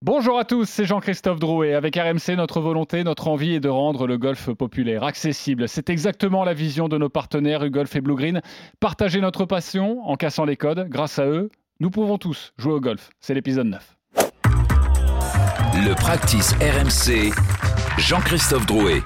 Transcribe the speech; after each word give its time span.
Bonjour 0.00 0.38
à 0.38 0.44
tous, 0.44 0.64
c'est 0.68 0.84
Jean-Christophe 0.84 1.40
Drouet. 1.40 1.74
Avec 1.74 1.96
RMC, 1.96 2.36
notre 2.36 2.60
volonté, 2.60 3.02
notre 3.02 3.26
envie 3.26 3.54
est 3.54 3.60
de 3.60 3.68
rendre 3.68 4.06
le 4.06 4.16
golf 4.16 4.48
populaire 4.52 5.02
accessible. 5.02 5.68
C'est 5.68 5.90
exactement 5.90 6.44
la 6.44 6.54
vision 6.54 6.88
de 6.88 6.96
nos 6.96 7.08
partenaires 7.08 7.64
UGolf 7.64 7.96
et 7.96 8.00
Blue 8.00 8.14
Green. 8.14 8.40
Partager 8.78 9.20
notre 9.20 9.44
passion 9.44 10.00
en 10.08 10.14
cassant 10.14 10.44
les 10.44 10.56
codes. 10.56 10.86
Grâce 10.88 11.18
à 11.18 11.26
eux, 11.26 11.50
nous 11.80 11.90
pouvons 11.90 12.16
tous 12.16 12.52
jouer 12.58 12.74
au 12.74 12.80
golf. 12.80 13.10
C'est 13.18 13.34
l'épisode 13.34 13.66
9. 13.66 13.96
Le 15.74 15.94
practice 15.94 16.52
RMC, 16.60 17.32
Jean-Christophe 17.98 18.66
Drouet. 18.66 19.02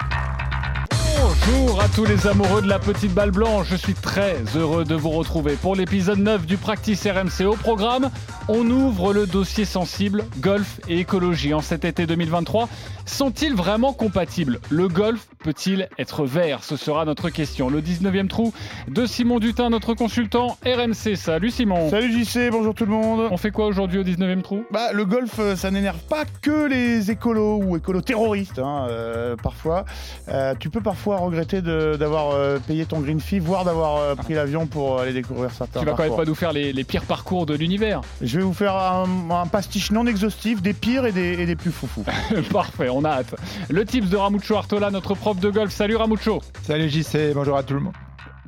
Bonjour 1.45 1.83
à 1.83 1.89
tous 1.89 2.05
les 2.05 2.27
amoureux 2.29 2.63
de 2.63 2.69
la 2.69 2.79
petite 2.79 3.13
balle 3.13 3.33
blanche, 3.33 3.67
je 3.69 3.77
suis 3.77 3.95
très 3.95 4.37
heureux 4.55 4.85
de 4.85 4.95
vous 4.95 5.11
retrouver 5.11 5.57
pour 5.57 5.75
l'épisode 5.75 6.19
9 6.19 6.47
du 6.47 6.57
Practice 6.57 7.05
RMC. 7.05 7.47
Au 7.47 7.57
programme, 7.57 8.11
on 8.49 8.69
ouvre 8.71 9.13
le 9.13 9.27
dossier 9.27 9.65
sensible 9.65 10.25
golf 10.39 10.81
et 10.89 11.01
écologie 11.01 11.53
en 11.53 11.61
cet 11.61 11.85
été 11.85 12.07
2023. 12.07 12.69
Sont-ils 13.07 13.55
vraiment 13.55 13.93
compatibles? 13.93 14.61
Le 14.71 14.87
golf 14.87 15.27
peut-il 15.43 15.89
être 15.99 16.25
vert? 16.25 16.63
Ce 16.63 16.77
sera 16.77 17.05
notre 17.05 17.31
question. 17.31 17.69
Le 17.69 17.81
19e 17.81 18.29
trou 18.29 18.53
de 18.89 19.07
Simon 19.07 19.41
Dutin, 19.41 19.71
notre 19.71 19.95
consultant 19.95 20.57
RMC. 20.65 21.17
Salut 21.17 21.51
Simon. 21.51 21.91
Salut 21.91 22.25
JC, 22.25 22.51
bonjour 22.53 22.75
tout 22.75 22.85
le 22.85 22.93
monde. 22.93 23.29
On 23.33 23.37
fait 23.37 23.51
quoi 23.51 23.67
aujourd'hui 23.67 23.99
au 23.99 24.05
19e 24.05 24.43
trou? 24.43 24.65
Bah 24.71 24.93
le 24.93 25.05
golf, 25.05 25.39
euh, 25.41 25.57
ça 25.57 25.73
n'énerve 25.73 26.03
pas 26.09 26.25
que 26.43 26.67
les 26.69 27.11
écolos 27.11 27.61
ou 27.65 27.77
écolos 27.77 28.03
terroristes, 28.03 28.61
hein, 28.61 28.87
euh, 28.89 29.35
parfois. 29.43 29.85
Euh, 30.29 30.55
tu 30.59 30.71
peux 30.71 30.81
parfois 30.81 31.21
regretter 31.33 31.63
d'avoir 31.63 32.33
euh, 32.33 32.59
payé 32.59 32.85
ton 32.85 33.01
green 33.01 33.21
fee, 33.21 33.39
voire 33.39 33.65
d'avoir 33.65 33.97
euh, 33.97 34.15
pris 34.15 34.35
l'avion 34.35 34.67
pour 34.67 35.01
aller 35.01 35.13
découvrir 35.13 35.51
certains 35.51 35.81
Tu 35.81 35.87
vas 35.87 35.93
quand 35.93 36.05
même 36.05 36.17
pas 36.17 36.25
nous 36.25 36.35
faire 36.35 36.53
les, 36.53 36.73
les 36.73 36.85
pires 36.85 37.05
parcours 37.05 37.47
de 37.47 37.55
l'univers. 37.55 38.03
Je 38.21 38.39
vais 38.39 38.45
vous 38.45 38.53
faire 38.53 38.77
un, 38.77 39.07
un 39.31 39.47
pastiche 39.47 39.91
non 39.91 40.07
exhaustif 40.07 40.63
des 40.63 40.75
pires 40.75 41.07
et 41.07 41.13
des, 41.13 41.41
et 41.41 41.47
des 41.47 41.57
plus 41.57 41.73
foufous. 41.73 42.05
Parfait, 42.53 42.89
on 42.91 43.05
a 43.05 43.11
hâte. 43.11 43.35
Le 43.71 43.85
tips 43.85 44.11
de 44.11 44.17
Ramucho 44.17 44.55
Artola, 44.57 44.91
notre 44.91 45.15
prof 45.15 45.39
de 45.41 45.51
golf. 45.51 45.73
Salut 45.73 45.97
Ramucho. 45.97 46.43
Salut 46.63 46.89
JC, 46.89 47.33
bonjour 47.35 47.57
à 47.57 47.63
tout 47.63 47.75
le 47.75 47.81
monde. 47.81 47.95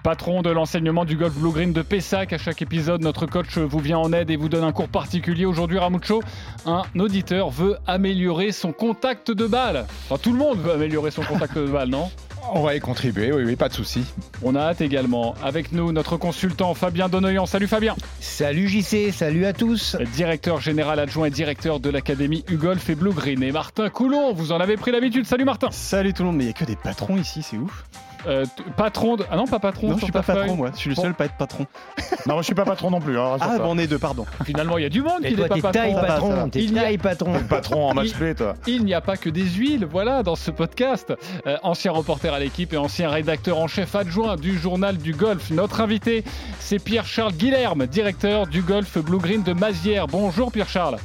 Patron 0.05 0.43
de 0.43 0.51
l'enseignement 0.51 1.07
du 1.07 1.17
golf 1.17 1.33
Blue 1.33 1.51
Green 1.51 1.73
de 1.73 1.81
Pessac. 1.81 2.35
À 2.35 2.39
chaque 2.39 2.61
épisode, 2.61 3.01
notre 3.01 3.25
coach 3.25 3.57
vous 3.57 3.79
vient 3.79 3.97
en 3.97 4.13
aide 4.13 4.29
et 4.29 4.37
vous 4.37 4.51
donne 4.51 4.63
un 4.63 4.73
cours 4.73 4.91
particulier. 4.91 5.47
Aujourd'hui, 5.47 5.79
Ramucho, 5.79 6.23
un 6.67 6.83
auditeur 6.99 7.49
veut 7.49 7.79
améliorer 7.87 8.53
son 8.53 8.73
contact 8.73 9.31
de 9.31 9.47
balle. 9.47 9.87
Enfin, 10.05 10.21
tout 10.23 10.33
le 10.33 10.39
monde 10.39 10.59
veut 10.59 10.73
améliorer 10.73 11.11
son 11.11 11.23
contact 11.23 11.57
de 11.57 11.65
balle, 11.65 11.89
non? 11.89 12.11
On 12.53 12.63
va 12.63 12.75
y 12.75 12.81
contribuer, 12.81 13.33
oui, 13.33 13.43
oui, 13.45 13.57
pas 13.57 13.69
de 13.69 13.75
souci. 13.75 14.05
On 14.43 14.55
a 14.55 14.61
hâte 14.61 14.81
également. 14.81 15.35
Avec 15.43 15.73
nous, 15.73 15.93
notre 15.93 16.17
consultant 16.17 16.75
Fabien 16.75 17.09
Donoyan. 17.09 17.47
Salut 17.47 17.67
Fabien. 17.67 17.97
Salut 18.21 18.69
JC, 18.69 19.13
salut 19.13 19.47
à 19.47 19.53
tous. 19.53 19.97
Directeur 20.15 20.61
général 20.61 20.99
adjoint 20.99 21.27
et 21.27 21.31
directeur 21.31 21.81
de 21.81 21.91
l'académie 21.91 22.45
U-Golf 22.51 22.89
et 22.91 22.95
Blue 22.95 23.13
Green. 23.13 23.43
Et 23.43 23.53
Martin 23.53 23.89
Coulon, 23.89 24.33
vous 24.33 24.53
en 24.53 24.61
avez 24.61 24.77
pris 24.77 24.93
l'habitude. 24.93 25.27
Salut 25.27 25.45
Martin. 25.45 25.71
Salut 25.71 26.13
tout 26.13 26.23
le 26.23 26.29
monde, 26.29 26.37
mais 26.37 26.45
il 26.45 26.49
n'y 26.49 26.53
a 26.53 26.57
que 26.57 26.65
des 26.65 26.77
patrons 26.77 27.17
ici, 27.17 27.43
c'est 27.43 27.57
ouf. 27.57 27.85
Euh, 28.27 28.45
patron 28.77 29.17
de... 29.17 29.25
Ah 29.31 29.37
non, 29.37 29.47
pas 29.47 29.59
patron 29.59 29.89
non, 29.91 29.97
je 29.99 30.05
suis 30.05 30.13
pas 30.13 30.23
patron, 30.23 30.47
feuille. 30.47 30.57
moi. 30.57 30.71
Je 30.75 30.79
suis 30.79 30.91
le 30.91 30.97
Bon. 30.97 31.03
seul 31.03 31.15
pas 31.15 31.27
être 31.27 31.37
patron. 31.37 31.67
non, 32.27 32.39
je 32.39 32.43
suis 32.45 32.55
pas 32.55 32.65
patron 32.65 32.91
non 32.91 33.01
plus. 33.01 33.19
Hein, 33.19 33.37
Ah, 33.41 33.59
bon, 33.59 33.65
on 33.75 33.79
est 33.79 33.87
deux, 33.87 33.99
pardon. 33.99 34.25
Finalement, 34.45 34.79
il 34.79 34.83
y 34.83 34.87
a 34.87 34.89
du 34.89 35.03
monde 35.03 35.23
qui 35.23 35.35
n'est 35.37 35.49
pas 35.49 35.55
t'es 35.55 35.61
taille 35.61 35.95
patron. 35.95 36.51
Il 36.55 36.73
y 36.73 36.79
a- 36.79 36.99
patron. 36.99 37.35
Patron 37.49 37.89
en 37.91 37.95
match 37.95 38.07
Il- 38.09 38.15
play, 38.15 38.35
toi. 38.35 38.55
Il 38.67 38.85
n'y 38.85 38.95
a 38.95 39.01
pas 39.01 39.17
que 39.17 39.29
des 39.31 39.45
huiles, 39.45 39.85
voilà, 39.91 40.23
dans 40.23 40.37
ce 40.37 40.51
podcast. 40.51 41.13
Euh, 41.47 41.57
ancien 41.63 41.93
reporter 41.93 42.33
à 42.33 42.39
l'équipe 42.39 42.73
et 42.73 42.77
ancien 42.77 43.11
rédacteur 43.11 43.59
en 43.59 43.67
chef 43.67 43.95
adjoint 43.95 44.37
du 44.37 44.59
journal 44.59 44.97
du 44.97 45.13
golf. 45.13 45.51
Notre 45.51 45.81
invité, 45.81 46.25
c'est 46.61 46.79
Pierre-Charles 46.79 47.33
Guilherme, 47.35 47.87
directeur 47.87 48.47
du 48.47 48.63
golf 48.63 48.99
Blue 48.99 49.19
Green 49.19 49.43
de 49.43 49.53
Mazières. 49.53 50.07
Bonjour 50.07 50.51
Pierre-Charles. 50.51 50.97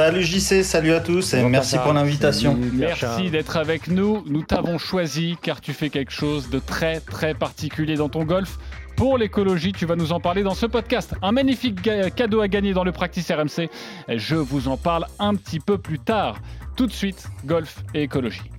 Salut 0.00 0.22
JC, 0.22 0.64
salut 0.64 0.92
à 0.92 1.00
tous 1.00 1.34
et 1.34 1.42
merci 1.44 1.76
pour 1.76 1.92
l'invitation. 1.92 2.58
Merci 2.72 3.28
d'être 3.28 3.58
avec 3.58 3.86
nous. 3.86 4.24
Nous 4.24 4.40
t'avons 4.40 4.78
choisi 4.78 5.36
car 5.42 5.60
tu 5.60 5.74
fais 5.74 5.90
quelque 5.90 6.10
chose 6.10 6.48
de 6.48 6.58
très 6.58 7.00
très 7.00 7.34
particulier 7.34 7.96
dans 7.96 8.08
ton 8.08 8.24
golf. 8.24 8.56
Pour 8.96 9.18
l'écologie, 9.18 9.72
tu 9.72 9.84
vas 9.84 9.96
nous 9.96 10.12
en 10.12 10.18
parler 10.18 10.42
dans 10.42 10.54
ce 10.54 10.64
podcast. 10.64 11.14
Un 11.20 11.32
magnifique 11.32 11.82
cadeau 12.16 12.40
à 12.40 12.48
gagner 12.48 12.72
dans 12.72 12.82
le 12.82 12.92
Practice 12.92 13.30
RMC. 13.30 13.68
Je 14.08 14.36
vous 14.36 14.68
en 14.68 14.78
parle 14.78 15.04
un 15.18 15.34
petit 15.34 15.60
peu 15.60 15.76
plus 15.76 15.98
tard. 15.98 16.38
Tout 16.78 16.86
de 16.86 16.92
suite, 16.92 17.28
golf 17.44 17.84
et 17.92 18.02
écologie. 18.02 18.50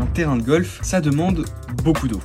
Un 0.00 0.06
terrain 0.06 0.36
de 0.36 0.42
golf, 0.42 0.78
ça 0.82 1.00
demande 1.00 1.44
beaucoup 1.82 2.08
d'eau. 2.08 2.20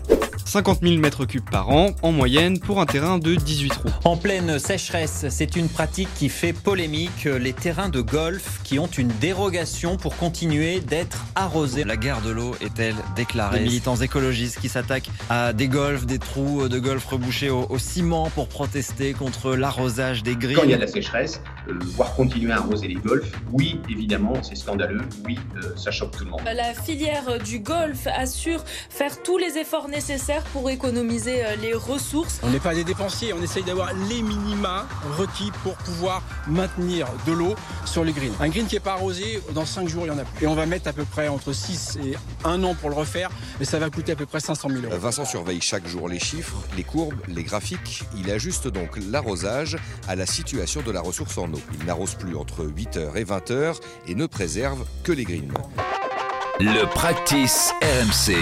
50 0.45 0.79
000 0.81 0.97
mètres 0.97 1.25
cubes 1.25 1.47
par 1.47 1.69
an, 1.69 1.91
en 2.01 2.11
moyenne, 2.11 2.59
pour 2.59 2.81
un 2.81 2.87
terrain 2.87 3.19
de 3.19 3.35
18 3.35 3.69
trous. 3.69 3.89
En 4.03 4.17
pleine 4.17 4.57
sécheresse, 4.57 5.27
c'est 5.29 5.55
une 5.55 5.69
pratique 5.69 6.09
qui 6.15 6.27
fait 6.27 6.53
polémique. 6.53 7.25
Les 7.25 7.53
terrains 7.53 7.89
de 7.89 8.01
golf 8.01 8.59
qui 8.63 8.79
ont 8.79 8.88
une 8.88 9.09
dérogation 9.21 9.95
pour 9.95 10.17
continuer 10.17 10.79
d'être 10.79 11.23
arrosés. 11.35 11.83
La 11.83 11.97
guerre 11.97 12.21
de 12.21 12.31
l'eau 12.31 12.55
est-elle 12.61 12.95
déclarée? 13.15 13.59
Des 13.59 13.65
militants 13.65 13.97
écologistes 13.97 14.59
qui 14.59 14.69
s'attaquent 14.69 15.11
à 15.29 15.53
des 15.53 15.67
golfs, 15.67 16.07
des 16.07 16.17
trous 16.17 16.67
de 16.67 16.79
golf 16.79 17.05
rebouchés 17.05 17.51
au, 17.51 17.67
au 17.69 17.77
ciment 17.77 18.31
pour 18.31 18.47
protester 18.47 19.13
contre 19.13 19.55
l'arrosage 19.55 20.23
des 20.23 20.35
grilles. 20.35 20.55
Quand 20.55 20.63
il 20.63 20.71
y 20.71 20.73
a 20.73 20.77
de 20.77 20.81
la 20.81 20.88
sécheresse, 20.88 21.43
euh, 21.67 21.73
voir 21.95 22.15
continuer 22.15 22.53
à 22.53 22.57
arroser 22.57 22.88
les 22.88 22.95
golfs, 22.95 23.31
oui, 23.51 23.79
évidemment, 23.88 24.33
c'est 24.41 24.55
scandaleux, 24.55 25.01
oui, 25.27 25.38
euh, 25.57 25.75
ça 25.75 25.91
choque 25.91 26.17
tout 26.17 26.23
le 26.25 26.31
monde. 26.31 26.41
La 26.43 26.73
filière 26.89 27.38
du 27.38 27.59
golf 27.59 28.07
assure 28.07 28.63
faire 28.66 29.22
tous 29.22 29.38
les 29.38 29.59
efforts 29.59 29.89
nécessaires 29.89 30.41
pour 30.45 30.72
économiser 30.72 31.45
euh, 31.45 31.55
les 31.61 31.75
ressources. 31.75 32.39
On 32.41 32.50
n'est 32.50 32.59
pas 32.59 32.73
des 32.73 32.83
dépensiers, 32.83 33.31
on 33.31 33.44
essaye 33.44 33.61
d'avoir 33.61 33.94
les 34.09 34.23
minima 34.23 34.88
requis 35.16 35.51
pour 35.61 35.75
pouvoir 35.75 36.23
maintenir 36.47 37.05
de 37.27 37.31
l'eau 37.31 37.53
sur 37.85 38.03
les 38.03 38.11
greens. 38.11 38.33
Un 38.39 38.50
green 38.50 38.66
qui 38.66 38.73
n'est 38.73 38.79
pas 38.79 38.94
arrosé, 38.94 39.39
dans 39.53 39.67
5 39.67 39.88
jours, 39.88 40.05
il 40.05 40.07
y 40.07 40.11
en 40.11 40.17
a 40.17 40.23
plus. 40.23 40.45
Et 40.45 40.47
on 40.47 40.55
va 40.55 40.66
mettre 40.66 40.88
à 40.88 40.94
peu 40.94 41.05
près 41.05 41.27
entre 41.27 41.53
6 41.53 42.00
et 42.03 42.16
1 42.44 42.63
an 42.63 42.73
pour 42.73 42.89
le 42.89 42.95
refaire, 42.95 43.29
et 43.61 43.66
ça 43.66 43.77
va 43.77 43.91
coûter 43.91 44.13
à 44.13 44.16
peu 44.16 44.25
près 44.25 44.39
500 44.39 44.69
000 44.69 44.81
euros. 44.85 44.97
Vincent 44.97 45.25
surveille 45.25 45.61
chaque 45.61 45.88
jour 45.88 46.09
les 46.09 46.19
chiffres, 46.19 46.57
les 46.75 46.83
courbes, 46.83 47.21
les 47.27 47.44
graphiques. 47.44 48.01
Il 48.17 48.31
ajuste 48.31 48.67
donc 48.67 48.97
l'arrosage 49.11 49.77
à 50.07 50.16
la 50.16 50.25
situation 50.25 50.81
de 50.81 50.91
la 50.91 51.01
ressource 51.01 51.38
en 51.38 51.53
eau. 51.53 51.61
Il 51.79 51.85
n'arrose 51.85 52.16
plus 52.16 52.35
entre 52.35 52.66
8h 52.66 53.16
et 53.16 53.25
20h 53.25 53.75
et 54.07 54.16
ne 54.16 54.25
préserve 54.25 54.88
que 55.03 55.11
les 55.11 55.25
greens. 55.25 55.53
Le 56.61 56.85
practice 56.93 57.73
RMC. 57.81 58.35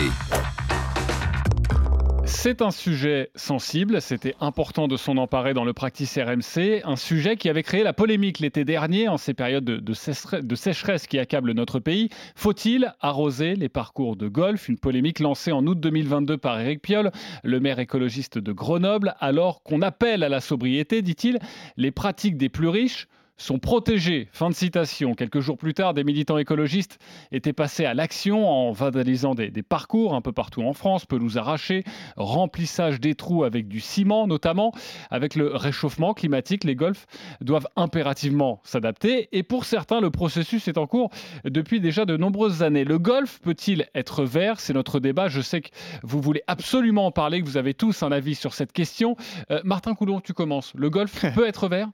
C'est 2.25 2.63
un 2.63 2.71
sujet 2.71 3.29
sensible, 3.35 4.01
c'était 4.01 4.33
important 4.41 4.87
de 4.87 4.97
s'en 4.97 5.17
emparer 5.17 5.53
dans 5.53 5.63
le 5.63 5.73
Practice 5.73 6.17
RMC, 6.17 6.81
un 6.83 6.95
sujet 6.95 7.37
qui 7.37 7.47
avait 7.47 7.61
créé 7.61 7.83
la 7.83 7.93
polémique 7.93 8.39
l'été 8.39 8.65
dernier 8.65 9.07
en 9.07 9.17
ces 9.17 9.35
périodes 9.35 9.65
de, 9.65 10.55
sécheresse 10.55 11.05
qui 11.05 11.19
accablent 11.19 11.51
notre 11.51 11.77
pays. 11.77 12.09
Faut-il 12.35 12.91
arroser 13.01 13.53
les 13.53 13.69
parcours 13.69 14.15
de 14.15 14.27
golf? 14.27 14.67
Une 14.67 14.79
polémique 14.79 15.19
lancée 15.19 15.51
en 15.51 15.63
août 15.67 15.79
2022 15.79 16.37
par 16.37 16.59
Éric 16.59 16.81
Piolle, 16.81 17.11
le 17.43 17.59
maire 17.59 17.77
écologiste 17.77 18.39
de 18.39 18.51
Grenoble, 18.51 19.13
alors 19.19 19.61
qu'on 19.61 19.83
appelle 19.83 20.23
à 20.23 20.29
la 20.29 20.41
sobriété, 20.41 21.03
dit-il, 21.03 21.37
les 21.77 21.91
pratiques 21.91 22.37
des 22.37 22.49
plus 22.49 22.69
riches 22.69 23.07
sont 23.37 23.59
protégés. 23.59 24.27
Fin 24.31 24.49
de 24.49 24.55
citation. 24.55 25.13
Quelques 25.13 25.39
jours 25.39 25.57
plus 25.57 25.73
tard, 25.73 25.93
des 25.93 26.03
militants 26.03 26.37
écologistes 26.37 26.99
étaient 27.31 27.53
passés 27.53 27.85
à 27.85 27.93
l'action 27.93 28.49
en 28.49 28.71
vandalisant 28.71 29.35
des, 29.35 29.49
des 29.49 29.63
parcours 29.63 30.15
un 30.15 30.21
peu 30.21 30.31
partout 30.31 30.63
en 30.63 30.73
France, 30.73 31.05
pelouses 31.05 31.37
arrachées, 31.37 31.83
remplissage 32.15 32.99
des 32.99 33.15
trous 33.15 33.43
avec 33.43 33.67
du 33.67 33.79
ciment 33.79 34.27
notamment. 34.27 34.73
Avec 35.11 35.35
le 35.35 35.55
réchauffement 35.55 36.13
climatique, 36.13 36.63
les 36.63 36.75
golfs 36.75 37.05
doivent 37.41 37.67
impérativement 37.75 38.61
s'adapter 38.63 39.29
et 39.31 39.43
pour 39.43 39.65
certains, 39.65 40.01
le 40.01 40.09
processus 40.09 40.67
est 40.67 40.77
en 40.77 40.87
cours 40.87 41.11
depuis 41.45 41.79
déjà 41.79 42.05
de 42.05 42.17
nombreuses 42.17 42.63
années. 42.63 42.83
Le 42.83 42.99
golf 42.99 43.39
peut-il 43.39 43.87
être 43.95 44.23
vert? 44.23 44.59
C'est 44.59 44.73
notre 44.73 44.99
débat. 44.99 45.27
Je 45.27 45.41
sais 45.41 45.61
que 45.61 45.69
vous 46.03 46.21
voulez 46.21 46.41
absolument 46.47 47.05
en 47.05 47.11
parler, 47.11 47.41
que 47.41 47.45
vous 47.45 47.57
avez 47.57 47.73
tous 47.73 48.03
un 48.03 48.11
avis 48.11 48.35
sur 48.35 48.53
cette 48.53 48.73
question. 48.73 49.15
Euh, 49.51 49.61
Martin 49.63 49.93
Coulon, 49.95 50.21
tu 50.21 50.33
commences. 50.33 50.73
Le 50.75 50.89
golf 50.89 51.25
peut 51.35 51.47
être 51.47 51.67
vert? 51.67 51.89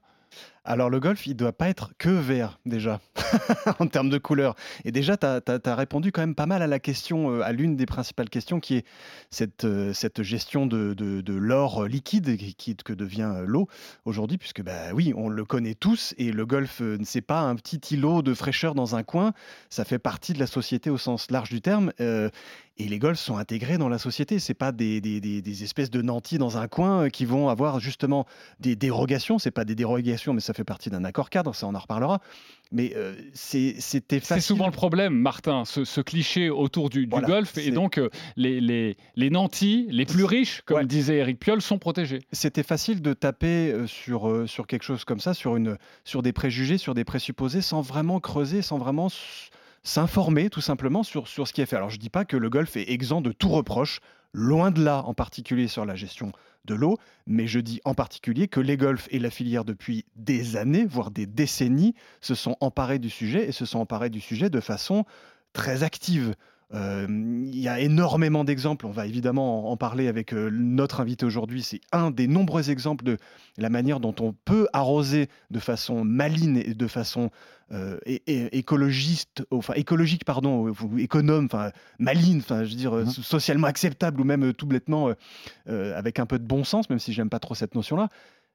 Alors 0.66 0.88
le 0.88 0.98
golf, 0.98 1.26
il 1.26 1.34
doit 1.34 1.52
pas 1.52 1.68
être 1.68 1.92
que 1.98 2.08
vert 2.08 2.58
déjà, 2.64 3.00
en 3.78 3.86
termes 3.86 4.08
de 4.08 4.16
couleur. 4.16 4.54
Et 4.86 4.92
déjà, 4.92 5.16
tu 5.18 5.26
as, 5.26 5.74
répondu 5.74 6.10
quand 6.10 6.22
même 6.22 6.34
pas 6.34 6.46
mal 6.46 6.62
à 6.62 6.66
la 6.66 6.78
question, 6.78 7.30
euh, 7.30 7.42
à 7.42 7.52
l'une 7.52 7.76
des 7.76 7.84
principales 7.84 8.30
questions, 8.30 8.60
qui 8.60 8.76
est 8.76 8.84
cette, 9.30 9.64
euh, 9.64 9.92
cette 9.92 10.22
gestion 10.22 10.64
de, 10.66 10.94
de, 10.94 11.20
de 11.20 11.34
l'or 11.34 11.84
liquide 11.84 12.38
qui, 12.56 12.76
que 12.76 12.94
devient 12.94 13.30
euh, 13.34 13.44
l'eau 13.46 13.68
aujourd'hui, 14.06 14.38
puisque 14.38 14.62
bah 14.62 14.92
oui, 14.94 15.12
on 15.16 15.28
le 15.28 15.44
connaît 15.44 15.74
tous, 15.74 16.14
et 16.16 16.32
le 16.32 16.46
golf, 16.46 16.80
c'est 17.04 17.20
pas 17.20 17.40
un 17.40 17.56
petit 17.56 17.80
îlot 17.94 18.22
de 18.22 18.32
fraîcheur 18.32 18.74
dans 18.74 18.96
un 18.96 19.02
coin, 19.02 19.34
ça 19.68 19.84
fait 19.84 19.98
partie 19.98 20.32
de 20.32 20.38
la 20.38 20.46
société 20.46 20.88
au 20.88 20.96
sens 20.96 21.30
large 21.30 21.50
du 21.50 21.60
terme. 21.60 21.92
et 21.98 22.88
les 22.88 22.98
golfs 22.98 23.20
sont 23.20 23.36
intégrés 23.36 23.78
dans 23.78 23.88
la 23.88 23.98
société. 23.98 24.38
C'est 24.40 24.54
pas 24.54 24.72
des, 24.72 25.00
des- 25.00 25.20
des- 25.20 25.42
des 25.42 25.62
espèces 25.62 25.90
de 25.90 26.02
nantis 26.02 26.38
dans 26.38 26.56
un 26.58 26.66
coin 26.68 27.08
qui 27.08 27.24
vont 27.24 27.48
avoir 27.48 27.78
justement 27.78 28.26
des 28.58 28.74
dérogations. 28.76 29.38
C'est 29.38 29.52
pas 29.52 29.64
des 29.64 29.74
dérogations, 29.76 30.32
mais 30.32 30.40
ça 30.40 30.53
fait 30.54 30.64
partie 30.64 30.90
d'un 30.90 31.04
accord 31.04 31.30
cadre, 31.30 31.54
ça 31.54 31.66
on 31.66 31.74
en 31.74 31.78
reparlera. 31.78 32.20
Mais 32.72 32.92
euh, 32.96 33.14
c'était 33.34 34.20
facile. 34.20 34.42
C'est 34.42 34.46
souvent 34.48 34.66
le 34.66 34.72
problème, 34.72 35.14
Martin, 35.14 35.64
ce, 35.64 36.00
cliché 36.00 36.50
autour 36.50 36.90
du, 36.90 37.06
golf. 37.06 37.56
Et 37.58 37.70
donc, 37.70 37.98
euh, 37.98 38.08
les, 38.36 38.60
les, 38.60 38.96
les, 39.14 39.30
nantis, 39.30 39.86
les 39.90 40.06
plus 40.06 40.24
riches, 40.24 40.62
comme 40.62 40.84
disait 40.84 41.18
Eric 41.18 41.38
Piolle, 41.38 41.62
sont 41.62 41.78
protégés. 41.78 42.20
C'était 42.32 42.64
facile 42.64 43.00
de 43.00 43.12
taper 43.12 43.70
euh, 43.70 43.86
sur, 43.86 44.48
sur 44.48 44.66
quelque 44.66 44.82
chose 44.82 45.04
comme 45.04 45.20
ça, 45.20 45.34
sur, 45.34 45.56
une, 45.56 45.78
sur 46.04 46.22
des 46.22 46.32
préjugés, 46.32 46.78
sur 46.78 46.94
des 46.94 47.04
présupposés, 47.04 47.60
sans 47.60 47.80
vraiment 47.80 48.18
creuser, 48.18 48.62
sans 48.62 48.78
vraiment 48.78 49.08
s'informer 49.84 50.50
tout 50.50 50.62
simplement 50.62 51.02
sur, 51.02 51.28
ce 51.28 51.52
qui 51.52 51.60
est 51.60 51.66
fait. 51.66 51.76
Alors 51.76 51.90
je 51.90 51.96
ne 51.96 52.00
dis 52.00 52.10
pas 52.10 52.24
que 52.24 52.36
le 52.36 52.50
golf 52.50 52.76
est 52.76 52.90
exempt 52.90 53.20
de 53.20 53.32
tout 53.32 53.50
reproche, 53.50 54.00
loin 54.32 54.70
de 54.70 54.82
là, 54.82 55.02
en 55.06 55.14
particulier 55.14 55.68
sur 55.68 55.84
la 55.84 55.94
gestion 55.94 56.32
de 56.64 56.74
l'eau, 56.74 56.98
mais 57.26 57.46
je 57.46 57.60
dis 57.60 57.80
en 57.84 57.94
particulier 57.94 58.48
que 58.48 58.58
les 58.58 58.78
golfs 58.78 59.06
et 59.10 59.18
la 59.18 59.30
filière 59.30 59.64
depuis 59.64 60.06
des 60.16 60.56
années, 60.56 60.86
voire 60.86 61.10
des 61.10 61.26
décennies, 61.26 61.94
se 62.22 62.34
sont 62.34 62.56
emparés 62.60 62.98
du 62.98 63.10
sujet 63.10 63.46
et 63.46 63.52
se 63.52 63.66
sont 63.66 63.78
emparés 63.78 64.10
du 64.10 64.20
sujet 64.20 64.48
de 64.48 64.60
façon 64.60 65.04
très 65.52 65.82
active. 65.82 66.34
Il 66.72 67.60
y 67.60 67.68
a 67.68 67.78
énormément 67.78 68.42
d'exemples. 68.44 68.86
On 68.86 68.90
va 68.90 69.06
évidemment 69.06 69.70
en 69.70 69.76
parler 69.76 70.08
avec 70.08 70.32
notre 70.32 71.00
invité 71.00 71.24
aujourd'hui. 71.24 71.62
C'est 71.62 71.80
un 71.92 72.10
des 72.10 72.26
nombreux 72.26 72.70
exemples 72.70 73.04
de 73.04 73.16
la 73.58 73.70
manière 73.70 74.00
dont 74.00 74.14
on 74.20 74.32
peut 74.32 74.66
arroser 74.72 75.28
de 75.50 75.60
façon 75.60 76.04
maligne 76.04 76.62
et 76.64 76.74
de 76.74 76.86
façon 76.88 77.30
euh, 77.72 77.98
écologiste, 78.26 79.44
enfin 79.50 79.74
écologique, 79.74 80.24
pardon, 80.24 80.68
ou 80.68 80.98
économe, 80.98 81.46
enfin 81.46 81.70
maligne, 81.98 82.38
enfin 82.38 82.64
je 82.64 82.70
veux 82.70 82.76
dire 82.76 82.92
mmh 82.92 83.06
socialement 83.06 83.66
acceptable 83.68 84.20
ou 84.20 84.24
même 84.24 84.52
tout 84.52 84.66
bêtement 84.66 85.12
avec 85.66 86.18
un 86.18 86.26
peu 86.26 86.38
de 86.38 86.46
bon 86.46 86.64
sens, 86.64 86.90
même 86.90 86.98
si 86.98 87.12
j'aime 87.12 87.30
pas 87.30 87.38
trop 87.38 87.54
cette 87.54 87.74
notion-là. 87.74 88.08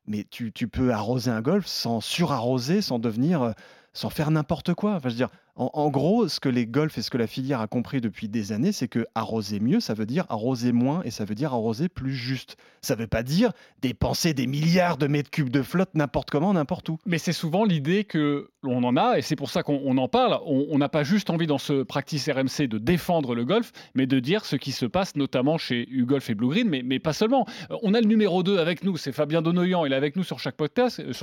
Mais 0.07 0.25
tu, 0.29 0.51
tu, 0.51 0.67
peux 0.67 0.91
arroser 0.91 1.29
un 1.29 1.41
golf 1.41 1.67
sans 1.67 2.01
surarroser, 2.01 2.81
sans 2.81 2.97
devenir, 2.97 3.53
sans 3.93 4.09
faire 4.09 4.31
n'importe 4.31 4.73
quoi. 4.73 4.95
Enfin, 4.95 5.09
je 5.09 5.13
veux 5.13 5.17
dire, 5.17 5.29
en, 5.59 5.89
gros, 5.89 6.27
ce 6.29 6.39
que 6.39 6.47
les 6.47 6.65
golfs 6.65 6.97
et 6.97 7.01
ce 7.01 7.09
que 7.09 7.17
la 7.17 7.27
filière 7.27 7.59
a 7.59 7.67
compris 7.67 7.99
depuis 7.99 8.29
des 8.29 8.53
années, 8.53 8.71
c'est 8.71 8.87
que 8.87 9.05
arroser 9.13 9.59
mieux, 9.59 9.81
ça 9.81 9.93
veut 9.93 10.05
dire 10.05 10.25
arroser 10.29 10.71
moins 10.71 11.01
et 11.03 11.11
ça 11.11 11.25
veut 11.25 11.35
dire 11.35 11.53
arroser 11.53 11.89
plus 11.89 12.13
juste. 12.13 12.55
Ça 12.81 12.95
ne 12.95 13.01
veut 13.01 13.07
pas 13.07 13.23
dire 13.23 13.51
dépenser 13.81 14.33
des 14.33 14.47
milliards 14.47 14.97
de 14.97 15.07
mètres 15.07 15.29
cubes 15.29 15.49
de 15.49 15.61
flotte 15.61 15.89
n'importe 15.95 16.29
comment, 16.29 16.53
n'importe 16.53 16.87
où. 16.87 16.97
Mais 17.05 17.17
c'est 17.17 17.33
souvent 17.33 17.65
l'idée 17.65 18.05
que 18.05 18.49
l'on 18.63 18.83
en 18.83 18.95
a 18.95 19.17
et 19.17 19.21
c'est 19.21 19.35
pour 19.35 19.49
ça 19.49 19.63
qu'on 19.63 19.97
en 19.97 20.07
parle. 20.07 20.39
On 20.45 20.77
n'a 20.77 20.89
pas 20.89 21.03
juste 21.03 21.29
envie 21.29 21.47
dans 21.47 21.57
ce 21.57 21.83
practice 21.83 22.29
RMC 22.29 22.67
de 22.67 22.77
défendre 22.77 23.35
le 23.35 23.43
golf, 23.43 23.71
mais 23.95 24.07
de 24.07 24.19
dire 24.19 24.45
ce 24.45 24.55
qui 24.55 24.71
se 24.71 24.85
passe 24.85 25.15
notamment 25.15 25.57
chez 25.57 25.87
U-Golf 25.89 26.29
et 26.29 26.35
Blue 26.35 26.49
Green, 26.49 26.69
mais, 26.69 26.81
mais, 26.83 26.99
pas 26.99 27.13
seulement. 27.13 27.45
On 27.83 27.93
a 27.93 27.99
le 27.99 28.07
numéro 28.07 28.43
2 28.43 28.59
avec 28.59 28.83
nous, 28.83 28.97
c'est 28.97 29.11
Fabien 29.11 29.41
Donoyan, 29.41 29.85
il 29.85 29.93
est 29.93 29.95
avec 29.95 30.15
nous 30.15 30.23
sur 30.23 30.39
chaque 30.39 30.55
podcast. 30.55 30.99
Euh, 30.99 31.13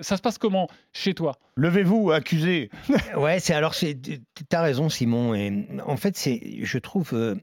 Ça 0.00 0.16
se 0.16 0.22
passe 0.22 0.38
comment 0.38 0.68
chez 0.92 1.14
toi? 1.14 1.38
Levez-vous, 1.56 2.10
accusé. 2.10 2.70
ouais, 3.16 3.40
c'est 3.40 3.54
alors 3.54 3.74
c'est 3.86 4.00
tu 4.00 4.20
as 4.52 4.62
raison, 4.62 4.88
Simon. 4.88 5.34
Et 5.34 5.66
en 5.84 5.96
fait, 5.96 6.16
c'est, 6.16 6.40
je 6.62 6.78
trouve 6.78 7.10
euh, 7.14 7.34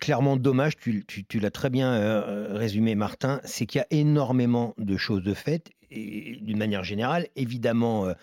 clairement 0.00 0.36
dommage, 0.36 0.76
tu, 0.76 1.40
l'as 1.40 1.50
très 1.50 1.70
bien 1.70 1.92
euh, 1.92 2.48
résumé, 2.52 2.94
Martin, 2.94 3.40
c'est 3.44 3.66
qu'il 3.66 3.78
y 3.78 3.82
a 3.82 3.86
énormément 3.90 4.74
de 4.78 4.96
choses 4.96 5.22
de 5.22 5.34
fait. 5.34 5.70
Et 5.90 6.38
d'une 6.40 6.58
manière 6.58 6.84
générale, 6.84 7.28
évidemment. 7.36 8.06
Euh, 8.06 8.14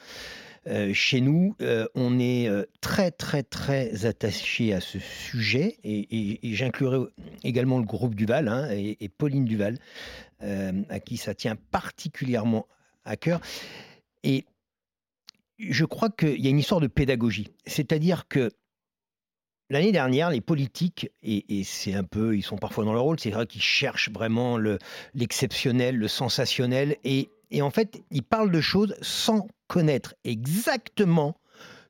chez 0.93 1.21
nous, 1.21 1.55
on 1.95 2.19
est 2.19 2.49
très 2.81 3.11
très 3.11 3.43
très 3.43 4.05
attaché 4.05 4.73
à 4.73 4.81
ce 4.81 4.99
sujet 4.99 5.77
et, 5.85 6.37
j'inclurai 6.53 7.07
également 7.43 7.79
le 7.79 7.85
groupe 7.85 8.13
Duval 8.13 8.49
hein, 8.49 8.69
et, 8.69 8.97
et, 8.99 9.07
Pauline 9.07 9.45
Duval, 9.45 9.79
à 10.41 10.99
qui 10.99 11.15
ça 11.15 11.33
tient 11.33 11.55
particulièrement 11.55 12.67
à 13.05 13.15
cœur. 13.15 13.39
Et 14.23 14.45
je 15.59 15.85
crois 15.85 16.09
qu'il 16.09 16.39
y 16.39 16.47
a 16.47 16.49
une 16.49 16.59
histoire 16.59 16.81
de 16.81 16.87
pédagogie. 16.87 17.49
C'est-à-dire 17.65 18.27
que 18.27 18.51
l'année 19.69 19.91
dernière, 19.91 20.29
les 20.29 20.41
politiques, 20.41 21.09
et, 21.21 21.63
c'est 21.63 21.93
un 21.93 22.03
peu, 22.03 22.35
ils 22.35 22.41
sont 22.41 22.57
parfois 22.57 22.85
dans 22.85 22.93
leur 22.93 23.03
rôle, 23.03 23.19
c'est 23.19 23.31
vrai 23.31 23.45
qu'ils 23.45 23.61
cherchent 23.61 24.09
vraiment 24.09 24.57
l'exceptionnel, 25.13 25.97
le, 25.97 26.07
sensationnel, 26.07 26.97
et, 27.03 27.29
en 27.61 27.69
fait, 27.69 28.01
ils 28.11 28.23
parlent 28.23 28.51
de 28.51 28.61
choses 28.61 28.95
sans 29.01 29.47
connaître 29.67 30.15
exactement 30.23 31.35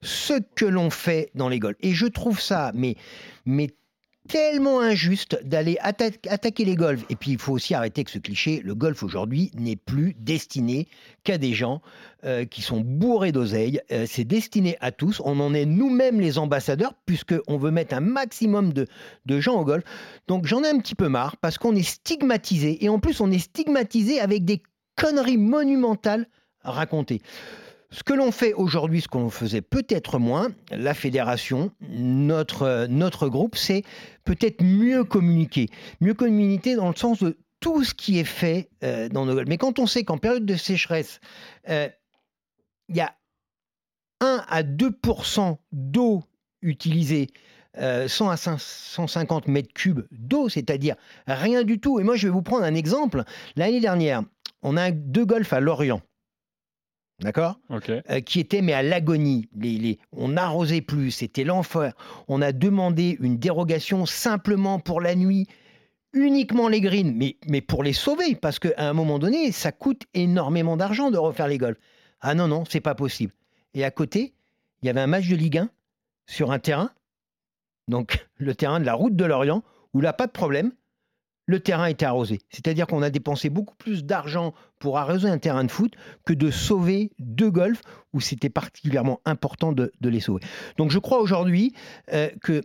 ce 0.01 0.33
que 0.55 0.65
l'on 0.65 0.89
fait 0.89 1.29
dans 1.35 1.49
golfs. 1.49 1.77
Et 1.81 1.93
je 1.93 2.07
trouve 2.07 2.39
ça, 2.39 2.71
mais, 2.73 2.95
mais 3.45 3.69
tellement 4.29 4.79
injuste 4.79 5.39
d'aller 5.43 5.77
attaquer 5.81 6.63
les 6.63 6.75
golfs. 6.75 7.03
Et 7.09 7.15
puis 7.15 7.31
il 7.31 7.39
faut 7.39 7.51
aussi 7.51 7.73
arrêter 7.73 8.03
que 8.03 8.11
ce 8.11 8.19
cliché, 8.19 8.61
le 8.63 8.75
golf 8.75 9.03
aujourd'hui 9.03 9.51
n'est 9.55 9.75
plus 9.75 10.15
destiné 10.19 10.87
qu'à 11.23 11.37
des 11.37 11.53
gens 11.53 11.81
euh, 12.23 12.45
qui 12.45 12.61
sont 12.61 12.79
bourrés 12.79 13.31
d'oseille. 13.31 13.81
Euh, 13.91 14.05
c'est 14.07 14.23
destiné 14.23 14.77
à 14.81 14.91
tous. 14.91 15.19
On 15.25 15.39
en 15.39 15.53
est 15.53 15.65
nous-mêmes 15.65 16.21
les 16.21 16.37
ambassadeurs 16.37 16.93
puisqu'on 17.05 17.57
veut 17.57 17.71
mettre 17.71 17.95
un 17.95 18.01
maximum 18.01 18.71
de, 18.71 18.85
de 19.25 19.39
gens 19.39 19.59
au 19.59 19.65
golf. 19.65 19.83
Donc 20.27 20.45
j'en 20.45 20.63
ai 20.63 20.69
un 20.69 20.77
petit 20.79 20.95
peu 20.95 21.09
marre 21.09 21.35
parce 21.37 21.57
qu'on 21.57 21.75
est 21.75 21.83
stigmatisé. 21.83 22.83
Et 22.85 22.89
en 22.89 22.99
plus 22.99 23.19
on 23.21 23.31
est 23.31 23.39
stigmatisé 23.39 24.19
avec 24.19 24.45
des 24.45 24.61
conneries 24.95 25.37
monumentales 25.37 26.27
racontées. 26.63 27.21
Ce 27.91 28.03
que 28.03 28.13
l'on 28.13 28.31
fait 28.31 28.53
aujourd'hui, 28.53 29.01
ce 29.01 29.07
qu'on 29.07 29.31
faisait 29.31 29.61
peut-être 29.61 30.19
moins, 30.19 30.49
la 30.71 30.93
fédération, 30.93 31.71
notre, 31.89 32.85
notre 32.87 33.29
groupe, 33.29 33.55
c'est 33.55 33.83
peut-être 34.25 34.61
mieux 34.63 35.03
communiquer. 35.03 35.69
Mieux 35.99 36.13
communiquer 36.13 36.75
dans 36.75 36.89
le 36.89 36.95
sens 36.95 37.23
de 37.23 37.37
tout 37.59 37.83
ce 37.83 37.95
qui 37.95 38.19
est 38.19 38.25
fait 38.25 38.69
euh, 38.83 39.09
dans 39.09 39.25
nos 39.25 39.33
golfs. 39.33 39.49
Mais 39.49 39.57
quand 39.57 39.79
on 39.79 39.87
sait 39.87 40.03
qu'en 40.03 40.19
période 40.19 40.45
de 40.45 40.55
sécheresse, 40.55 41.19
euh, 41.67 41.89
il 42.89 42.95
y 42.95 43.01
a 43.01 43.15
1 44.21 44.43
à 44.47 44.61
2% 44.61 45.57
d'eau 45.71 46.23
utilisée 46.61 47.27
100 47.75 47.81
euh, 47.81 48.29
à 48.29 48.37
150 48.37 49.47
mètres 49.47 49.73
cubes 49.73 50.05
d'eau, 50.11 50.47
c'est-à-dire 50.47 50.95
rien 51.25 51.63
du 51.63 51.79
tout. 51.79 51.99
Et 51.99 52.03
moi, 52.03 52.15
je 52.15 52.27
vais 52.27 52.33
vous 52.33 52.43
prendre 52.43 52.65
un 52.65 52.75
exemple. 52.75 53.23
L'année 53.55 53.79
dernière, 53.79 54.21
on 54.61 54.77
a 54.77 54.91
deux 54.91 55.25
golfs 55.25 55.53
à 55.53 55.59
Lorient 55.59 56.01
d'accord? 57.19 57.59
Euh, 58.09 58.21
Qui 58.21 58.39
était 58.39 58.61
mais 58.61 58.73
à 58.73 58.83
l'agonie. 58.83 59.47
on 60.11 60.29
n'arrosait 60.29 60.81
plus, 60.81 61.11
c'était 61.11 61.43
l'enfer. 61.43 61.93
On 62.27 62.41
a 62.41 62.51
demandé 62.51 63.17
une 63.19 63.37
dérogation 63.37 64.05
simplement 64.05 64.79
pour 64.79 65.01
la 65.01 65.15
nuit, 65.15 65.47
uniquement 66.13 66.67
les 66.67 66.81
greens, 66.81 67.13
mais, 67.15 67.37
mais 67.47 67.61
pour 67.61 67.83
les 67.83 67.93
sauver, 67.93 68.35
parce 68.35 68.59
qu'à 68.59 68.89
un 68.89 68.93
moment 68.93 69.19
donné, 69.19 69.51
ça 69.51 69.71
coûte 69.71 70.03
énormément 70.13 70.77
d'argent 70.77 71.11
de 71.11 71.17
refaire 71.17 71.47
les 71.47 71.57
golfs. 71.57 71.79
Ah 72.21 72.35
non, 72.35 72.47
non, 72.47 72.63
c'est 72.67 72.81
pas 72.81 72.95
possible. 72.95 73.33
Et 73.73 73.83
à 73.83 73.91
côté, 73.91 74.33
il 74.81 74.87
y 74.87 74.89
avait 74.89 75.01
un 75.01 75.07
match 75.07 75.27
de 75.27 75.35
Ligue 75.35 75.59
1 75.59 75.69
sur 76.25 76.51
un 76.51 76.59
terrain, 76.59 76.91
donc 77.87 78.27
le 78.37 78.55
terrain 78.55 78.79
de 78.79 78.85
la 78.85 78.93
route 78.93 79.15
de 79.15 79.25
Lorient, 79.25 79.63
où 79.93 80.01
là, 80.01 80.13
pas 80.13 80.27
de 80.27 80.31
problème, 80.31 80.71
le 81.49 81.59
terrain 81.59 81.87
était 81.87 82.05
arrosé. 82.05 82.41
C'est-à-dire 82.51 82.85
qu'on 82.85 83.01
a 83.01 83.09
dépensé 83.09 83.49
beaucoup 83.49 83.73
plus 83.73 84.03
d'argent 84.03 84.53
pour 84.77 84.99
arroser 84.99 85.27
un 85.27 85.39
terrain 85.39 85.63
de 85.63 85.71
foot 85.71 85.95
que 86.23 86.33
de 86.33 86.51
sauver 86.51 87.09
deux 87.17 87.49
golfs 87.49 87.81
où 88.13 88.21
c'était 88.21 88.51
particulièrement 88.51 89.19
important 89.25 89.71
de, 89.71 89.91
les 89.99 90.19
sauver. 90.19 90.43
Donc 90.77 90.91
je 90.91 90.99
crois 90.99 91.17
aujourd'hui 91.19 91.73
euh, 92.13 92.29
que 92.43 92.61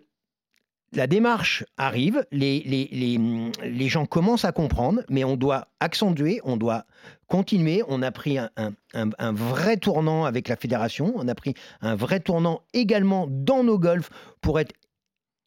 la 0.92 1.06
démarche 1.06 1.64
arrive, 1.78 2.26
les, 2.30 3.88
gens 3.88 4.04
commencent 4.04 4.44
à 4.44 4.52
comprendre, 4.52 5.00
mais 5.08 5.24
on 5.24 5.38
doit 5.38 5.68
accentuer, 5.80 6.40
on 6.44 6.58
doit 6.58 6.84
continuer. 7.26 7.82
On 7.88 8.02
a 8.02 8.12
pris 8.12 8.36
un, 8.36 8.50
un, 8.92 9.32
vrai 9.32 9.78
tournant 9.78 10.26
avec 10.26 10.46
la 10.46 10.56
fédération, 10.56 11.14
on 11.16 11.26
a 11.26 11.34
pris 11.34 11.54
un 11.80 11.96
vrai 11.96 12.20
tournant 12.20 12.60
également 12.74 13.26
dans 13.30 13.64
nos 13.64 13.78
golfs 13.78 14.10
pour 14.42 14.60
être 14.60 14.74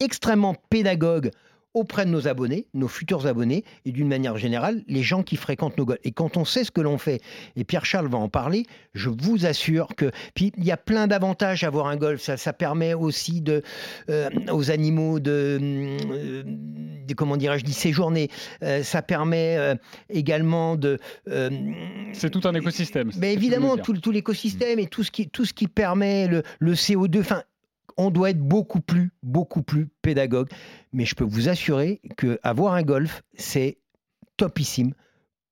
extrêmement 0.00 0.56
pédagogue 0.70 1.30
auprès 1.78 2.04
de 2.04 2.10
nos 2.10 2.28
abonnés, 2.28 2.66
nos 2.74 2.88
futurs 2.88 3.26
abonnés, 3.26 3.64
et 3.84 3.92
d'une 3.92 4.08
manière 4.08 4.36
générale, 4.36 4.82
les 4.88 5.02
gens 5.02 5.22
qui 5.22 5.36
fréquentent 5.36 5.78
nos 5.78 5.84
golfs. 5.84 6.00
Et 6.04 6.12
quand 6.12 6.36
on 6.36 6.44
sait 6.44 6.64
ce 6.64 6.70
que 6.70 6.80
l'on 6.80 6.98
fait, 6.98 7.20
et 7.56 7.64
Pierre-Charles 7.64 8.08
va 8.08 8.18
en 8.18 8.28
parler, 8.28 8.64
je 8.94 9.08
vous 9.08 9.46
assure 9.46 9.88
que... 9.96 10.10
Puis 10.34 10.52
il 10.56 10.64
y 10.64 10.70
a 10.70 10.76
plein 10.76 11.06
d'avantages 11.06 11.64
à 11.64 11.68
avoir 11.68 11.86
un 11.86 11.96
golf. 11.96 12.20
Ça, 12.20 12.36
ça 12.36 12.52
permet 12.52 12.94
aussi 12.94 13.40
de, 13.40 13.62
euh, 14.10 14.28
aux 14.50 14.70
animaux 14.70 15.20
de, 15.20 15.58
euh, 15.60 16.42
de 17.06 17.14
comment 17.14 17.36
dirais-je, 17.36 17.64
d'y 17.64 17.72
séjourner. 17.72 18.28
Euh, 18.62 18.82
ça 18.82 19.02
permet 19.02 19.58
également 20.10 20.76
de... 20.76 20.98
C'est 22.12 22.30
tout 22.30 22.40
un 22.44 22.54
écosystème. 22.54 23.10
Mais 23.18 23.32
évidemment, 23.32 23.76
tout, 23.76 23.96
tout 23.98 24.10
l'écosystème 24.10 24.78
et 24.78 24.86
tout 24.86 25.04
ce 25.04 25.10
qui, 25.10 25.28
tout 25.28 25.44
ce 25.44 25.52
qui 25.52 25.68
permet 25.68 26.26
le, 26.26 26.42
le 26.58 26.74
CO2. 26.74 27.20
Enfin, 27.20 27.42
on 27.98 28.10
doit 28.10 28.30
être 28.30 28.40
beaucoup 28.40 28.80
plus, 28.80 29.10
beaucoup 29.22 29.62
plus 29.62 29.88
pédagogue. 30.00 30.48
Mais 30.92 31.04
je 31.04 31.14
peux 31.14 31.24
vous 31.24 31.48
assurer 31.48 32.00
que 32.16 32.38
avoir 32.42 32.74
un 32.74 32.82
golf, 32.82 33.22
c'est 33.34 33.78
topissime 34.36 34.94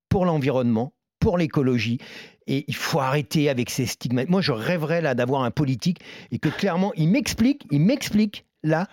pour 0.09 0.25
l'environnement, 0.25 0.93
pour 1.19 1.37
l'écologie. 1.37 1.99
Et 2.47 2.63
il 2.67 2.75
faut 2.75 2.99
arrêter 2.99 3.49
avec 3.49 3.69
ces 3.69 3.85
stigmates. 3.85 4.29
Moi, 4.29 4.41
je 4.41 4.53
rêverais 4.53 5.01
là 5.01 5.13
d'avoir 5.13 5.43
un 5.43 5.51
politique 5.51 5.99
et 6.31 6.39
que 6.39 6.49
clairement, 6.49 6.93
il 6.95 7.09
m'explique, 7.09 7.67
il 7.69 7.81
m'explique 7.81 8.45
là 8.63 8.87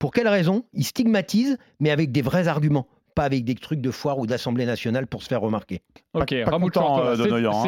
pour 0.00 0.12
quelle 0.12 0.26
raison 0.26 0.64
il 0.72 0.84
stigmatise, 0.84 1.56
mais 1.78 1.92
avec 1.92 2.10
des 2.10 2.22
vrais 2.22 2.48
arguments 2.48 2.88
pas 3.14 3.24
avec 3.24 3.44
des 3.44 3.54
trucs 3.54 3.80
de 3.80 3.90
foire 3.90 4.18
ou 4.18 4.26
d'Assemblée 4.26 4.66
nationale 4.66 5.06
pour 5.06 5.22
se 5.22 5.28
faire 5.28 5.40
remarquer. 5.40 5.80
Ok, 6.14 6.34
Chortola, 6.44 7.10
euh, 7.10 7.16
c'est- 7.24 7.28
hein, 7.50 7.62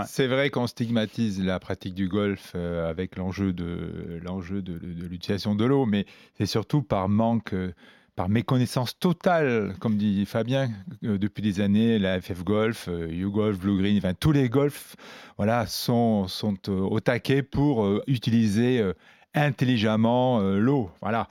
hein. 0.00 0.04
C'est 0.06 0.26
vrai 0.26 0.50
qu'on 0.50 0.66
stigmatise 0.66 1.42
la 1.42 1.58
pratique 1.60 1.94
du 1.94 2.08
golf 2.08 2.52
euh, 2.54 2.88
avec 2.90 3.16
l'enjeu 3.16 3.52
de 3.52 4.20
l'enjeu 4.24 4.62
de, 4.62 4.78
de- 4.78 4.92
de 4.92 5.06
l'utilisation 5.06 5.54
de 5.54 5.64
l'eau, 5.64 5.86
mais 5.86 6.06
c'est 6.38 6.46
surtout 6.46 6.82
par 6.82 7.08
manque, 7.08 7.52
euh, 7.52 7.72
par 8.16 8.28
méconnaissance 8.30 8.98
totale, 8.98 9.74
comme 9.78 9.96
dit 9.98 10.24
Fabien, 10.24 10.70
euh, 11.04 11.18
depuis 11.18 11.42
des 11.42 11.60
années, 11.60 11.98
la 11.98 12.18
FF 12.20 12.44
Golf, 12.44 12.88
euh, 12.88 13.08
YouGolf, 13.12 13.58
Blue 13.58 13.76
Green, 13.78 13.98
enfin 13.98 14.14
tous 14.14 14.32
les 14.32 14.48
golfs, 14.48 14.96
voilà, 15.36 15.66
sont 15.66 16.26
sont 16.26 16.56
euh, 16.68 16.80
au 16.80 16.98
taquet 17.00 17.42
pour 17.42 17.84
euh, 17.84 18.02
utiliser 18.06 18.80
euh, 18.80 18.94
intelligemment 19.34 20.40
euh, 20.40 20.58
l'eau, 20.58 20.90
voilà. 21.00 21.28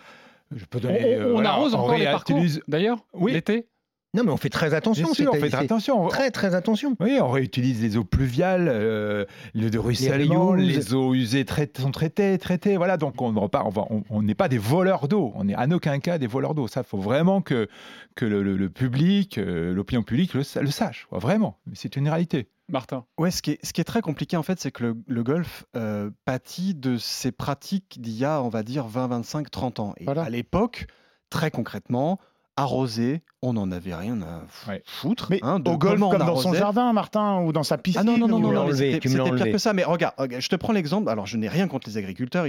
Je 0.51 0.65
peux 0.65 0.77
On, 0.77 0.81
donner. 0.81 0.99
on- 1.03 1.19
euh, 1.21 1.25
on 1.29 1.33
voilà, 1.33 1.51
arrose 1.53 1.73
encore 1.75 1.97
les 1.97 2.05
parcours, 2.05 2.39
d'ailleurs, 2.67 2.97
Oui. 3.13 3.33
l'été 3.33 3.67
Non, 4.15 4.23
mais 4.23 4.31
on 4.31 4.37
fait 4.37 4.49
très 4.49 4.73
attention. 4.73 5.05
Bien 5.05 5.13
sûr, 5.13 5.31
on 5.33 5.35
fait 5.35 5.49
c'est- 5.49 5.55
attention. 5.55 6.07
Très, 6.07 6.31
très 6.31 6.55
attention. 6.55 6.95
Oui, 6.99 7.17
on 7.21 7.29
réutilise 7.29 7.81
les 7.81 7.97
eaux 7.97 8.03
pluviales, 8.03 8.67
euh, 8.69 9.25
le 9.53 9.69
de 9.69 9.77
ruissellement, 9.77 10.47
reuse. 10.47 10.65
les, 10.65 10.93
eaux 10.93 11.13
usées 11.13 11.45
traitées- 11.45 11.81
sont 11.81 11.91
traitées, 11.91 12.37
traitées. 12.37 12.77
Voilà, 12.77 12.97
donc 12.97 13.21
on 13.21 13.31
ne 13.31 13.47
pas, 13.47 13.63
on 13.65 13.69
va- 13.69 13.85
on- 13.89 14.03
on 14.09 14.21
n'est 14.23 14.35
pas 14.35 14.47
des 14.47 14.57
voleurs 14.57 15.07
d'eau. 15.07 15.31
On 15.35 15.43
n'est 15.43 15.55
en 15.55 15.69
aucun 15.71 15.99
cas 15.99 16.17
des 16.17 16.27
voleurs 16.27 16.55
d'eau. 16.55 16.67
Ça, 16.67 16.83
faut 16.83 16.97
vraiment 16.99 17.41
que 17.41 17.67
que 18.15 18.25
le, 18.25 18.41
le- 18.43 18.55
le 18.55 18.69
public, 18.69 19.37
euh, 19.37 19.73
l'opinion 19.73 20.01
publique 20.01 20.33
le, 20.33 20.43
sa- 20.43 20.61
le 20.61 20.71
sache. 20.71 21.05
quoi, 21.09 21.19
vraiment, 21.19 21.57
c'est 21.73 21.97
une 21.97 22.07
réalité. 22.07 22.47
Martin. 22.69 23.05
Ouais, 23.19 23.29
ce 23.29 23.41
qui 23.41 23.51
est, 23.51 23.59
ce 23.63 23.73
qui 23.73 23.81
est 23.81 23.83
très 23.85 24.01
compliqué 24.01 24.37
en 24.37 24.41
fait, 24.43 24.59
c'est 24.59 24.71
que 24.71 24.83
le, 24.83 24.97
le 25.05 25.21
golf 25.23 25.65
euh, 25.75 26.09
pâtit 26.23 26.73
de 26.73 26.97
ces 26.97 27.31
pratiques 27.31 27.97
d'il 28.01 28.13
y 28.17 28.25
a, 28.25 28.41
on 28.41 28.49
va 28.49 28.63
dire, 28.63 28.87
20, 28.87 29.07
25, 29.07 29.51
30 29.51 29.79
ans. 29.81 29.93
Et 29.97 30.07
à 30.07 30.29
l'époque, 30.29 30.87
très 31.29 31.51
concrètement, 31.51 32.19
arroser, 32.57 33.21
on 33.41 33.53
n'en 33.53 33.69
avait 33.71 33.93
rien 33.93 34.21
à 34.21 34.43
foutre. 34.85 35.27
Mais 35.29 35.39
hein, 35.43 35.59
de 35.59 35.69
au 35.69 35.77
golf, 35.77 35.99
comme 35.99 36.17
dans 36.19 36.37
son 36.37 36.53
jardin, 36.53 36.93
Martin, 36.93 37.41
ou 37.41 37.51
dans 37.51 37.63
sa 37.63 37.77
piscine. 37.77 38.01
Ah 38.01 38.03
non, 38.03 38.17
non, 38.17 38.27
non, 38.27 38.39
non, 38.39 38.51
non, 38.51 38.71
c'était 38.71 38.99
pire 38.99 39.51
que 39.51 39.57
ça. 39.57 39.73
Mais 39.73 39.83
regarde, 39.83 40.13
regarde, 40.17 40.41
je 40.41 40.47
te 40.47 40.55
prends 40.55 40.73
l'exemple. 40.73 41.09
Alors, 41.09 41.25
je 41.25 41.37
n'ai 41.37 41.49
rien 41.49 41.67
contre 41.67 41.89
les 41.89 41.97
agriculteurs, 41.97 42.45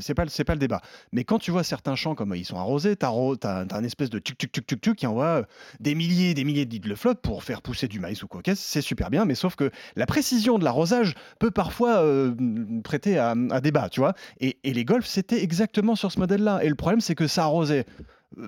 c'est 0.00 0.14
pas, 0.14 0.24
pas 0.26 0.52
le 0.54 0.58
débat. 0.58 0.80
Mais 1.12 1.24
quand 1.24 1.38
tu 1.38 1.50
vois 1.50 1.62
certains 1.62 1.94
champs 1.94 2.14
comme 2.14 2.34
ils 2.34 2.44
sont 2.44 2.58
arrosés, 2.58 2.96
t'as 2.96 3.10
as 3.10 3.66
un 3.70 3.84
espèce 3.84 4.10
de 4.10 4.18
tuc 4.18 4.36
tuc 4.36 4.52
tuc 4.52 4.66
tuc 4.66 4.80
tuc 4.80 4.96
qui 4.96 5.06
envoie 5.06 5.26
euh, 5.26 5.42
des 5.80 5.94
milliers 5.94 6.30
et 6.30 6.34
des 6.34 6.44
milliers 6.44 6.66
de 6.66 6.70
litres 6.70 6.88
de 6.88 6.94
flotte 6.94 7.20
pour 7.20 7.44
faire 7.44 7.62
pousser 7.62 7.88
du 7.88 8.00
maïs 8.00 8.22
ou 8.22 8.28
quoi 8.28 8.42
qu'est-ce, 8.42 8.62
c'est 8.62 8.80
super 8.82 9.10
bien. 9.10 9.24
Mais 9.24 9.34
sauf 9.34 9.54
que 9.54 9.70
la 9.94 10.06
précision 10.06 10.58
de 10.58 10.64
l'arrosage 10.64 11.14
peut 11.38 11.50
parfois 11.50 11.98
euh, 12.02 12.34
prêter 12.82 13.18
à, 13.18 13.34
à 13.50 13.60
débat, 13.60 13.88
tu 13.88 14.00
vois. 14.00 14.14
Et, 14.40 14.58
et 14.64 14.72
les 14.72 14.84
golfs, 14.84 15.06
c'était 15.06 15.42
exactement 15.42 15.94
sur 15.94 16.10
ce 16.10 16.18
modèle-là. 16.18 16.64
Et 16.64 16.68
le 16.68 16.74
problème, 16.74 17.00
c'est 17.00 17.14
que 17.14 17.26
ça 17.26 17.44
arrosait 17.44 17.86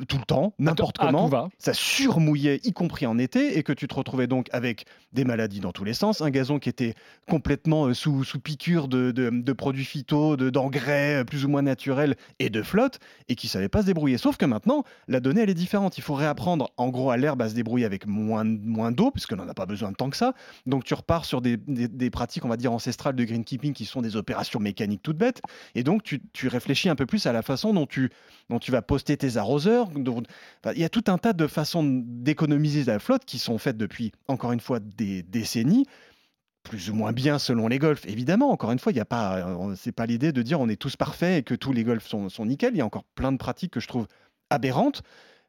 tout 0.08 0.18
le 0.18 0.24
temps, 0.24 0.54
n'importe 0.58 0.98
comment. 1.06 1.28
Ça 1.58 1.72
surmouillait, 1.72 2.60
y 2.64 2.72
compris 2.72 3.06
en 3.06 3.18
été, 3.18 3.56
et 3.58 3.62
que 3.62 3.72
tu 3.72 3.88
te 3.88 3.94
retrouvais 3.94 4.26
donc 4.26 4.48
avec 4.52 4.84
des 5.12 5.24
maladies 5.24 5.60
dans 5.60 5.72
tous 5.72 5.84
les 5.84 5.94
sens, 5.94 6.20
un 6.20 6.30
gazon 6.30 6.58
qui 6.58 6.68
était 6.68 6.94
complètement 7.28 7.86
euh, 7.86 7.94
sous, 7.94 8.24
sous 8.24 8.40
piqûre 8.40 8.88
de, 8.88 9.10
de- 9.10 9.30
de 9.30 9.52
produits 9.52 9.84
phyto, 9.84 10.36
de- 10.36 10.50
d'engrais 10.50 11.20
euh, 11.20 11.24
plus 11.24 11.44
ou 11.44 11.48
moins 11.48 11.62
naturels 11.62 12.16
et 12.38 12.50
de 12.50 12.62
flotte, 12.62 12.98
et 13.28 13.34
qui 13.34 13.48
savait 13.48 13.68
pas 13.68 13.82
se 13.82 13.86
débrouiller. 13.86 14.18
Sauf 14.18 14.36
que 14.36 14.44
maintenant, 14.46 14.84
la 15.06 15.20
donnée, 15.20 15.42
elle 15.42 15.50
est 15.50 15.54
différente. 15.54 15.96
Il 15.98 16.02
faut 16.02 16.14
réapprendre, 16.14 16.70
en 16.76 16.88
gros, 16.88 17.10
à 17.10 17.16
l'herbe 17.16 17.40
à 17.42 17.48
se 17.48 17.54
débrouiller 17.54 17.86
avec 17.86 18.06
moins, 18.06 18.44
moins 18.44 18.92
d'eau, 18.92 19.10
puisqu'on 19.10 19.36
n'en 19.36 19.48
a 19.48 19.54
pas 19.54 19.66
besoin 19.66 19.90
de 19.90 19.96
tant 19.96 20.10
que 20.10 20.16
ça. 20.16 20.34
Donc 20.66 20.84
tu 20.84 20.94
repars 20.94 21.24
sur 21.24 21.40
des, 21.40 21.56
des- 21.56 21.88
des 21.88 22.10
pratiques, 22.10 22.44
on 22.44 22.48
va 22.48 22.56
dire, 22.56 22.72
ancestrales 22.72 23.14
de 23.16 23.24
greenkeeping, 23.24 23.72
qui 23.72 23.84
sont 23.84 24.02
des 24.02 24.16
opérations 24.16 24.60
mécaniques 24.60 25.02
toutes 25.02 25.18
bêtes. 25.18 25.40
Et 25.74 25.82
donc 25.82 26.02
tu, 26.02 26.20
tu 26.32 26.48
réfléchis 26.48 26.88
un 26.88 26.96
peu 26.96 27.06
plus 27.06 27.26
à 27.26 27.32
la 27.32 27.42
façon 27.42 27.72
dont 27.72 27.86
tu, 27.86 28.10
dont 28.50 28.58
tu 28.58 28.70
vas 28.72 28.82
poster 28.82 29.16
tes 29.16 29.36
arroseurs. 29.36 29.67
Il 29.68 30.80
y 30.80 30.84
a 30.84 30.88
tout 30.88 31.04
un 31.08 31.18
tas 31.18 31.32
de 31.32 31.46
façons 31.46 31.82
d'économiser 31.84 32.84
la 32.84 32.98
flotte 32.98 33.24
qui 33.24 33.38
sont 33.38 33.58
faites 33.58 33.76
depuis, 33.76 34.12
encore 34.26 34.52
une 34.52 34.60
fois, 34.60 34.80
des 34.80 35.22
décennies 35.22 35.86
plus 36.64 36.90
ou 36.90 36.94
moins 36.94 37.12
bien 37.12 37.38
selon 37.38 37.66
les 37.66 37.78
golfs. 37.78 38.04
Évidemment, 38.06 38.50
encore 38.50 38.72
une 38.72 38.78
fois, 38.78 38.92
il 38.92 38.96
n'y 38.96 39.00
a 39.00 39.06
pas, 39.06 39.38
euh, 39.38 39.74
c'est 39.74 39.92
pas 39.92 40.04
l'idée 40.06 40.32
de 40.32 40.42
dire 40.42 40.60
on 40.60 40.68
est 40.68 40.76
tous 40.76 40.96
parfaits 40.96 41.38
et 41.38 41.42
que 41.42 41.54
tous 41.54 41.72
les 41.72 41.82
golfs 41.82 42.06
sont, 42.06 42.28
sont 42.28 42.44
nickel. 42.44 42.74
Il 42.74 42.78
y 42.78 42.80
a 42.82 42.86
encore 42.86 43.04
plein 43.14 43.32
de 43.32 43.38
pratiques 43.38 43.72
que 43.72 43.80
je 43.80 43.88
trouve 43.88 44.06
aberrantes, 44.50 45.02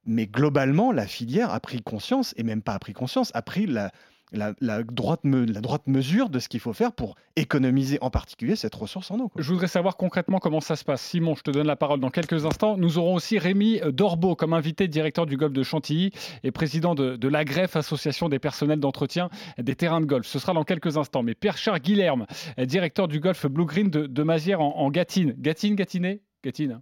mais 0.05 0.27
globalement, 0.27 0.91
la 0.91 1.07
filière 1.07 1.51
a 1.51 1.59
pris 1.59 1.81
conscience 1.81 2.33
et 2.37 2.43
même 2.43 2.61
pas 2.61 2.73
a 2.73 2.79
pris 2.79 2.93
conscience, 2.93 3.31
a 3.33 3.41
pris 3.41 3.65
la, 3.65 3.91
la, 4.31 4.53
la 4.61 4.83
droite, 4.83 5.21
me- 5.23 5.45
la 5.45 5.61
droite 5.61 5.87
mesure 5.87 6.29
de 6.29 6.39
ce 6.39 6.49
qu'il 6.49 6.59
faut 6.59 6.73
faire 6.73 6.91
pour 6.91 7.15
économiser 7.35 7.97
en 8.01 8.09
particulier 8.09 8.55
cette 8.55 8.75
ressource 8.75 9.11
en 9.11 9.19
eau. 9.19 9.31
Je 9.37 9.51
voudrais 9.51 9.67
savoir 9.67 9.97
concrètement 9.97 10.39
comment 10.39 10.61
ça 10.61 10.75
se 10.75 10.83
passe. 10.83 11.01
Simon, 11.01 11.35
je 11.35 11.41
te 11.41 11.51
donne 11.51 11.67
la 11.67 11.75
parole 11.75 11.99
dans 11.99 12.09
quelques 12.09 12.45
instants. 12.45 12.77
Nous 12.77 12.97
aurons 12.97 13.15
aussi 13.15 13.39
Rémi 13.39 13.79
Dorbeau 13.91 14.35
comme 14.35 14.53
invité, 14.53 14.87
directeur 14.87 15.25
du 15.25 15.37
golf 15.37 15.53
de 15.53 15.63
Chantilly 15.63 16.11
et 16.43 16.51
président 16.51 16.95
de, 16.95 17.15
de 17.15 17.27
l'AGREF, 17.27 17.75
Association 17.75 18.29
des 18.29 18.39
personnels 18.39 18.79
d'entretien 18.79 19.29
des 19.57 19.75
terrains 19.75 20.01
de 20.01 20.05
golf. 20.05 20.27
Ce 20.27 20.39
sera 20.39 20.53
dans 20.53 20.63
quelques 20.63 20.97
instants. 20.97 21.23
Mais 21.23 21.35
Pierre-Charles 21.35 21.79
Guilherme, 21.79 22.25
directeur 22.57 23.07
du 23.07 23.19
golf 23.19 23.45
Blue 23.47 23.65
Green 23.65 23.89
de, 23.89 24.05
de 24.05 24.23
Mazières 24.23 24.61
en, 24.61 24.75
en 24.77 24.89
Gâtine. 24.91 25.33
Gâtine, 25.37 25.75
Gâtinais 25.75 26.21
Gâtine 26.43 26.81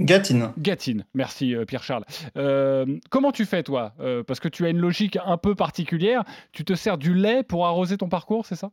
Gatine. 0.00 0.50
Gatine, 0.58 1.04
merci 1.14 1.54
euh, 1.54 1.64
Pierre-Charles. 1.64 2.04
Euh, 2.36 2.84
comment 3.10 3.30
tu 3.30 3.44
fais 3.44 3.62
toi 3.62 3.92
Euh, 4.00 4.22
Parce 4.26 4.40
que 4.40 4.48
tu 4.48 4.66
as 4.66 4.70
une 4.70 4.78
logique 4.78 5.18
un 5.24 5.36
peu 5.36 5.54
particulière. 5.54 6.24
Tu 6.52 6.64
te 6.64 6.74
sers 6.74 6.98
du 6.98 7.14
lait 7.14 7.42
pour 7.44 7.66
arroser 7.66 7.96
ton 7.96 8.08
parcours, 8.08 8.44
c'est 8.44 8.56
ça? 8.56 8.70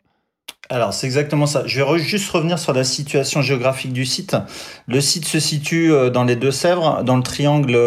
Alors, 0.69 0.93
c'est 0.93 1.05
exactement 1.05 1.45
ça. 1.47 1.63
Je 1.67 1.77
vais 1.81 1.85
re- 1.85 1.97
juste 1.97 2.29
revenir 2.31 2.57
sur 2.57 2.73
la 2.73 2.83
situation 2.83 3.41
géographique 3.41 3.93
du 3.93 4.05
site. 4.05 4.35
Le 4.87 5.01
site 5.01 5.25
se 5.25 5.39
situe 5.39 5.91
dans 6.13 6.23
les 6.23 6.35
Deux-Sèvres, 6.35 7.03
dans 7.03 7.17
le 7.17 7.23
triangle 7.23 7.77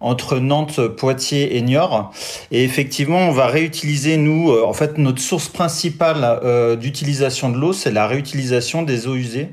entre 0.00 0.38
Nantes, 0.38 0.86
Poitiers 0.88 1.56
et 1.56 1.62
Niort. 1.62 2.12
Et 2.50 2.64
effectivement, 2.64 3.20
on 3.28 3.32
va 3.32 3.46
réutiliser, 3.46 4.16
nous, 4.16 4.50
en 4.52 4.72
fait, 4.72 4.98
notre 4.98 5.20
source 5.22 5.48
principale 5.48 6.78
d'utilisation 6.78 7.48
de 7.48 7.58
l'eau, 7.58 7.72
c'est 7.72 7.92
la 7.92 8.06
réutilisation 8.06 8.82
des 8.82 9.06
eaux 9.06 9.14
usées 9.16 9.48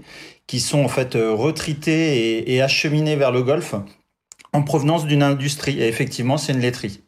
qui 0.49 0.59
sont 0.59 0.83
en 0.83 0.87
fait 0.87 1.15
euh, 1.15 1.31
retritées 1.31 2.39
et, 2.39 2.55
et 2.55 2.61
acheminées 2.63 3.15
vers 3.15 3.31
le 3.31 3.43
golfe 3.43 3.75
en 4.51 4.63
provenance 4.63 5.05
d'une 5.05 5.21
industrie. 5.21 5.79
Et 5.79 5.87
effectivement, 5.87 6.37
c'est 6.37 6.53
une 6.53 6.59
laiterie. 6.59 7.03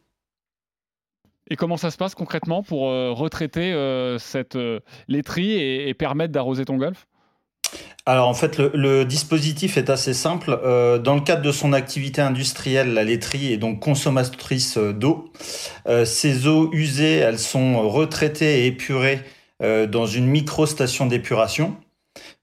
Et 1.50 1.56
comment 1.56 1.76
ça 1.76 1.90
se 1.90 1.96
passe 1.96 2.14
concrètement 2.14 2.62
pour 2.62 2.88
euh, 2.88 3.10
retraiter 3.10 3.72
euh, 3.72 4.16
cette 4.18 4.54
euh, 4.54 4.78
laiterie 5.08 5.50
et, 5.54 5.88
et 5.88 5.94
permettre 5.94 6.32
d'arroser 6.32 6.64
ton 6.64 6.76
golf 6.76 7.08
Alors 8.06 8.28
en 8.28 8.34
fait, 8.34 8.58
le, 8.58 8.70
le 8.74 9.04
dispositif 9.04 9.76
est 9.76 9.90
assez 9.90 10.14
simple. 10.14 10.56
Euh, 10.62 10.98
dans 10.98 11.16
le 11.16 11.20
cadre 11.20 11.42
de 11.42 11.50
son 11.50 11.72
activité 11.72 12.20
industrielle, 12.20 12.94
la 12.94 13.02
laiterie 13.02 13.52
est 13.52 13.56
donc 13.56 13.80
consommatrice 13.80 14.78
d'eau. 14.78 15.32
Euh, 15.88 16.04
ces 16.04 16.46
eaux 16.46 16.70
usées, 16.72 17.16
elles 17.16 17.40
sont 17.40 17.88
retraitées 17.90 18.60
et 18.60 18.66
épurées 18.68 19.20
euh, 19.62 19.88
dans 19.88 20.06
une 20.06 20.28
micro-station 20.28 21.06
d'épuration. 21.06 21.76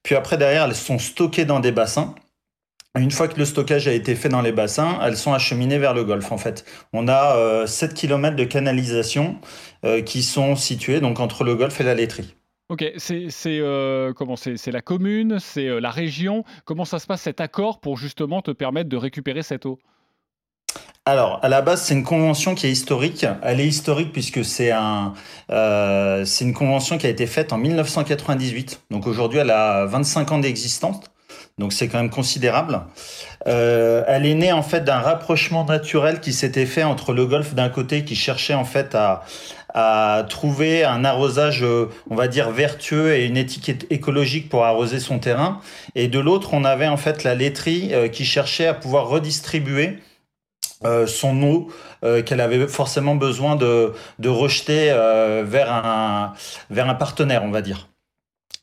Puis 0.03 0.15
après, 0.15 0.37
derrière, 0.37 0.65
elles 0.65 0.75
sont 0.75 0.99
stockées 0.99 1.45
dans 1.45 1.59
des 1.59 1.71
bassins. 1.71 2.15
Une 2.97 3.11
fois 3.11 3.27
que 3.27 3.37
le 3.37 3.45
stockage 3.45 3.87
a 3.87 3.93
été 3.93 4.15
fait 4.15 4.29
dans 4.29 4.41
les 4.41 4.51
bassins, 4.51 4.99
elles 5.03 5.17
sont 5.17 5.33
acheminées 5.33 5.77
vers 5.77 5.93
le 5.93 6.03
golfe 6.03 6.31
en 6.31 6.37
fait. 6.37 6.65
On 6.91 7.07
a 7.07 7.35
euh, 7.37 7.67
7 7.67 7.93
km 7.93 8.35
de 8.35 8.43
canalisation 8.45 9.37
euh, 9.85 10.01
qui 10.01 10.23
sont 10.23 10.55
situés 10.55 10.99
donc 10.99 11.19
entre 11.19 11.43
le 11.43 11.55
golfe 11.55 11.79
et 11.79 11.83
la 11.83 11.93
laiterie. 11.93 12.35
Ok, 12.69 12.85
c'est 12.97 13.29
euh, 13.45 14.13
la 14.67 14.81
commune, 14.81 15.39
c'est 15.39 15.67
euh, 15.67 15.79
la 15.79 15.89
région. 15.89 16.43
Comment 16.65 16.85
ça 16.85 16.99
se 16.99 17.07
passe 17.07 17.23
cet 17.23 17.41
accord 17.41 17.79
pour 17.79 17.97
justement 17.97 18.43
te 18.43 18.51
permettre 18.51 18.89
de 18.89 18.97
récupérer 18.97 19.41
cette 19.41 19.65
eau? 19.65 19.79
Alors, 21.05 21.39
à 21.41 21.49
la 21.49 21.63
base, 21.63 21.81
c'est 21.81 21.95
une 21.95 22.03
convention 22.03 22.53
qui 22.53 22.67
est 22.67 22.71
historique. 22.71 23.25
Elle 23.41 23.59
est 23.61 23.67
historique 23.67 24.13
puisque 24.13 24.45
c'est 24.45 24.69
un, 24.69 25.13
euh, 25.49 26.23
une 26.41 26.53
convention 26.53 26.99
qui 26.99 27.07
a 27.07 27.09
été 27.09 27.25
faite 27.25 27.51
en 27.51 27.57
1998. 27.57 28.81
Donc 28.91 29.07
aujourd'hui, 29.07 29.39
elle 29.39 29.49
a 29.49 29.85
25 29.87 30.31
ans 30.31 30.37
d'existence. 30.37 30.97
Donc 31.57 31.73
c'est 31.73 31.87
quand 31.87 31.97
même 31.97 32.11
considérable. 32.11 32.81
Euh, 33.47 34.03
elle 34.07 34.25
est 34.25 34.35
née 34.35 34.51
en 34.51 34.61
fait 34.61 34.81
d'un 34.81 34.99
rapprochement 34.99 35.65
naturel 35.65 36.19
qui 36.19 36.31
s'était 36.31 36.67
fait 36.67 36.83
entre 36.83 37.11
le 37.13 37.25
golfe 37.25 37.55
d'un 37.55 37.69
côté 37.69 38.05
qui 38.05 38.15
cherchait 38.15 38.53
en 38.53 38.63
fait 38.63 38.93
à, 38.93 39.23
à 39.73 40.25
trouver 40.29 40.83
un 40.83 41.03
arrosage, 41.05 41.65
on 42.09 42.15
va 42.15 42.27
dire 42.27 42.51
vertueux 42.51 43.15
et 43.15 43.25
une 43.25 43.37
étiquette 43.37 43.87
écologique 43.89 44.47
pour 44.49 44.63
arroser 44.65 44.99
son 44.99 45.19
terrain, 45.19 45.59
et 45.95 46.07
de 46.07 46.19
l'autre 46.19 46.53
on 46.53 46.63
avait 46.63 46.87
en 46.87 46.97
fait 46.97 47.23
la 47.23 47.35
laiterie 47.35 47.89
euh, 47.93 48.07
qui 48.07 48.25
cherchait 48.25 48.67
à 48.67 48.73
pouvoir 48.73 49.07
redistribuer 49.07 49.99
euh, 50.85 51.05
son 51.05 51.43
eau 51.43 51.71
euh, 52.05 52.23
qu'elle 52.23 52.39
avait 52.39 52.65
forcément 52.65 53.15
besoin 53.15 53.57
de, 53.57 53.91
de 54.19 54.29
rejeter 54.29 54.91
euh, 54.91 55.43
vers, 55.45 55.73
un, 55.73 56.33
vers 56.69 56.89
un 56.89 56.95
partenaire, 56.95 57.43
on 57.43 57.51
va 57.51 57.61
dire. 57.61 57.89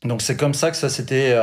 Donc 0.03 0.23
c'est 0.23 0.35
comme 0.35 0.55
ça 0.55 0.71
que 0.71 0.77
ça 0.77 0.89
s'était 0.89 1.35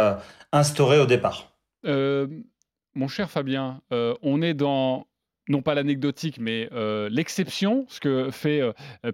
instauré 0.52 0.98
au 0.98 1.06
départ. 1.06 1.52
Mon 1.84 3.08
cher 3.08 3.30
Fabien, 3.30 3.80
on 3.90 4.42
est 4.42 4.54
dans 4.54 5.06
non 5.48 5.60
pas 5.60 5.74
l'anecdotique, 5.74 6.38
mais 6.38 6.68
l'exception, 7.10 7.84
ce 7.88 7.98
que 7.98 8.30
fait 8.30 8.62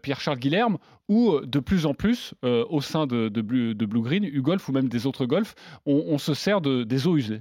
Pierre-Charles 0.02 0.38
Guilherme, 0.38 0.76
où 1.08 1.40
de 1.40 1.58
plus 1.58 1.86
en 1.86 1.94
plus, 1.94 2.34
au 2.42 2.82
sein 2.82 3.06
de, 3.06 3.30
de 3.30 3.40
Blue 3.40 4.02
Green, 4.02 4.24
U-Golf 4.24 4.68
ou 4.68 4.72
même 4.72 4.88
des 4.88 5.06
autres 5.06 5.24
golfs, 5.24 5.54
on, 5.86 6.04
on 6.08 6.18
se 6.18 6.34
sert 6.34 6.60
de, 6.60 6.84
des 6.84 7.06
eaux 7.06 7.16
usées. 7.16 7.40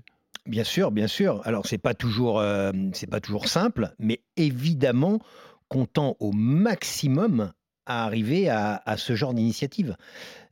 Bien 0.50 0.64
sûr, 0.64 0.90
bien 0.90 1.06
sûr. 1.06 1.42
Alors 1.46 1.68
c'est 1.68 1.78
pas 1.78 1.94
euh, 1.94 2.92
pas 3.12 3.20
toujours 3.20 3.48
simple, 3.48 3.94
mais 4.00 4.24
évidemment 4.36 5.20
qu'on 5.68 5.86
au 6.20 6.32
maximum 6.32 7.54
à 7.86 8.04
arriver 8.06 8.50
à, 8.50 8.96
ce 8.98 9.16
genre 9.16 9.36
d'initiative. 9.36 9.96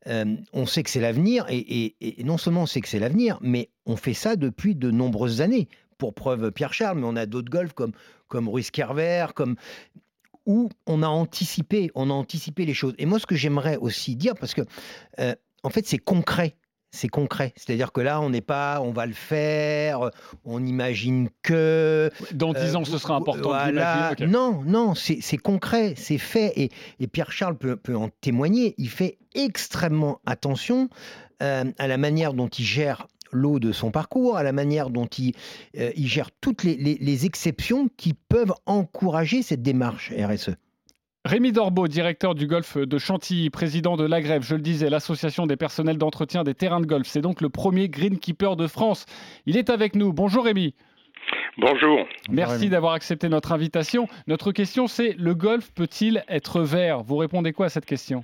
Euh, 0.06 0.36
on 0.54 0.68
sait 0.68 0.84
que 0.84 0.92
c'est 0.92 1.00
l'avenir, 1.00 1.46
et, 1.50 1.96
non 2.24 2.38
seulement 2.38 2.63
on 2.63 2.66
sait 2.68 2.82
que 2.82 2.88
c'est 2.88 3.00
l'avenir, 3.00 3.39
mais 3.42 3.70
on 3.88 3.96
fait 3.96 4.13
ça 4.13 4.36
depuis 4.36 4.75
de 4.75 4.92
nombreuses 4.92 5.42
années. 5.42 5.68
Pour 5.98 6.13
preuve 6.13 6.51
Pierre 6.51 6.74
Charles, 6.74 7.00
mais 7.00 7.08
on 7.08 7.16
a 7.16 7.25
d'autres 7.25 7.50
golfs 7.50 7.74
comme, 7.74 7.94
comme 8.27 8.48
Ruiz 8.48 8.70
Kerver, 8.70 9.27
comme 9.34 9.56
où 10.46 10.70
on 10.86 11.01
a 11.01 11.08
anticipé, 11.08 11.89
on 11.96 12.12
a 12.12 12.13
anticipé 12.13 12.66
les 12.66 12.75
choses. 12.75 12.94
Et 13.00 13.08
moi, 13.08 13.18
ce 13.18 13.25
que 13.25 13.36
j'aimerais 13.36 13.77
aussi 13.77 14.16
dire, 14.16 14.36
parce 14.36 14.54
que 14.54 14.62
euh, 15.20 15.34
en 15.63 15.70
fait, 15.72 15.88
c'est 15.88 15.98
concret 15.98 16.56
c'est 16.91 17.08
concret. 17.08 17.53
C'est-à-dire 17.56 17.91
que 17.91 18.01
là, 18.01 18.22
on 18.22 18.29
n'est 18.29 18.41
pas, 18.41 18.82
on 18.82 18.91
va 18.91 19.06
le 19.06 19.13
faire, 19.13 20.10
on 20.46 20.65
imagine 20.65 21.29
que. 21.44 22.10
Dans 22.34 22.53
dix 22.53 22.75
ans, 22.75 22.86
ce 22.86 22.98
sera 22.98 23.15
important 23.15 23.50
voilà. 23.50 24.13
Non, 24.25 24.62
non, 24.65 24.94
c'est 24.96 25.38
concret, 25.38 25.94
c'est 25.98 26.17
fait. 26.17 26.53
Et, 27.00 27.08
Pierre-Charles 27.08 27.58
peut, 27.58 27.96
en 27.96 28.10
témoigner. 28.22 28.75
Il 28.77 28.89
fait 28.89 29.17
extrêmement 29.34 30.20
attention 30.25 30.89
euh, 31.41 31.65
à 31.77 31.88
la 31.88 31.98
manière 31.98 32.34
dont 32.34 32.48
il 32.48 32.65
gère 32.65 33.08
l'eau 33.32 33.60
de 33.60 33.72
son 33.72 33.91
parcours, 33.91 34.38
à 34.38 34.44
la 34.44 34.53
manière 34.53 34.89
dont 34.89 35.06
il, 35.06 35.34
euh, 35.77 35.91
gère 35.98 36.32
toutes 36.41 36.63
les 36.63 37.25
exceptions 37.25 37.89
qui 37.98 38.13
peuvent 38.13 38.53
encourager 38.65 39.41
cette 39.41 39.62
démarche 39.62 40.13
RSE. 40.17 40.56
Rémi 41.27 41.51
Dorbeau, 41.51 41.89
directeur 41.89 42.36
du 42.36 42.48
golf 42.48 42.77
de 42.77 42.98
Chantilly, 42.98 43.50
président 43.50 43.98
de 43.98 44.05
l'Agrève, 44.05 44.43
je 44.43 44.55
le 44.55 44.62
disais, 44.62 44.89
l'association 44.89 45.46
des 45.46 45.57
personnels 45.57 45.98
d'entretien 45.98 46.46
des 46.46 46.53
terrains 46.53 46.79
de 46.79 46.86
golf. 46.86 47.05
C'est 47.05 47.19
donc 47.19 47.41
le 47.41 47.50
premier 47.50 47.89
greenkeeper 47.89 48.55
de 48.55 48.65
France. 48.65 49.05
Il 49.46 49.57
est 49.57 49.69
avec 49.69 49.98
nous. 49.98 50.13
Bonjour 50.13 50.46
Rémi. 50.46 50.74
Bonjour. 51.57 52.07
Merci 52.29 52.69
d'avoir 52.69 52.93
accepté 52.93 53.27
notre 53.27 53.51
invitation. 53.51 54.07
Notre 54.27 54.53
question, 54.53 54.88
c'est 54.88 55.15
le 55.19 55.36
golf 55.36 55.69
peut-il 55.75 56.24
être 56.29 56.62
vert? 56.62 57.03
Vous 57.03 57.17
répondez 57.17 57.51
quoi 57.51 57.65
à 57.65 57.69
cette 57.69 57.86
question? 57.86 58.24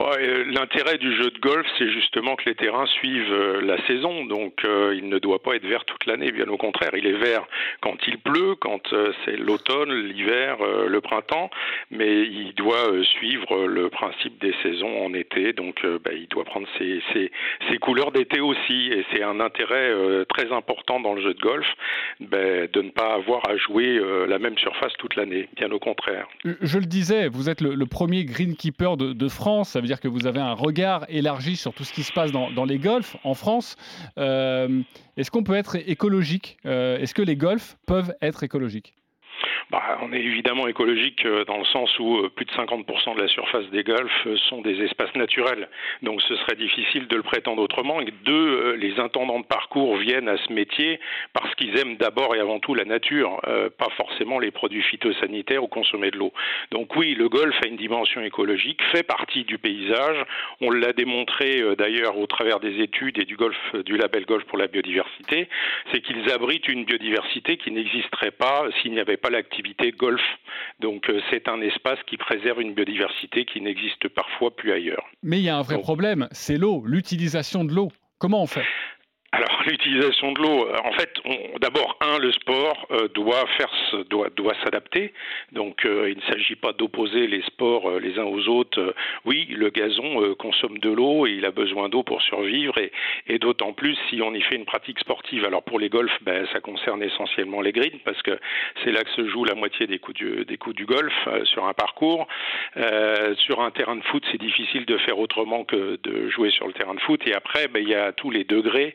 L'intérêt 0.00 0.96
du 0.96 1.14
jeu 1.14 1.30
de 1.30 1.38
golf, 1.40 1.66
c'est 1.78 1.90
justement 1.90 2.34
que 2.34 2.48
les 2.48 2.54
terrains 2.54 2.86
suivent 2.86 3.32
euh, 3.32 3.60
la 3.60 3.84
saison, 3.86 4.24
donc 4.24 4.64
euh, 4.64 4.94
il 4.96 5.10
ne 5.10 5.18
doit 5.18 5.42
pas 5.42 5.56
être 5.56 5.66
vert 5.66 5.84
toute 5.84 6.06
l'année, 6.06 6.32
bien 6.32 6.48
au 6.48 6.56
contraire, 6.56 6.92
il 6.94 7.06
est 7.06 7.18
vert 7.18 7.46
quand 7.82 7.96
il 8.06 8.18
pleut, 8.18 8.54
quand 8.54 8.92
euh, 8.94 9.12
c'est 9.24 9.36
l'automne, 9.36 9.92
l'hiver, 9.92 10.56
le 10.86 11.00
printemps, 11.00 11.50
mais 11.90 12.22
il 12.22 12.54
doit 12.54 12.90
suivre 13.02 13.66
le 13.66 13.90
principe 13.90 14.40
des 14.40 14.54
saisons 14.62 15.04
en 15.04 15.12
été, 15.12 15.52
donc 15.52 15.84
bah, 16.04 16.12
il 16.14 16.28
doit 16.28 16.44
prendre 16.44 16.66
ses, 16.78 17.02
ses, 17.12 17.78
couleurs 17.78 18.12
d'été 18.12 18.40
aussi, 18.40 18.90
et 18.92 19.04
c'est 19.12 19.22
un 19.22 19.40
intérêt 19.40 19.92
très 20.28 20.52
important 20.52 21.00
dans 21.00 21.14
le 21.14 21.22
jeu 21.22 21.34
de 21.34 21.40
golf 21.40 21.66
bah, 22.20 22.66
de 22.66 22.82
ne 22.82 22.90
pas 22.90 23.14
avoir 23.14 23.48
à 23.48 23.56
jouer 23.56 24.00
la 24.28 24.38
même 24.38 24.56
surface 24.58 24.92
toute 24.98 25.16
l'année, 25.16 25.48
bien 25.56 25.70
au 25.70 25.78
contraire. 25.78 26.26
Je 26.44 26.78
le 26.78 26.86
disais, 26.86 27.28
vous 27.28 27.48
êtes 27.48 27.60
le, 27.60 27.86
premier 27.86 28.24
greenkeeper 28.24 28.96
de, 28.96 29.12
de 29.12 29.28
France, 29.28 29.70
ça 29.70 29.80
veut 29.80 29.89
dire 29.90 30.00
que 30.00 30.06
vous 30.06 30.28
avez 30.28 30.38
un 30.38 30.52
regard 30.52 31.04
élargi 31.08 31.56
sur 31.56 31.74
tout 31.74 31.82
ce 31.82 31.92
qui 31.92 32.04
se 32.04 32.12
passe 32.12 32.30
dans, 32.30 32.64
les 32.64 32.78
golfs 32.78 33.16
en 33.24 33.34
France. 33.34 33.74
Euh, 34.18 34.82
est-ce 35.16 35.32
qu'on 35.32 35.42
peut 35.42 35.56
être 35.56 35.76
écologique? 35.76 36.58
Euh, 36.64 36.98
Est-ce 36.98 37.12
que 37.12 37.22
les 37.22 37.34
golfs 37.34 37.76
peuvent 37.86 38.14
être 38.22 38.44
écologiques? 38.44 38.94
Bah, 39.70 39.98
on 40.02 40.12
est 40.12 40.20
évidemment 40.20 40.66
écologique 40.66 41.24
euh, 41.24 41.44
dans 41.44 41.58
le 41.58 41.64
sens 41.64 41.96
où 42.00 42.16
euh, 42.16 42.28
plus 42.28 42.44
de 42.44 42.50
50% 42.50 43.14
de 43.14 43.22
la 43.22 43.28
surface 43.28 43.66
des 43.70 43.84
golfs 43.84 44.26
euh, 44.26 44.36
sont 44.48 44.62
des 44.62 44.82
espaces 44.82 45.14
naturels. 45.14 45.68
Donc 46.02 46.20
ce 46.22 46.34
serait 46.36 46.56
difficile 46.56 47.06
de 47.06 47.14
le 47.14 47.22
prétendre 47.22 47.62
autrement. 47.62 48.00
Deux, 48.24 48.74
les 48.74 48.98
intendants 48.98 49.38
de 49.38 49.44
parcours 49.44 49.96
viennent 49.96 50.28
à 50.28 50.36
ce 50.38 50.52
métier 50.52 50.98
parce 51.32 51.54
qu'ils 51.54 51.78
aiment 51.78 51.96
d'abord 51.96 52.34
et 52.34 52.40
avant 52.40 52.58
tout 52.58 52.74
la 52.74 52.84
nature, 52.84 53.40
pas 53.78 53.88
forcément 53.96 54.38
les 54.38 54.50
produits 54.50 54.82
phytosanitaires 54.82 55.62
ou 55.62 55.68
consommer 55.68 56.10
de 56.10 56.16
l'eau. 56.16 56.32
Donc 56.70 56.96
oui, 56.96 57.14
le 57.14 57.28
golf 57.28 57.54
a 57.64 57.68
une 57.68 57.76
dimension 57.76 58.20
écologique, 58.22 58.80
fait 58.92 59.02
partie 59.02 59.44
du 59.44 59.58
paysage. 59.58 60.24
On 60.60 60.70
l'a 60.70 60.92
démontré 60.92 61.62
d'ailleurs 61.76 62.18
au 62.18 62.26
travers 62.26 62.60
des 62.60 62.80
études 62.80 63.18
et 63.18 63.24
du 63.24 63.36
golf, 63.36 63.56
du 63.84 63.96
label 63.96 64.24
golf 64.24 64.44
pour 64.44 64.58
la 64.58 64.66
biodiversité, 64.66 65.48
c'est 65.92 66.00
qu'ils 66.00 66.30
abritent 66.30 66.68
une 66.68 66.84
biodiversité 66.84 67.56
qui 67.56 67.70
n'existerait 67.70 68.32
pas 68.32 68.64
s'il 68.80 68.92
n'y 68.92 69.00
avait 69.00 69.16
pas 69.16 69.30
l'activité 69.30 69.59
golf. 69.96 70.22
Donc 70.80 71.08
euh, 71.08 71.20
c'est 71.30 71.48
un 71.48 71.60
espace 71.60 71.98
qui 72.06 72.16
préserve 72.16 72.60
une 72.60 72.74
biodiversité 72.74 73.44
qui 73.44 73.60
n'existe 73.60 74.08
parfois 74.08 74.54
plus 74.54 74.72
ailleurs. 74.72 75.04
Mais 75.22 75.38
il 75.38 75.44
y 75.44 75.48
a 75.48 75.56
un 75.56 75.62
vrai 75.62 75.78
problème, 75.78 76.28
c'est 76.32 76.56
l'eau, 76.56 76.82
l'utilisation 76.84 77.64
de 77.64 77.72
l'eau. 77.72 77.90
Comment 78.18 78.42
on 78.42 78.46
fait? 78.46 78.64
Alors 79.32 79.59
l'utilisation 79.66 80.32
de 80.32 80.40
l'eau, 80.40 80.66
euh, 80.66 80.76
en 80.84 80.92
fait, 80.92 81.12
d'abord 81.60 81.96
un, 82.00 82.18
le 82.18 82.32
sport 82.32 82.86
euh, 82.90 83.08
doit 83.08 83.46
faire, 83.56 83.70
doit, 84.08 84.28
doit 84.30 84.54
s'adapter. 84.64 85.12
Donc 85.52 85.84
euh, 85.84 86.10
il 86.10 86.16
ne 86.16 86.32
s'agit 86.32 86.56
pas 86.56 86.72
d'opposer 86.72 87.26
les 87.26 87.42
sports 87.42 87.98
les 87.98 88.18
uns 88.18 88.24
aux 88.24 88.48
autres. 88.48 88.94
oui, 89.24 89.46
le 89.50 89.70
gazon 89.70 90.34
consomme 90.38 90.78
de 90.78 90.90
l'eau 90.90 91.26
et 91.26 91.32
il 91.32 91.44
a 91.44 91.50
besoin 91.50 91.88
d'eau 91.88 92.02
pour 92.02 92.22
survivre 92.22 92.78
et, 92.78 92.92
et 93.26 93.38
d'autant 93.38 93.72
plus 93.72 93.96
si 94.08 94.20
on 94.22 94.34
y 94.34 94.40
fait 94.42 94.56
une 94.56 94.64
pratique 94.64 94.98
sportive. 95.00 95.44
Alors 95.44 95.62
pour 95.62 95.78
les 95.78 95.88
golfs, 95.88 96.18
ben, 96.22 96.46
ça 96.52 96.60
concerne 96.60 97.02
essentiellement 97.02 97.60
les 97.60 97.72
greens 97.72 97.98
parce 98.04 98.20
que 98.22 98.38
c'est 98.82 98.92
là 98.92 99.02
que 99.02 99.10
se 99.10 99.28
joue 99.28 99.44
la 99.44 99.54
moitié 99.54 99.86
des 99.86 99.98
coups 99.98 100.16
du, 100.16 100.44
des 100.44 100.56
coups 100.56 100.76
du 100.76 100.86
golf 100.86 101.12
sur 101.44 101.64
un 101.64 101.74
parcours. 101.74 102.26
sur 103.38 103.60
un 103.60 103.70
terrain 103.70 103.96
de 103.96 104.04
foot, 104.04 104.24
c'est 104.30 104.40
difficile 104.40 104.84
de 104.86 104.98
faire 104.98 105.18
autrement 105.18 105.64
que 105.64 105.98
de 106.02 106.28
jouer 106.30 106.50
sur 106.50 106.66
le 106.66 106.72
terrain 106.72 106.94
de 106.94 107.00
foot. 107.00 107.20
Et 107.26 107.34
après, 107.34 107.68
ben, 107.68 107.82
il 107.82 107.88
y 107.88 107.94
a 107.94 108.12
tous 108.12 108.30
les 108.30 108.44
degrés 108.44 108.94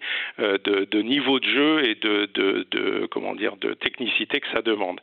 euh, 0.68 0.86
de, 0.90 1.02
niveau 1.02 1.40
de 1.40 1.48
jeu 1.48 1.88
et 1.88 1.96
de, 1.96 3.08
comment 3.12 3.36
dire 3.36 3.56
de 3.58 3.74
technicité 3.74 4.40
que 4.40 4.48
ça 4.54 4.62
demande. 4.62 5.00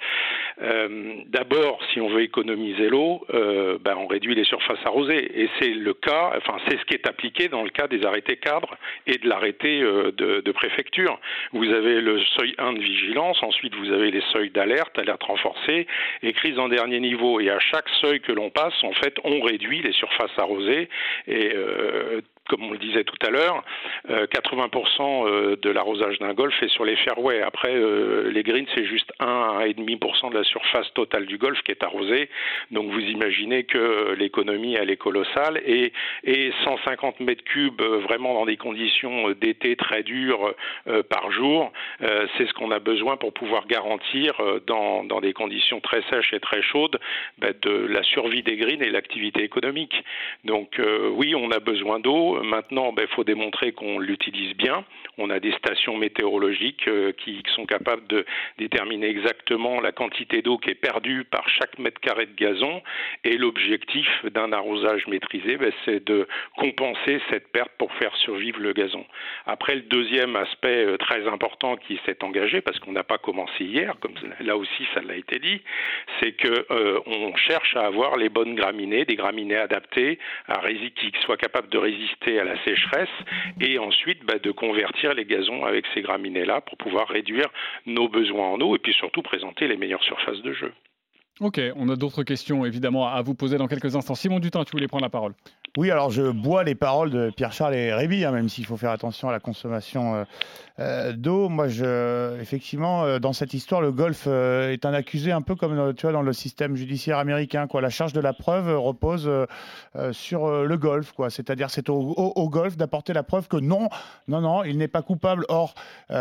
Euh, 0.63 1.15
d'abord, 1.27 1.79
si 1.93 2.01
on 2.01 2.09
veut 2.09 2.23
économiser 2.23 2.89
l'eau, 2.89 3.25
euh, 3.35 3.79
ben, 3.81 3.97
on 3.97 4.07
réduit 4.07 4.35
les 4.35 4.45
surfaces 4.45 4.79
arrosées 4.85 5.41
et 5.41 5.49
c'est 5.59 5.71
le 5.71 5.95
cas, 5.95 6.33
enfin 6.37 6.57
c'est 6.67 6.79
ce 6.79 6.85
qui 6.85 6.95
est 6.95 7.09
appliqué 7.09 7.49
dans 7.49 7.63
le 7.63 7.71
cas 7.71 7.87
des 7.87 8.05
arrêtés 8.05 8.37
cadres 8.37 8.77
et 9.07 9.19
de 9.19 9.29
l'arrêté 9.29 9.81
de, 9.81 10.53
préfecture. 10.53 11.19
Vous 11.53 11.69
avez 11.71 12.01
le 12.01 12.21
seuil 12.39 12.55
1 12.59 12.75
de 12.75 12.81
vigilance, 12.81 13.43
ensuite 13.43 13.75
vous 13.75 13.91
avez 13.91 14.11
les 14.11 14.23
seuils 14.33 14.51
d'alerte, 14.51 14.99
alerte 14.99 15.23
renforcée 15.23 15.87
et 16.23 16.33
crise 16.35 16.59
en 16.59 16.69
dernier 16.69 17.01
niveau. 17.01 17.41
Et 17.41 17.49
à 17.51 17.59
chaque 17.59 17.89
seuil 18.01 18.21
que 18.21 18.33
l'on 18.33 18.51
passe, 18.51 18.75
en 18.83 18.93
fait, 18.93 19.15
on 19.25 19.41
réduit 19.41 19.81
les 19.81 19.93
surfaces 19.93 20.39
arrosées 20.39 20.89
et 21.27 21.53
comme 22.49 22.65
on 22.65 22.73
le 22.73 22.79
disait 22.79 23.05
tout 23.05 23.27
à 23.27 23.31
l'heure, 23.31 23.63
80% 24.09 25.01
euh, 25.01 25.53
euh, 25.53 25.57
de 25.57 25.71
l'arrosage 25.71 26.19
d'un 26.19 26.35
golf 26.35 26.55
est 26.63 26.69
sur 26.69 26.85
les 26.85 26.97
fairways. 26.97 27.41
Après, 27.43 27.75
euh, 27.75 28.31
les 28.31 28.43
greens, 28.43 28.67
c'est 28.75 28.85
juste 28.85 29.13
1 29.21 29.27
à 29.27 29.67
1,5% 29.67 30.31
de 30.31 30.39
la 30.39 30.45
surface 30.45 30.93
totale 30.95 31.27
du 31.27 31.39
golf 31.39 31.61
qui 31.63 31.71
est 31.71 31.83
arrosée. 31.83 32.29
Donc 32.71 32.91
vous 32.91 33.01
imaginez 33.01 33.65
que 33.65 34.15
l'économie, 34.19 34.75
elle 34.75 34.91
est 34.91 34.97
colossale. 34.97 35.61
Et, 35.65 35.93
et 36.25 36.53
150 36.65 37.21
mètres 37.21 37.45
cubes 37.45 37.81
vraiment 37.81 38.35
dans 38.35 38.47
des 38.47 38.57
conditions 38.57 39.31
d'été 39.31 39.77
très 39.77 40.03
dures 40.03 40.55
par 41.09 41.31
jour, 41.31 41.73
c'est 42.01 42.47
ce 42.47 42.53
qu'on 42.55 42.71
a 42.71 42.79
besoin 42.79 43.17
pour 43.17 43.33
pouvoir 43.33 43.67
garantir 43.67 44.35
dans, 44.67 45.05
dans 45.05 45.21
des 45.21 45.33
conditions 45.33 45.81
très 45.81 46.03
sèches 46.11 46.33
et 46.33 46.41
très 46.41 46.63
chaudes 46.63 46.99
ben, 47.39 47.55
de 47.63 47.71
la 47.71 48.03
survie 48.03 48.43
des 48.43 48.57
greens 48.57 48.83
et 48.83 48.91
l'activité 48.91 49.43
économique. 49.43 49.95
Donc 50.45 50.81
oui, 51.13 51.35
on 51.35 51.51
a 51.51 51.61
besoin 51.61 52.01
d'eau 52.01 52.32
Maintenant, 52.43 52.91
il 52.91 52.95
ben, 52.95 53.07
faut 53.09 53.25
démontrer 53.25 53.73
qu'on 53.73 53.99
l'utilise 53.99 54.55
bien. 54.57 54.85
On 55.19 55.31
a 55.31 55.41
des 55.41 55.53
stations 55.53 55.97
météorologiques 55.97 56.89
euh, 56.89 57.13
qui 57.13 57.43
sont 57.55 57.67
capables 57.67 58.07
de 58.09 58.25
déterminer 58.59 59.09
exactement 59.09 59.81
la 59.81 59.93
quantité 59.93 60.43
d'eau 60.43 60.59
qui 60.59 60.71
est 60.71 60.75
perdue 60.75 61.25
par 61.25 61.49
chaque 61.49 61.79
mètre 61.79 62.01
carré 62.01 62.27
de 62.27 62.35
gazon. 62.35 62.83
Et 63.25 63.37
l'objectif 63.37 64.09
d'un 64.33 64.53
arrosage 64.53 65.07
maîtrisé, 65.07 65.57
ben, 65.57 65.73
c'est 65.85 66.05
de 66.05 66.27
compenser 66.57 67.21
cette 67.31 67.53
perte 67.53 67.73
pour 67.79 67.93
faire 67.95 68.15
survivre 68.17 68.61
le 68.61 68.73
gazon. 68.73 69.05
Après, 69.47 69.75
le 69.75 69.83
deuxième 69.83 70.37
aspect 70.37 70.87
euh, 70.87 70.97
très 70.97 71.27
important 71.29 71.77
qui 71.77 72.01
s'est 72.07 72.23
engagé, 72.25 72.61
parce 72.61 72.79
qu'on 72.79 72.93
n'a 72.93 73.05
pas 73.05 73.19
commencé 73.19 73.65
hier, 73.65 73.95
comme 74.01 74.15
là 74.41 74.57
aussi 74.57 74.87
ça 74.95 75.01
l'a 75.03 75.17
été 75.17 75.39
dit, 75.39 75.61
c'est 76.21 76.33
qu'on 76.33 76.75
euh, 76.75 77.37
cherche 77.37 77.77
à 77.77 77.87
avoir 77.87 78.17
les 78.17 78.29
bonnes 78.29 78.55
graminées, 78.55 79.05
des 79.05 79.17
graminées 79.17 79.57
adaptées 79.57 80.19
à 80.49 80.61
qui 80.91 81.13
soient 81.25 81.37
capables 81.37 81.69
de 81.69 81.79
résister 81.79 82.22
à 82.39 82.45
la 82.45 82.63
sécheresse 82.65 83.09
et 83.61 83.79
ensuite 83.79 84.25
bah, 84.25 84.39
de 84.39 84.51
convertir 84.51 85.15
les 85.15 85.25
gazons 85.25 85.65
avec 85.65 85.85
ces 85.95 86.03
graminées-là 86.03 86.61
pour 86.61 86.77
pouvoir 86.79 87.09
réduire 87.09 87.49
nos 87.87 88.09
besoins 88.09 88.49
en 88.49 88.61
eau 88.61 88.77
et 88.77 88.79
puis 88.79 88.93
surtout 88.93 89.23
présenter 89.23 89.69
les 89.69 89.77
meilleures 89.77 90.03
surfaces 90.05 90.43
de 90.43 90.53
jeu. 90.53 90.73
Ok, 91.41 91.61
on 91.77 91.89
a 91.89 91.97
d'autres 91.97 92.23
questions 92.23 92.65
évidemment 92.65 93.09
à 93.09 93.23
vous 93.23 93.35
poser 93.35 93.57
dans 93.57 93.67
quelques 93.67 93.97
instants. 93.97 94.15
Simon 94.15 94.39
Dutin, 94.39 94.65
tu 94.65 94.73
voulais 94.73 94.89
prendre 94.89 95.05
la 95.05 95.11
parole 95.11 95.35
Oui, 95.79 95.91
alors 95.91 96.11
je 96.11 96.31
bois 96.31 96.65
les 96.65 96.75
paroles 96.75 97.09
de 97.09 97.31
Pierre-Charles 97.31 97.75
et 97.75 97.95
Réby, 97.95 98.27
hein, 98.27 98.31
même 98.31 98.51
s'il 98.51 98.67
faut 98.67 98.77
faire 98.77 98.91
attention 98.91 99.31
à 99.31 99.33
la 99.33 99.41
consommation 99.41 100.17
euh, 100.17 100.25
euh, 100.81 101.13
d'eau. 101.15 101.49
Moi, 101.49 101.69
effectivement, 102.43 103.05
euh, 103.05 103.19
dans 103.19 103.33
cette 103.33 103.55
histoire, 103.55 103.81
le 103.81 103.91
golf 103.91 104.27
est 104.27 104.85
un 104.85 104.93
accusé 104.93 105.33
un 105.33 105.41
peu 105.41 105.55
comme 105.55 105.95
tu 105.95 106.03
vois, 106.03 106.13
dans 106.13 106.21
le 106.21 106.35
système 106.35 106.77
judiciaire 106.77 107.17
américain. 107.17 107.67
La 107.81 107.89
charge 107.89 108.13
de 108.13 108.21
la 108.21 108.35
preuve 108.35 108.69
repose 108.79 109.31
sur 110.13 110.63
le 110.63 110.77
golf. 110.77 111.15
C'est-à-dire 111.31 111.71
c'est 111.71 111.89
au, 111.89 112.49
golf 112.51 112.77
d'apporter 112.77 113.15
la 113.15 113.23
preuve 113.23 113.49
que 113.49 113.57
non, 113.57 113.89
non, 114.29 114.43
non, 114.43 114.65
il 114.65 114.77
n'est 114.77 114.89
pas 114.89 115.01
coupable. 115.01 115.47
Or, 115.49 115.75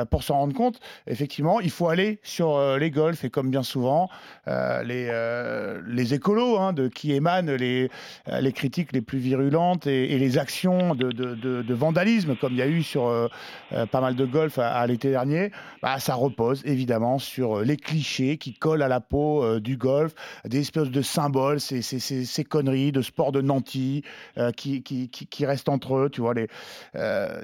pour 0.09 0.23
s'en 0.23 0.37
rendre 0.37 0.53
compte, 0.53 0.79
effectivement, 1.07 1.59
il 1.59 1.71
faut 1.71 1.89
aller 1.89 2.19
sur 2.23 2.77
les 2.77 2.89
golfs 2.89 3.25
et 3.25 3.29
comme 3.29 3.51
bien 3.51 3.63
souvent, 3.63 4.09
les, 4.47 5.11
les 5.87 6.13
écolos 6.13 6.57
hein, 6.57 6.71
de 6.71 6.87
qui 6.87 7.11
émanent 7.11 7.51
les, 7.51 7.91
les 8.27 8.51
critiques 8.53 8.93
les 8.93 9.01
plus 9.01 9.19
virulentes 9.19 9.40
et, 9.87 10.17
les 10.17 10.37
actions 10.37 10.95
de, 10.95 11.73
vandalisme 11.73 12.35
comme 12.35 12.53
il 12.53 12.59
y 12.59 12.61
a 12.61 12.67
eu 12.67 12.83
sur 12.83 13.07
euh, 13.07 13.27
euh, 13.73 13.85
pas 13.85 14.01
mal 14.01 14.15
de 14.15 14.25
golf 14.25 14.59
à, 14.59 14.85
l'été 14.87 15.09
dernier, 15.09 15.51
bah, 15.81 15.99
ça 15.99 16.13
repose 16.15 16.61
évidemment 16.65 17.17
sur 17.19 17.59
euh, 17.59 17.63
les 17.63 17.77
clichés 17.77 18.37
qui 18.37 18.53
collent 18.53 18.81
à 18.83 18.87
la 18.87 18.99
peau 18.99 19.59
du 19.59 19.77
golf, 19.77 20.13
des 20.45 20.59
espèces 20.59 20.89
de 20.91 21.01
symboles, 21.01 21.59
ces, 21.59 21.81
ces- 21.81 21.99
ces- 21.99 22.43
conneries 22.43 22.91
de 22.91 23.01
sport 23.01 23.31
de 23.31 23.41
nantis 23.41 24.03
qui, 24.57 24.83
qui, 24.83 25.09
qui- 25.09 25.27
qui 25.27 25.45
restent 25.45 25.69
entre 25.69 25.95
eux. 25.95 26.09
Tu 26.09 26.21
vois, 26.21 26.33
les, 26.33 26.47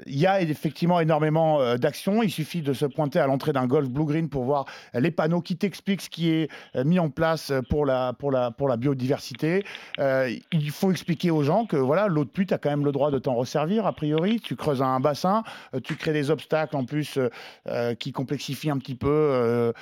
il 0.06 0.18
y 0.18 0.26
a 0.26 0.40
effectivement 0.40 1.00
énormément 1.00 1.76
d'actions. 1.76 2.22
Il 2.22 2.30
suffit 2.30 2.62
de 2.62 2.72
se 2.72 2.84
pointer 2.84 3.18
à 3.20 3.26
l'entrée 3.26 3.52
d'un 3.52 3.66
golf 3.66 3.88
blue 3.88 4.04
green 4.04 4.28
pour 4.28 4.44
voir 4.44 4.66
les 4.92 5.10
panneaux 5.10 5.40
qui 5.40 5.56
t'expliquent 5.56 6.02
ce 6.02 6.10
qui 6.10 6.30
est 6.30 6.48
mis 6.84 6.98
en 6.98 7.10
place 7.10 7.52
pour 7.70 7.86
la, 7.86 8.12
pour 8.12 8.30
la, 8.30 8.50
pour 8.50 8.68
la 8.68 8.76
biodiversité. 8.76 9.64
Il 9.98 10.70
faut 10.70 10.90
expliquer 10.90 11.30
aux 11.30 11.42
gens 11.42 11.64
que 11.64 11.76
voilà, 11.88 12.06
l'eau 12.06 12.26
de 12.26 12.28
pluie, 12.28 12.44
tu 12.44 12.52
as 12.52 12.58
quand 12.58 12.68
même 12.68 12.84
le 12.84 12.92
droit 12.92 13.10
de 13.10 13.18
t'en 13.18 13.34
resservir, 13.34 13.86
a 13.86 13.94
priori. 13.94 14.40
Tu 14.40 14.56
creuses 14.56 14.82
un 14.82 15.00
bassin, 15.00 15.42
euh, 15.74 15.80
tu 15.82 15.96
crées 15.96 16.12
des 16.12 16.30
obstacles 16.30 16.76
en 16.76 16.84
plus 16.84 17.16
euh, 17.16 17.30
euh, 17.66 17.94
qui 17.94 18.12
complexifient 18.12 18.68
un 18.68 18.76
petit 18.76 18.94
peu 18.94 19.72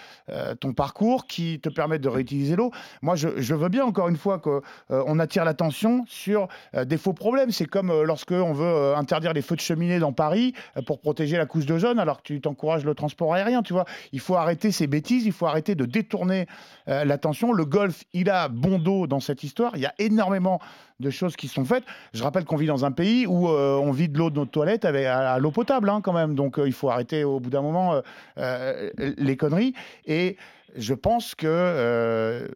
ton 0.61 0.73
parcours, 0.73 1.27
qui 1.27 1.59
te 1.59 1.69
permettent 1.69 2.03
de 2.03 2.09
réutiliser 2.09 2.55
l'eau. 2.55 2.71
Moi, 3.03 3.17
je, 3.17 3.55
veux 3.55 3.69
bien, 3.69 3.85
encore 3.85 4.07
une 4.09 4.17
fois, 4.17 4.39
qu'on 4.39 4.63
on 4.89 5.19
attire 5.19 5.45
l'attention 5.45 6.05
sur 6.07 6.47
des 6.75 6.97
faux 6.97 7.13
problèmes. 7.13 7.51
C'est 7.51 7.67
comme 7.67 7.93
lorsque 8.03 8.31
on 8.31 8.53
veut 8.53 8.95
interdire 8.95 9.33
les 9.33 9.43
feux 9.43 9.57
de 9.57 9.61
cheminée 9.61 9.99
dans 9.99 10.13
Paris 10.13 10.55
pour 10.87 11.01
protéger 11.01 11.37
la 11.37 11.47
couche 11.47 11.67
d'ozone, 11.67 11.99
alors 11.99 12.19
que 12.19 12.23
tu 12.23 12.41
t'encourages 12.41 12.85
le 12.85 12.95
transport 12.95 13.35
aérien, 13.35 13.63
tu 13.63 13.73
vois. 13.73 13.85
Il 14.13 14.21
faut 14.21 14.37
arrêter 14.37 14.71
ces 14.71 14.87
bêtises, 14.87 15.27
il 15.27 15.33
faut 15.33 15.47
arrêter 15.47 15.75
de 15.75 15.85
détourner 15.87 16.47
l'attention. 16.87 17.53
Le 17.53 17.65
golf, 17.65 18.05
il 18.13 18.31
a 18.31 18.49
bon 18.49 18.79
dos 18.79 19.09
dans 19.09 19.21
cette 19.21 19.43
histoire. 19.43 19.73
Il 19.75 19.83
y 19.83 19.87
a 19.87 19.95
énormément 19.99 20.61
de 21.01 21.11
choses 21.11 21.37
qui 21.37 21.49
sont 21.49 21.65
faites. 21.65 21.85
Je 22.15 22.23
rappelle 22.23 22.45
qu'on 22.45 22.57
vit 22.57 22.67
dans 22.67 22.85
un 22.85 22.93
pays 22.93 23.27
où 23.27 23.49
euh, 23.49 23.77
on 23.77 23.91
vide 23.91 24.17
l'eau 24.17 24.31
de 24.31 24.37
notre 24.37 24.51
toilette 24.51 24.85
avec 24.85 25.07
à, 25.07 25.39
l'eau 25.39 25.51
potable, 25.51 25.89
hein, 25.89 26.01
quand 26.03 26.13
même. 26.13 26.35
Donc 26.35 26.59
euh, 26.59 26.67
il 26.67 26.73
faut 26.73 26.91
arrêter 26.91 27.25
au 27.25 27.41
bout 27.41 27.51
d'un 27.51 27.63
moment 27.63 27.95
euh, 27.95 28.01
euh, 28.39 28.91
les 28.97 29.37
conneries. 29.37 29.75
Et 30.07 30.37
je 30.77 30.95
pense 30.95 31.35
que 31.35 32.49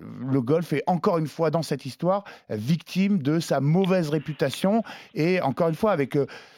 le 0.00 0.40
golf 0.40 0.72
est 0.72 0.82
encore 0.86 1.18
une 1.18 1.26
fois 1.26 1.50
dans 1.50 1.62
cette 1.62 1.86
histoire 1.86 2.24
victime 2.50 3.22
de 3.22 3.40
sa 3.40 3.60
mauvaise 3.60 4.10
réputation 4.10 4.82
et 5.14 5.40
encore 5.40 5.68
une 5.68 5.74
fois 5.74 5.92
avec 5.92 6.16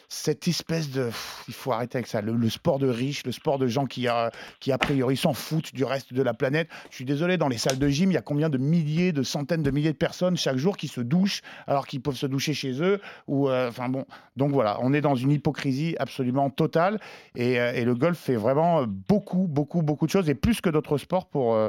cette 0.09 0.47
espèce 0.49 0.91
de 0.91 1.11
il 1.49 1.55
faut 1.55 1.73
arrêter 1.73 1.99
avec 1.99 2.07
ça 2.07 2.21
le, 2.21 2.49
sport 2.49 2.79
de 2.79 2.89
riches 2.89 3.25
le 3.25 3.33
sport 3.33 3.59
de 3.59 3.67
gens 3.67 3.87
qui 3.87 4.09
a, 4.09 4.31
qui 4.61 4.73
a 4.73 4.79
priori 4.79 5.17
s'en 5.17 5.35
foutent 5.35 5.75
du 5.75 5.85
reste 5.85 6.13
de 6.13 6.23
la 6.23 6.35
planète. 6.35 6.69
Je 6.91 6.97
suis 6.97 7.05
désolé 7.05 7.37
dans 7.37 7.49
les 7.49 7.59
salles 7.59 7.79
de 7.79 7.89
gym 7.89 8.11
il 8.11 8.15
y 8.15 8.19
a 8.19 8.23
combien 8.23 8.49
de 8.49 8.59
milliers 8.59 9.13
de 9.13 9.23
centaines 9.23 9.63
de 9.63 9.71
milliers 9.71 9.93
de 9.93 9.99
personnes 9.99 10.37
chaque 10.37 10.57
jour 10.57 10.77
qui 10.77 10.89
se 10.89 11.01
douchent 11.01 11.43
alors 11.67 11.87
qu'ils 11.87 12.01
peuvent 12.01 12.17
se 12.17 12.27
doucher 12.27 12.55
chez 12.55 12.83
eux 12.83 13.01
ou 13.27 13.49
euh, 13.49 13.71
bon. 13.89 14.05
Donc 14.37 14.53
voilà 14.53 14.79
on 14.81 14.93
est 14.93 15.01
dans 15.01 15.15
une 15.15 15.33
hypocrisie 15.33 15.97
absolument 15.99 16.51
totale 16.51 17.01
et, 17.35 17.61
euh, 17.61 17.73
et 17.75 17.85
le 17.85 17.95
golf 17.95 18.19
fait 18.19 18.37
vraiment 18.37 18.85
beaucoup 18.87 19.47
beaucoup 19.49 19.83
beaucoup 19.83 20.07
de 20.07 20.11
choses 20.11 20.29
et 20.29 20.35
plus 20.35 20.61
que 20.61 20.71
d'autres 20.71 20.99
sports 20.99 21.27
pour 21.27 21.55
euh, 21.55 21.69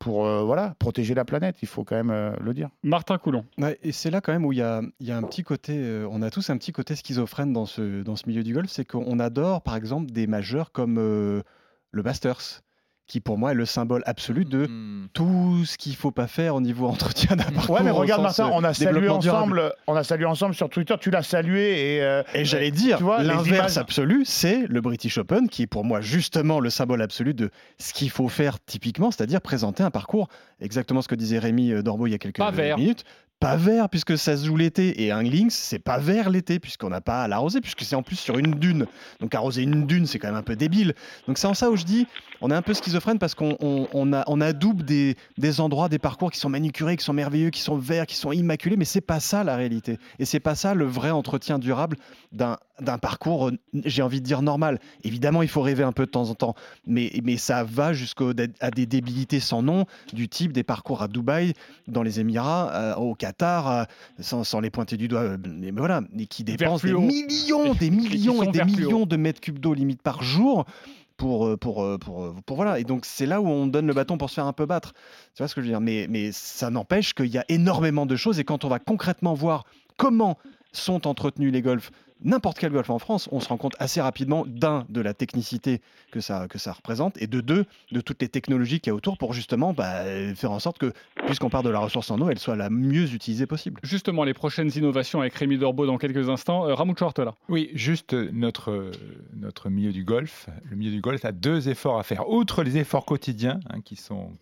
pour 0.00 0.26
euh, 0.26 0.42
voilà, 0.42 0.74
protéger 0.78 1.14
la 1.14 1.24
planète, 1.24 1.58
il 1.62 1.68
faut 1.68 1.84
quand 1.84 1.94
même 1.94 2.10
euh, 2.10 2.32
le 2.40 2.54
dire. 2.54 2.70
Martin 2.82 3.18
Coulon. 3.18 3.44
Ouais, 3.58 3.78
et 3.82 3.92
c'est 3.92 4.10
là 4.10 4.20
quand 4.20 4.32
même 4.32 4.44
où 4.44 4.52
il 4.52 4.58
y 4.58 4.62
a, 4.62 4.82
il 4.98 5.06
y 5.06 5.12
a 5.12 5.16
un 5.16 5.22
petit 5.22 5.44
côté, 5.44 5.74
euh, 5.76 6.08
on 6.10 6.22
a 6.22 6.30
tous 6.30 6.50
un 6.50 6.56
petit 6.56 6.72
côté 6.72 6.96
schizophrène 6.96 7.52
dans 7.52 7.66
ce, 7.66 8.02
dans 8.02 8.16
ce 8.16 8.26
milieu 8.26 8.42
du 8.42 8.54
golf, 8.54 8.70
c'est 8.70 8.86
qu'on 8.86 9.18
adore 9.20 9.62
par 9.62 9.76
exemple 9.76 10.10
des 10.10 10.26
majeurs 10.26 10.72
comme 10.72 10.98
euh, 10.98 11.42
le 11.92 12.02
Masters, 12.02 12.62
qui 13.10 13.18
pour 13.18 13.38
moi 13.38 13.50
est 13.50 13.54
le 13.56 13.66
symbole 13.66 14.04
absolu 14.06 14.44
de 14.44 14.68
tout 15.12 15.64
ce 15.66 15.76
qu'il 15.76 15.96
faut 15.96 16.12
pas 16.12 16.28
faire 16.28 16.54
au 16.54 16.60
niveau 16.60 16.86
entretien 16.86 17.34
d'un 17.34 17.42
parcours. 17.42 17.74
Ouais, 17.74 17.82
mais 17.82 17.90
regarde 17.90 18.22
Martin, 18.22 18.46
euh, 18.46 18.52
on 18.52 18.62
a 18.62 18.72
salué 18.72 18.92
développement 19.00 19.18
durable. 19.18 19.42
ensemble, 19.42 19.72
on 19.88 19.96
a 19.96 20.04
salué 20.04 20.26
ensemble 20.26 20.54
sur 20.54 20.70
Twitter, 20.70 20.94
tu 21.00 21.10
l'as 21.10 21.24
salué 21.24 21.96
et 21.96 22.02
euh, 22.04 22.22
Et 22.34 22.44
j'allais 22.44 22.68
euh, 22.68 22.70
dire, 22.70 22.98
tu 22.98 23.02
vois, 23.02 23.20
les 23.22 23.26
l'inverse 23.28 23.48
images- 23.48 23.78
absolu, 23.78 24.22
c'est 24.24 24.64
le 24.68 24.80
British 24.80 25.18
Open, 25.18 25.48
qui 25.48 25.62
est 25.62 25.66
pour 25.66 25.84
moi 25.84 26.00
justement 26.00 26.60
le 26.60 26.70
symbole 26.70 27.02
absolu 27.02 27.34
de 27.34 27.50
ce 27.78 27.92
qu'il 27.92 28.10
faut 28.10 28.28
faire 28.28 28.60
typiquement, 28.64 29.10
c'est-à-dire 29.10 29.40
présenter 29.40 29.82
un 29.82 29.90
parcours, 29.90 30.28
exactement 30.60 31.02
ce 31.02 31.08
que 31.08 31.16
disait 31.16 31.40
Rémi 31.40 31.72
euh, 31.72 31.82
Dorbeau 31.82 32.06
il 32.06 32.12
y 32.12 32.14
a 32.14 32.18
quelques 32.18 32.38
Pas 32.38 32.52
minutes. 32.52 33.04
Pas 33.40 33.56
vert, 33.56 33.88
puisque 33.88 34.18
ça 34.18 34.36
se 34.36 34.44
joue 34.44 34.56
l'été, 34.56 35.02
et 35.02 35.12
un 35.12 35.22
links, 35.22 35.52
c'est 35.52 35.78
pas 35.78 35.98
vert 35.98 36.28
l'été, 36.28 36.58
puisqu'on 36.58 36.90
n'a 36.90 37.00
pas 37.00 37.22
à 37.22 37.28
l'arroser, 37.28 37.62
puisque 37.62 37.82
c'est 37.82 37.96
en 37.96 38.02
plus 38.02 38.16
sur 38.16 38.38
une 38.38 38.50
dune. 38.52 38.86
Donc 39.20 39.34
arroser 39.34 39.62
une 39.62 39.86
dune, 39.86 40.06
c'est 40.06 40.18
quand 40.18 40.28
même 40.28 40.36
un 40.36 40.42
peu 40.42 40.56
débile. 40.56 40.94
Donc 41.26 41.38
c'est 41.38 41.46
en 41.46 41.54
ça 41.54 41.70
où 41.70 41.76
je 41.76 41.84
dis, 41.84 42.06
on 42.42 42.50
est 42.50 42.54
un 42.54 42.60
peu 42.60 42.74
schizophrène 42.74 43.18
parce 43.18 43.34
qu'on 43.34 43.56
on, 43.60 44.12
a, 44.12 44.24
on 44.26 44.42
adoube 44.42 44.82
des, 44.82 45.16
des 45.38 45.60
endroits, 45.60 45.88
des 45.88 45.98
parcours 45.98 46.30
qui 46.30 46.38
sont 46.38 46.50
manucurés, 46.50 46.98
qui 46.98 47.04
sont 47.04 47.14
merveilleux, 47.14 47.48
qui 47.48 47.62
sont 47.62 47.78
verts, 47.78 48.04
qui 48.04 48.16
sont 48.16 48.32
immaculés, 48.32 48.76
mais 48.76 48.84
c'est 48.84 49.00
pas 49.00 49.20
ça 49.20 49.42
la 49.42 49.56
réalité. 49.56 49.98
Et 50.18 50.26
c'est 50.26 50.40
pas 50.40 50.54
ça 50.54 50.74
le 50.74 50.84
vrai 50.84 51.10
entretien 51.10 51.58
durable 51.58 51.96
d'un 52.32 52.58
d'un 52.80 52.98
parcours, 52.98 53.48
euh, 53.48 53.58
j'ai 53.84 54.02
envie 54.02 54.20
de 54.20 54.26
dire 54.26 54.42
normal. 54.42 54.78
Évidemment, 55.04 55.42
il 55.42 55.48
faut 55.48 55.62
rêver 55.62 55.82
un 55.82 55.92
peu 55.92 56.06
de 56.06 56.10
temps 56.10 56.30
en 56.30 56.34
temps, 56.34 56.54
mais, 56.86 57.12
mais 57.24 57.36
ça 57.36 57.64
va 57.64 57.92
jusqu'à 57.92 58.32
des 58.74 58.86
débilités 58.86 59.40
sans 59.40 59.62
nom, 59.62 59.86
du 60.12 60.28
type 60.28 60.52
des 60.52 60.62
parcours 60.62 61.02
à 61.02 61.08
Dubaï, 61.08 61.54
dans 61.88 62.02
les 62.02 62.20
Émirats, 62.20 62.70
euh, 62.74 62.94
au 62.96 63.14
Qatar, 63.14 63.70
euh, 63.70 63.84
sans, 64.20 64.44
sans 64.44 64.60
les 64.60 64.70
pointer 64.70 64.96
du 64.96 65.08
doigt, 65.08 65.36
mais 65.46 65.70
voilà, 65.70 66.02
et 66.18 66.26
qui 66.26 66.44
dépensent 66.44 66.86
des 66.86 66.94
millions, 66.94 67.74
des 67.80 67.90
millions 67.90 68.42
et, 68.42 68.48
des 68.48 68.64
millions 68.64 69.06
de 69.06 69.16
mètres 69.16 69.40
cubes 69.40 69.58
d'eau 69.58 69.74
limite 69.74 70.02
par 70.02 70.22
jour. 70.22 70.64
Pour, 71.16 71.58
pour, 71.58 71.86
pour, 71.98 72.34
pour, 72.46 72.56
voilà. 72.56 72.78
Et 72.78 72.84
donc, 72.84 73.04
c'est 73.04 73.26
là 73.26 73.42
où 73.42 73.46
on 73.46 73.66
donne 73.66 73.86
le 73.86 73.92
bâton 73.92 74.16
pour 74.16 74.30
se 74.30 74.36
faire 74.36 74.46
un 74.46 74.54
peu 74.54 74.64
battre. 74.64 74.94
Tu 75.34 75.42
vois 75.42 75.48
ce 75.48 75.54
que 75.54 75.60
je 75.60 75.66
veux 75.66 75.72
dire? 75.72 75.80
Mais, 75.82 76.06
mais 76.08 76.32
ça 76.32 76.70
n'empêche 76.70 77.12
qu'il 77.12 77.26
y 77.26 77.36
a 77.36 77.44
énormément 77.50 78.06
de 78.06 78.16
choses. 78.16 78.40
Et 78.40 78.44
quand 78.44 78.64
on 78.64 78.68
va 78.68 78.78
concrètement 78.78 79.34
voir 79.34 79.64
comment 79.98 80.38
sont 80.72 81.06
entretenus 81.06 81.52
les 81.52 81.62
golfs, 81.62 81.90
n'importe 82.22 82.58
quel 82.58 82.72
golf 82.72 82.90
en 82.90 82.98
France, 82.98 83.28
on 83.32 83.40
se 83.40 83.48
rend 83.48 83.56
compte 83.56 83.74
assez 83.78 84.00
rapidement, 84.00 84.44
d'un, 84.46 84.84
de 84.88 85.00
la 85.00 85.14
technicité 85.14 85.80
que 86.10 86.20
ça, 86.20 86.46
que 86.48 86.58
ça 86.58 86.72
représente, 86.72 87.20
et 87.20 87.26
de 87.26 87.40
deux, 87.40 87.64
de 87.92 88.00
toutes 88.00 88.22
les 88.22 88.28
technologies 88.28 88.80
qu'il 88.80 88.90
y 88.90 88.92
a 88.92 88.94
autour 88.94 89.18
pour 89.18 89.32
justement 89.32 89.72
bah, 89.72 90.04
faire 90.34 90.52
en 90.52 90.58
sorte 90.58 90.78
que, 90.78 90.92
puisqu'on 91.26 91.50
part 91.50 91.62
de 91.62 91.70
la 91.70 91.78
ressource 91.78 92.10
en 92.10 92.20
eau, 92.20 92.30
elle 92.30 92.38
soit 92.38 92.56
la 92.56 92.70
mieux 92.70 93.12
utilisée 93.12 93.46
possible. 93.46 93.80
Justement, 93.82 94.24
les 94.24 94.34
prochaines 94.34 94.70
innovations 94.74 95.20
avec 95.20 95.34
Rémi 95.34 95.58
Dorbeau 95.58 95.86
dans 95.86 95.98
quelques 95.98 96.28
instants. 96.28 96.66
Euh, 96.68 96.74
Ramoud 96.74 96.96
Chortola. 96.96 97.34
Oui, 97.48 97.70
juste 97.74 98.14
euh, 98.14 98.30
notre, 98.32 98.70
euh, 98.70 98.90
notre 99.34 99.68
milieu 99.70 99.92
du 99.92 100.04
golf. 100.04 100.48
Le 100.68 100.76
milieu 100.76 100.90
du 100.90 101.00
golf 101.00 101.24
a 101.24 101.32
deux 101.32 101.68
efforts 101.68 101.98
à 101.98 102.02
faire. 102.02 102.28
Outre 102.28 102.62
les 102.62 102.76
efforts 102.76 103.04
quotidiens 103.04 103.60
hein, 103.70 103.80
qui, 103.80 103.96
sont, 103.96 104.32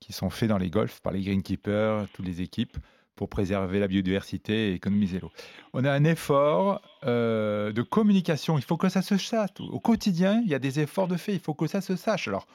qui 0.00 0.12
sont 0.12 0.30
faits 0.30 0.48
dans 0.48 0.58
les 0.58 0.70
golfs 0.70 1.00
par 1.00 1.12
les 1.12 1.22
greenkeepers, 1.22 2.06
toutes 2.12 2.26
les 2.26 2.40
équipes, 2.42 2.76
pour 3.18 3.28
préserver 3.28 3.80
la 3.80 3.88
biodiversité 3.88 4.70
et 4.70 4.74
économiser 4.74 5.18
l'eau. 5.18 5.32
On 5.72 5.84
a 5.84 5.90
un 5.90 6.04
effort 6.04 6.80
euh, 7.04 7.72
de 7.72 7.82
communication. 7.82 8.56
Il 8.58 8.62
faut 8.62 8.76
que 8.76 8.88
ça 8.88 9.02
se 9.02 9.18
sache. 9.18 9.50
Au 9.58 9.80
quotidien, 9.80 10.40
il 10.44 10.50
y 10.50 10.54
a 10.54 10.60
des 10.60 10.78
efforts 10.78 11.08
de 11.08 11.16
fait. 11.16 11.34
Il 11.34 11.40
faut 11.40 11.52
que 11.52 11.66
ça 11.66 11.80
se 11.80 11.96
sache. 11.96 12.28
Alors, 12.28 12.46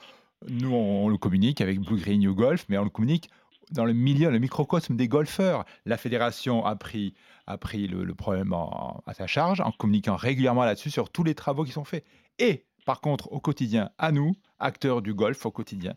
nous, 0.48 0.74
on, 0.74 1.10
le 1.10 1.18
communique 1.18 1.60
avec 1.60 1.82
Blue 1.82 2.00
Green 2.00 2.22
New 2.22 2.34
Golf, 2.34 2.66
mais 2.70 2.78
on 2.78 2.86
le 2.86 2.90
communique 2.90 3.30
dans 3.72 3.84
le 3.84 3.92
milieu, 3.92 4.32
le 4.32 4.40
microcosme 4.40 4.96
des 4.96 5.10
golfeurs. 5.10 5.66
La 5.86 5.98
fédération 5.98 6.66
a 6.66 6.78
pris, 6.78 7.14
a 7.46 7.58
pris 7.58 7.88
le, 7.88 8.16
problème 8.16 8.54
à 8.54 9.14
sa 9.14 9.28
charge 9.28 9.60
en 9.60 9.72
communiquant 9.74 10.16
régulièrement 10.16 10.64
là-dessus 10.64 10.92
sur 10.92 11.10
tous 11.10 11.26
les 11.26 11.36
travaux 11.36 11.66
qui 11.66 11.74
sont 11.74 11.84
faits. 11.84 12.06
Et 12.40 12.64
par 12.86 13.02
contre, 13.02 13.30
au 13.34 13.42
quotidien, 13.42 13.90
à 13.98 14.14
nous, 14.14 14.34
acteurs 14.60 15.02
du 15.02 15.14
golf 15.14 15.46
au 15.46 15.52
quotidien, 15.52 15.94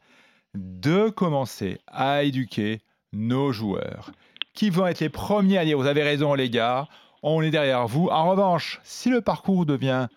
de 0.54 1.08
commencer 1.08 1.78
à 1.86 2.24
éduquer 2.24 2.80
nos 3.12 3.52
joueurs 3.52 4.10
qui 4.56 4.70
vont 4.70 4.86
être 4.86 5.00
les 5.00 5.10
premiers 5.10 5.58
à 5.58 5.64
dire 5.64 5.78
vous 5.78 5.86
avez 5.86 6.02
raison 6.02 6.34
les 6.34 6.50
gars, 6.50 6.88
on 7.22 7.42
est 7.42 7.50
derrière 7.50 7.86
vous. 7.86 8.08
En 8.08 8.30
revanche, 8.30 8.80
si 8.82 9.10
le 9.10 9.20
parcours 9.20 9.66
devient 9.66 10.08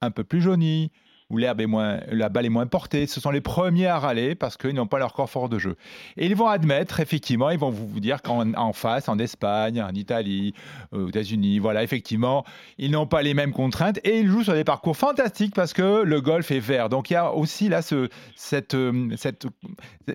un 0.00 0.10
peu 0.10 0.24
plus 0.24 0.40
jauni 0.40 0.90
où 1.30 1.38
l'herbe 1.38 1.60
est 1.60 1.66
moins, 1.66 2.00
la 2.10 2.28
balle 2.28 2.46
est 2.46 2.50
moins 2.50 2.66
portée. 2.66 3.06
Ce 3.06 3.20
sont 3.20 3.30
les 3.30 3.40
premiers 3.40 3.86
à 3.86 3.98
râler 3.98 4.34
parce 4.34 4.56
qu'ils 4.56 4.74
n'ont 4.74 4.86
pas 4.86 4.98
leur 4.98 5.12
corps 5.12 5.30
fort 5.30 5.48
de 5.48 5.58
jeu. 5.58 5.76
Et 6.16 6.26
ils 6.26 6.36
vont 6.36 6.48
admettre, 6.48 7.00
effectivement, 7.00 7.50
ils 7.50 7.58
vont 7.58 7.70
vous 7.70 8.00
dire 8.00 8.22
qu'en 8.22 8.52
en 8.54 8.72
face, 8.72 9.08
en 9.08 9.18
Espagne, 9.18 9.82
en 9.82 9.92
Italie, 9.94 10.54
aux 10.92 11.08
États-Unis, 11.08 11.58
voilà, 11.58 11.82
effectivement, 11.82 12.44
ils 12.78 12.90
n'ont 12.90 13.06
pas 13.06 13.22
les 13.22 13.34
mêmes 13.34 13.52
contraintes 13.52 14.00
et 14.04 14.18
ils 14.18 14.28
jouent 14.28 14.44
sur 14.44 14.54
des 14.54 14.64
parcours 14.64 14.96
fantastiques 14.96 15.54
parce 15.54 15.72
que 15.72 16.02
le 16.02 16.20
golf 16.20 16.50
est 16.50 16.60
vert. 16.60 16.88
Donc 16.88 17.10
il 17.10 17.14
y 17.14 17.16
a 17.16 17.32
aussi 17.32 17.68
là 17.68 17.82
ce, 17.82 18.08
cette, 18.34 18.74
euh, 18.74 19.10
cette, 19.16 19.46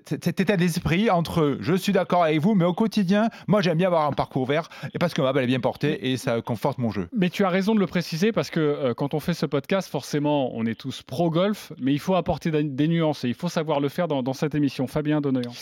cet 0.06 0.40
état 0.40 0.58
d'esprit 0.58 1.10
entre 1.10 1.58
je 1.60 1.74
suis 1.74 1.94
d'accord 1.94 2.24
avec 2.24 2.40
vous, 2.40 2.56
mais 2.56 2.66
au 2.66 2.74
quotidien, 2.74 3.30
moi 3.48 3.62
j'aime 3.62 3.78
bien 3.78 3.88
avoir 3.88 4.06
un 4.06 4.12
parcours 4.12 4.46
vert 4.46 4.70
et 4.94 5.00
parce 5.00 5.14
que 5.14 5.22
ma 5.22 5.34
balle 5.34 5.46
est 5.46 5.48
bien 5.48 5.60
portée 5.60 6.12
et 6.12 6.18
ça 6.18 6.42
conforte 6.42 6.78
mon 6.78 6.92
jeu. 6.92 7.08
Mais 7.14 7.30
tu 7.30 7.44
as 7.46 7.50
raison 7.50 7.76
de 7.76 7.80
le 7.80 7.88
préciser 7.88 8.32
parce 8.32 8.50
que 8.50 8.60
euh, 8.60 8.94
quand 8.94 9.14
on 9.14 9.20
fait 9.20 9.34
ce 9.34 9.46
podcast, 9.46 9.90
forcément, 9.90 10.56
on 10.56 10.66
est 10.66 10.76
tous 10.76 11.02
pro-golf, 11.06 11.72
mais 11.80 11.94
il 11.94 12.00
faut 12.00 12.16
apporter 12.16 12.52
des 12.52 12.88
nuances 12.88 13.24
et 13.24 13.28
il 13.28 13.34
faut 13.34 13.50
savoir 13.50 13.80
le 13.80 13.90
faire 13.90 14.08
dans, 14.08 14.24
dans 14.24 14.34
cette 14.34 14.56
émission. 14.56 14.88
Fabien 14.88 15.22
Donoyan. 15.22 15.54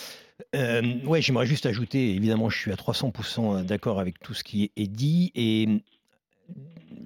Euh, 0.56 1.00
ouais, 1.06 1.22
j'aimerais 1.22 1.46
juste 1.46 1.66
ajouter, 1.66 2.16
évidemment, 2.16 2.50
je 2.50 2.58
suis 2.58 2.72
à 2.72 2.76
300% 2.76 3.64
d'accord 3.64 4.00
avec 4.00 4.20
tout 4.20 4.34
ce 4.34 4.44
qui 4.44 4.72
est 4.76 4.88
dit 4.88 5.32
et 5.36 5.68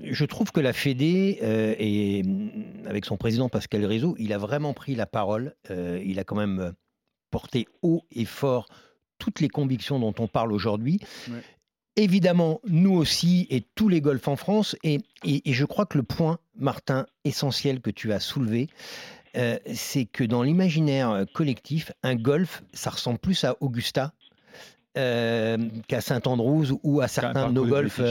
je 0.03 0.25
trouve 0.25 0.51
que 0.51 0.59
la 0.59 0.73
Fédé, 0.73 1.39
euh, 1.41 1.75
et 1.79 2.23
avec 2.85 3.05
son 3.05 3.17
président 3.17 3.49
Pascal 3.49 3.85
Réseau, 3.85 4.15
il 4.19 4.33
a 4.33 4.37
vraiment 4.37 4.73
pris 4.73 4.95
la 4.95 5.05
parole. 5.05 5.55
Euh, 5.69 6.01
il 6.05 6.19
a 6.19 6.23
quand 6.23 6.35
même 6.35 6.73
porté 7.31 7.67
haut 7.81 8.03
et 8.11 8.25
fort 8.25 8.67
toutes 9.17 9.39
les 9.39 9.49
convictions 9.49 9.99
dont 9.99 10.13
on 10.19 10.27
parle 10.27 10.51
aujourd'hui. 10.51 10.99
Évidemment, 11.97 12.61
nous 12.67 12.93
aussi 12.93 13.47
et 13.49 13.63
tous 13.75 13.89
les 13.89 14.01
golfs 14.01 14.27
en 14.27 14.35
France. 14.35 14.75
Et, 14.83 14.99
je 15.25 15.65
crois 15.65 15.85
que 15.85 15.97
le 15.97 16.03
point, 16.03 16.39
Martin, 16.55 17.05
essentiel 17.25 17.81
que 17.81 17.89
tu 17.89 18.13
as 18.13 18.19
soulevé, 18.19 18.69
euh, 19.35 19.57
c'est 19.73 20.05
que 20.05 20.23
dans 20.23 20.43
l'imaginaire 20.43 21.25
collectif, 21.33 21.91
un 22.03 22.15
golf, 22.15 22.63
ça 22.71 22.91
ressemble 22.91 23.19
plus 23.19 23.43
à 23.43 23.55
Augusta 23.59 24.13
qu'à 24.95 26.01
Saint-Andrews 26.01 26.79
ou 26.81 27.01
à 27.01 27.07
certains 27.07 27.49
de 27.49 27.53
nos 27.53 27.67
golfs 27.67 28.01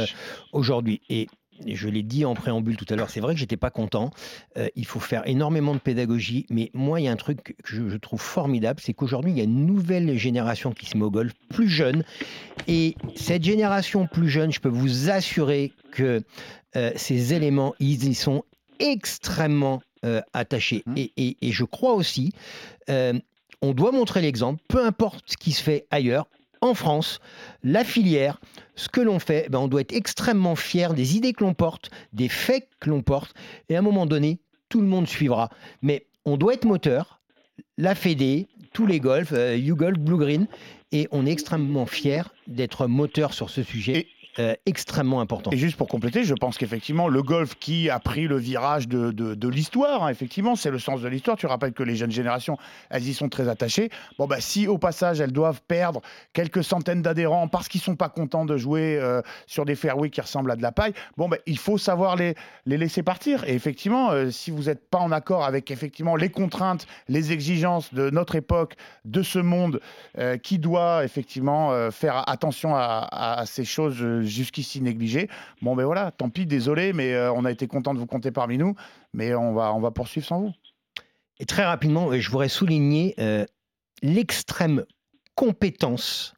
aujourd'hui. 0.52 1.00
Et 1.08 1.26
je 1.66 1.88
l'ai 1.88 2.02
dit 2.02 2.24
en 2.24 2.34
préambule 2.34 2.76
tout 2.76 2.86
à 2.88 2.96
l'heure, 2.96 3.10
c'est 3.10 3.20
vrai 3.20 3.34
que 3.34 3.40
j'étais 3.40 3.56
pas 3.56 3.70
content. 3.70 4.10
Euh, 4.56 4.68
il 4.76 4.86
faut 4.86 5.00
faire 5.00 5.26
énormément 5.26 5.74
de 5.74 5.78
pédagogie, 5.78 6.46
mais 6.50 6.70
moi, 6.74 7.00
il 7.00 7.04
y 7.04 7.08
a 7.08 7.12
un 7.12 7.16
truc 7.16 7.56
que 7.62 7.74
je, 7.90 7.96
trouve 7.96 8.20
formidable, 8.20 8.80
c'est 8.82 8.94
qu'aujourd'hui, 8.94 9.32
il 9.32 9.38
y 9.38 9.40
a 9.40 9.44
une 9.44 9.66
nouvelle 9.66 10.16
génération 10.16 10.72
qui 10.72 10.86
se 10.86 10.96
met 10.96 11.04
au 11.04 11.10
golf, 11.10 11.32
plus 11.48 11.68
jeune. 11.68 12.04
Et 12.68 12.94
cette 13.14 13.42
génération 13.42 14.06
plus 14.06 14.28
jeune, 14.28 14.52
je 14.52 14.60
peux 14.60 14.68
vous 14.68 15.10
assurer 15.10 15.72
que 15.92 16.22
euh, 16.76 16.90
ces 16.96 17.34
éléments, 17.34 17.74
ils 17.80 18.08
y 18.08 18.14
sont 18.14 18.44
extrêmement 18.78 19.82
euh, 20.04 20.20
attachés. 20.32 20.82
Mmh. 20.86 20.94
Et, 20.96 21.36
et, 21.40 21.52
je 21.52 21.64
crois 21.64 21.94
aussi, 21.94 22.32
on 22.88 23.72
doit 23.72 23.92
montrer 23.92 24.20
l'exemple, 24.20 24.62
peu 24.68 24.84
importe 24.84 25.24
ce 25.26 25.36
qui 25.36 25.52
se 25.52 25.62
fait 25.62 25.86
ailleurs 25.90 26.26
en 26.60 26.74
France, 26.74 27.20
la 27.62 27.84
filière, 27.84 28.40
ce 28.74 28.88
que 28.88 29.00
l'on 29.00 29.18
fait, 29.18 29.48
ben 29.50 29.58
on 29.58 29.68
doit 29.68 29.82
être 29.82 29.94
extrêmement 29.94 30.56
fier 30.56 30.94
des 30.94 31.16
idées 31.16 31.32
que 31.32 31.44
l'on 31.44 31.54
porte, 31.54 31.90
des 32.12 32.28
faits 32.28 32.68
que 32.80 32.90
l'on 32.90 33.02
porte, 33.02 33.34
et 33.68 33.76
à 33.76 33.78
un 33.78 33.82
moment 33.82 34.06
donné, 34.06 34.40
tout 34.68 34.80
le 34.80 34.86
monde 34.86 35.06
suivra. 35.06 35.50
Mais 35.82 36.06
on 36.24 36.36
doit 36.36 36.54
être 36.54 36.64
moteur, 36.64 37.20
la 37.78 37.94
Fédé, 37.94 38.48
tous 38.72 38.86
les 38.86 39.00
golfs, 39.00 39.32
euh, 39.32 39.56
YouGolf, 39.56 39.98
Blue 39.98 40.18
Green, 40.18 40.46
et 40.92 41.08
on 41.10 41.26
est 41.26 41.32
extrêmement 41.32 41.86
fier 41.86 42.32
d'être 42.46 42.86
moteur 42.86 43.32
sur 43.32 43.50
ce 43.50 43.62
sujet. 43.62 44.06
Euh, 44.38 44.54
extrêmement 44.66 45.22
important. 45.22 45.50
Et 45.50 45.56
juste 45.56 45.76
pour 45.76 45.88
compléter, 45.88 46.22
je 46.24 46.34
pense 46.34 46.58
qu'effectivement, 46.58 47.08
le 47.08 47.22
golf 47.22 47.54
qui 47.58 47.88
a 47.88 47.98
pris 47.98 48.26
le 48.28 48.36
virage 48.36 48.86
de, 48.86 49.10
de, 49.10 49.48
l'histoire, 49.48 50.04
hein, 50.04 50.08
effectivement, 50.10 50.56
c'est 50.56 50.70
le 50.70 50.78
sens 50.78 51.00
de 51.00 51.08
l'histoire. 51.08 51.38
Tu 51.38 51.46
rappelles 51.46 51.72
que 51.72 51.82
les 51.82 51.96
jeunes 51.96 52.10
générations, 52.10 52.58
elles 52.90 53.08
y 53.08 53.14
sont 53.14 53.30
très 53.30 53.48
attachées. 53.48 53.88
Bon, 54.18 54.26
bah, 54.26 54.40
si 54.40 54.68
au 54.68 54.76
passage, 54.76 55.22
elles 55.22 55.32
doivent 55.32 55.62
perdre 55.66 56.02
quelques 56.34 56.62
centaines 56.62 57.00
d'adhérents 57.00 57.48
parce 57.48 57.68
qu'ils 57.68 57.80
sont 57.80 57.96
pas 57.96 58.10
contents 58.10 58.44
de 58.44 58.58
jouer 58.58 58.98
euh, 59.00 59.22
sur 59.46 59.64
des 59.64 59.74
fairways 59.74 60.10
qui 60.10 60.20
ressemblent 60.20 60.50
à 60.50 60.56
de 60.56 60.62
la 60.62 60.72
paille, 60.72 60.92
bon, 61.16 61.30
bah, 61.30 61.38
il 61.46 61.58
faut 61.58 61.78
savoir 61.78 62.16
les, 62.16 62.34
les 62.66 62.76
laisser 62.76 63.02
partir. 63.02 63.42
Et 63.48 63.54
effectivement, 63.54 64.10
euh, 64.10 64.30
si 64.30 64.50
vous 64.50 64.64
n'êtes 64.64 64.90
pas 64.90 64.98
en 64.98 65.12
accord 65.12 65.44
avec 65.44 65.70
effectivement 65.70 66.14
les 66.14 66.28
contraintes, 66.28 66.86
les 67.08 67.32
exigences 67.32 67.94
de 67.94 68.10
notre 68.10 68.34
époque, 68.34 68.74
de 69.06 69.22
ce 69.22 69.38
monde 69.38 69.80
qui 70.42 70.58
doit 70.58 71.04
effectivement 71.04 71.90
faire 71.90 72.28
attention 72.28 72.74
à 72.74 73.42
ces 73.46 73.64
choses 73.64 74.25
jusqu'ici 74.26 74.80
négligé. 74.80 75.28
Bon, 75.62 75.74
ben 75.74 75.84
voilà, 75.84 76.10
tant 76.10 76.28
pis, 76.28 76.46
désolé, 76.46 76.92
mais 76.92 77.14
euh, 77.14 77.32
on 77.32 77.44
a 77.44 77.50
été 77.50 77.66
content 77.66 77.94
de 77.94 77.98
vous 77.98 78.06
compter 78.06 78.30
parmi 78.30 78.58
nous, 78.58 78.74
mais 79.12 79.34
on 79.34 79.52
va, 79.52 79.72
on 79.74 79.80
va 79.80 79.90
poursuivre 79.90 80.26
sans 80.26 80.40
vous. 80.40 80.52
Et 81.38 81.46
très 81.46 81.64
rapidement, 81.64 82.12
je 82.18 82.30
voudrais 82.30 82.48
souligner 82.48 83.14
euh, 83.18 83.44
l'extrême 84.02 84.84
compétence 85.34 86.34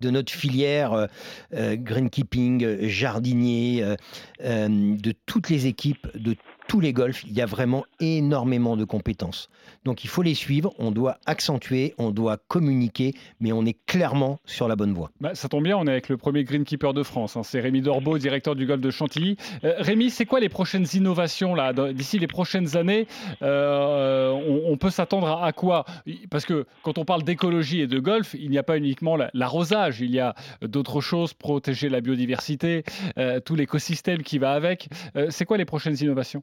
de 0.00 0.10
notre 0.10 0.32
filière 0.32 1.08
euh, 1.54 1.76
greenkeeping, 1.76 2.86
jardinier, 2.86 3.96
de 4.40 5.12
toutes 5.24 5.48
les 5.48 5.66
équipes, 5.66 6.06
de 6.14 6.36
tous 6.68 6.80
les 6.80 6.92
golfs, 6.92 7.24
il 7.24 7.32
y 7.32 7.40
a 7.40 7.46
vraiment 7.46 7.84
énormément 8.00 8.76
de 8.76 8.84
compétences. 8.84 9.48
Donc 9.84 10.04
il 10.04 10.08
faut 10.08 10.22
les 10.22 10.34
suivre, 10.34 10.74
on 10.78 10.90
doit 10.90 11.18
accentuer, 11.26 11.94
on 11.98 12.10
doit 12.10 12.38
communiquer, 12.48 13.14
mais 13.40 13.52
on 13.52 13.64
est 13.64 13.76
clairement 13.86 14.40
sur 14.44 14.68
la 14.68 14.76
bonne 14.76 14.92
voie. 14.92 15.10
Bah, 15.20 15.34
ça 15.34 15.48
tombe 15.48 15.64
bien, 15.64 15.76
on 15.76 15.86
est 15.86 15.90
avec 15.90 16.08
le 16.08 16.16
premier 16.16 16.44
greenkeeper 16.44 16.92
de 16.92 17.02
France. 17.02 17.36
Hein. 17.36 17.42
C'est 17.42 17.60
Rémi 17.60 17.82
Dorbeau, 17.82 18.18
directeur 18.18 18.56
du 18.56 18.66
golf 18.66 18.80
de 18.80 18.90
Chantilly. 18.90 19.36
Euh, 19.64 19.74
Rémi, 19.78 20.10
c'est 20.10 20.26
quoi 20.26 20.40
les 20.40 20.48
prochaines 20.48 20.86
innovations 20.94 21.54
là 21.54 21.72
D'ici 21.92 22.18
les 22.18 22.26
prochaines 22.26 22.76
années, 22.76 23.06
euh, 23.42 24.30
on, 24.30 24.76
peut 24.76 24.90
s'attendre 24.90 25.42
à, 25.42 25.52
quoi? 25.52 25.84
Parce 26.30 26.44
que 26.44 26.66
quand 26.82 26.98
on 26.98 27.04
parle 27.04 27.22
d'écologie 27.22 27.80
et 27.80 27.86
de 27.86 27.98
golf, 27.98 28.34
il 28.38 28.50
n'y 28.50 28.58
a 28.58 28.62
pas 28.62 28.76
uniquement 28.76 29.16
l'arrosage, 29.32 30.00
il 30.00 30.10
y 30.10 30.20
a 30.20 30.34
d'autres 30.62 31.00
choses, 31.00 31.32
protéger 31.32 31.88
la 31.88 32.00
biodiversité, 32.00 32.84
euh, 33.18 33.40
tout 33.40 33.54
l'écosystème 33.54 34.22
qui 34.22 34.38
va 34.38 34.52
avec. 34.52 34.88
c'est 35.30 35.44
quoi 35.44 35.56
les 35.56 35.64
prochaines 35.64 35.96
innovations? 36.00 36.42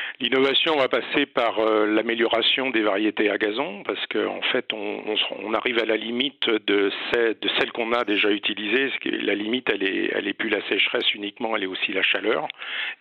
L'innovation 0.19 0.75
va 0.75 0.87
passer 0.87 1.25
par 1.25 1.59
euh, 1.59 1.85
l'amélioration 1.87 2.69
des 2.69 2.81
variétés 2.81 3.29
à 3.29 3.37
gazon, 3.37 3.83
parce 3.83 4.05
qu'en 4.07 4.37
en 4.37 4.41
fait, 4.41 4.71
on, 4.73 5.53
arrive 5.53 5.79
à 5.79 5.85
la 5.85 5.97
limite 5.97 6.49
de, 6.49 6.91
celles, 7.11 7.35
de 7.39 7.49
celles 7.57 7.71
qu'on 7.71 7.91
a 7.93 8.03
déjà 8.03 8.29
utilisées. 8.29 8.91
La 9.05 9.35
limite, 9.35 9.69
elle 9.71 9.83
est, 9.83 10.11
elle 10.13 10.27
est 10.27 10.33
plus 10.33 10.49
la 10.49 10.61
sécheresse 10.67 11.13
uniquement, 11.13 11.55
elle 11.55 11.63
est 11.63 11.67
aussi 11.67 11.91
la 11.91 12.03
chaleur. 12.03 12.47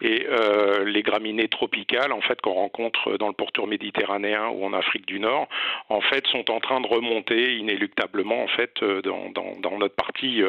Et 0.02 0.26
euh, 0.28 0.84
les 0.84 1.02
graminées 1.02 1.48
tropicales, 1.48 2.12
en 2.12 2.20
fait, 2.20 2.40
qu'on 2.40 2.54
rencontre 2.54 3.16
dans 3.18 3.28
le 3.28 3.34
pourtour 3.34 3.66
méditerranéen 3.66 4.48
ou 4.48 4.64
en 4.64 4.72
Afrique 4.72 5.06
du 5.06 5.20
Nord, 5.20 5.48
en 5.88 6.00
fait, 6.00 6.26
sont 6.28 6.50
en 6.50 6.60
train 6.60 6.80
de 6.80 6.86
remonter 6.86 7.56
inéluctablement, 7.56 8.42
en 8.42 8.48
fait, 8.48 8.82
euh, 8.82 9.00
dans 9.02 9.78
notre 9.78 9.94
partie 9.94 10.42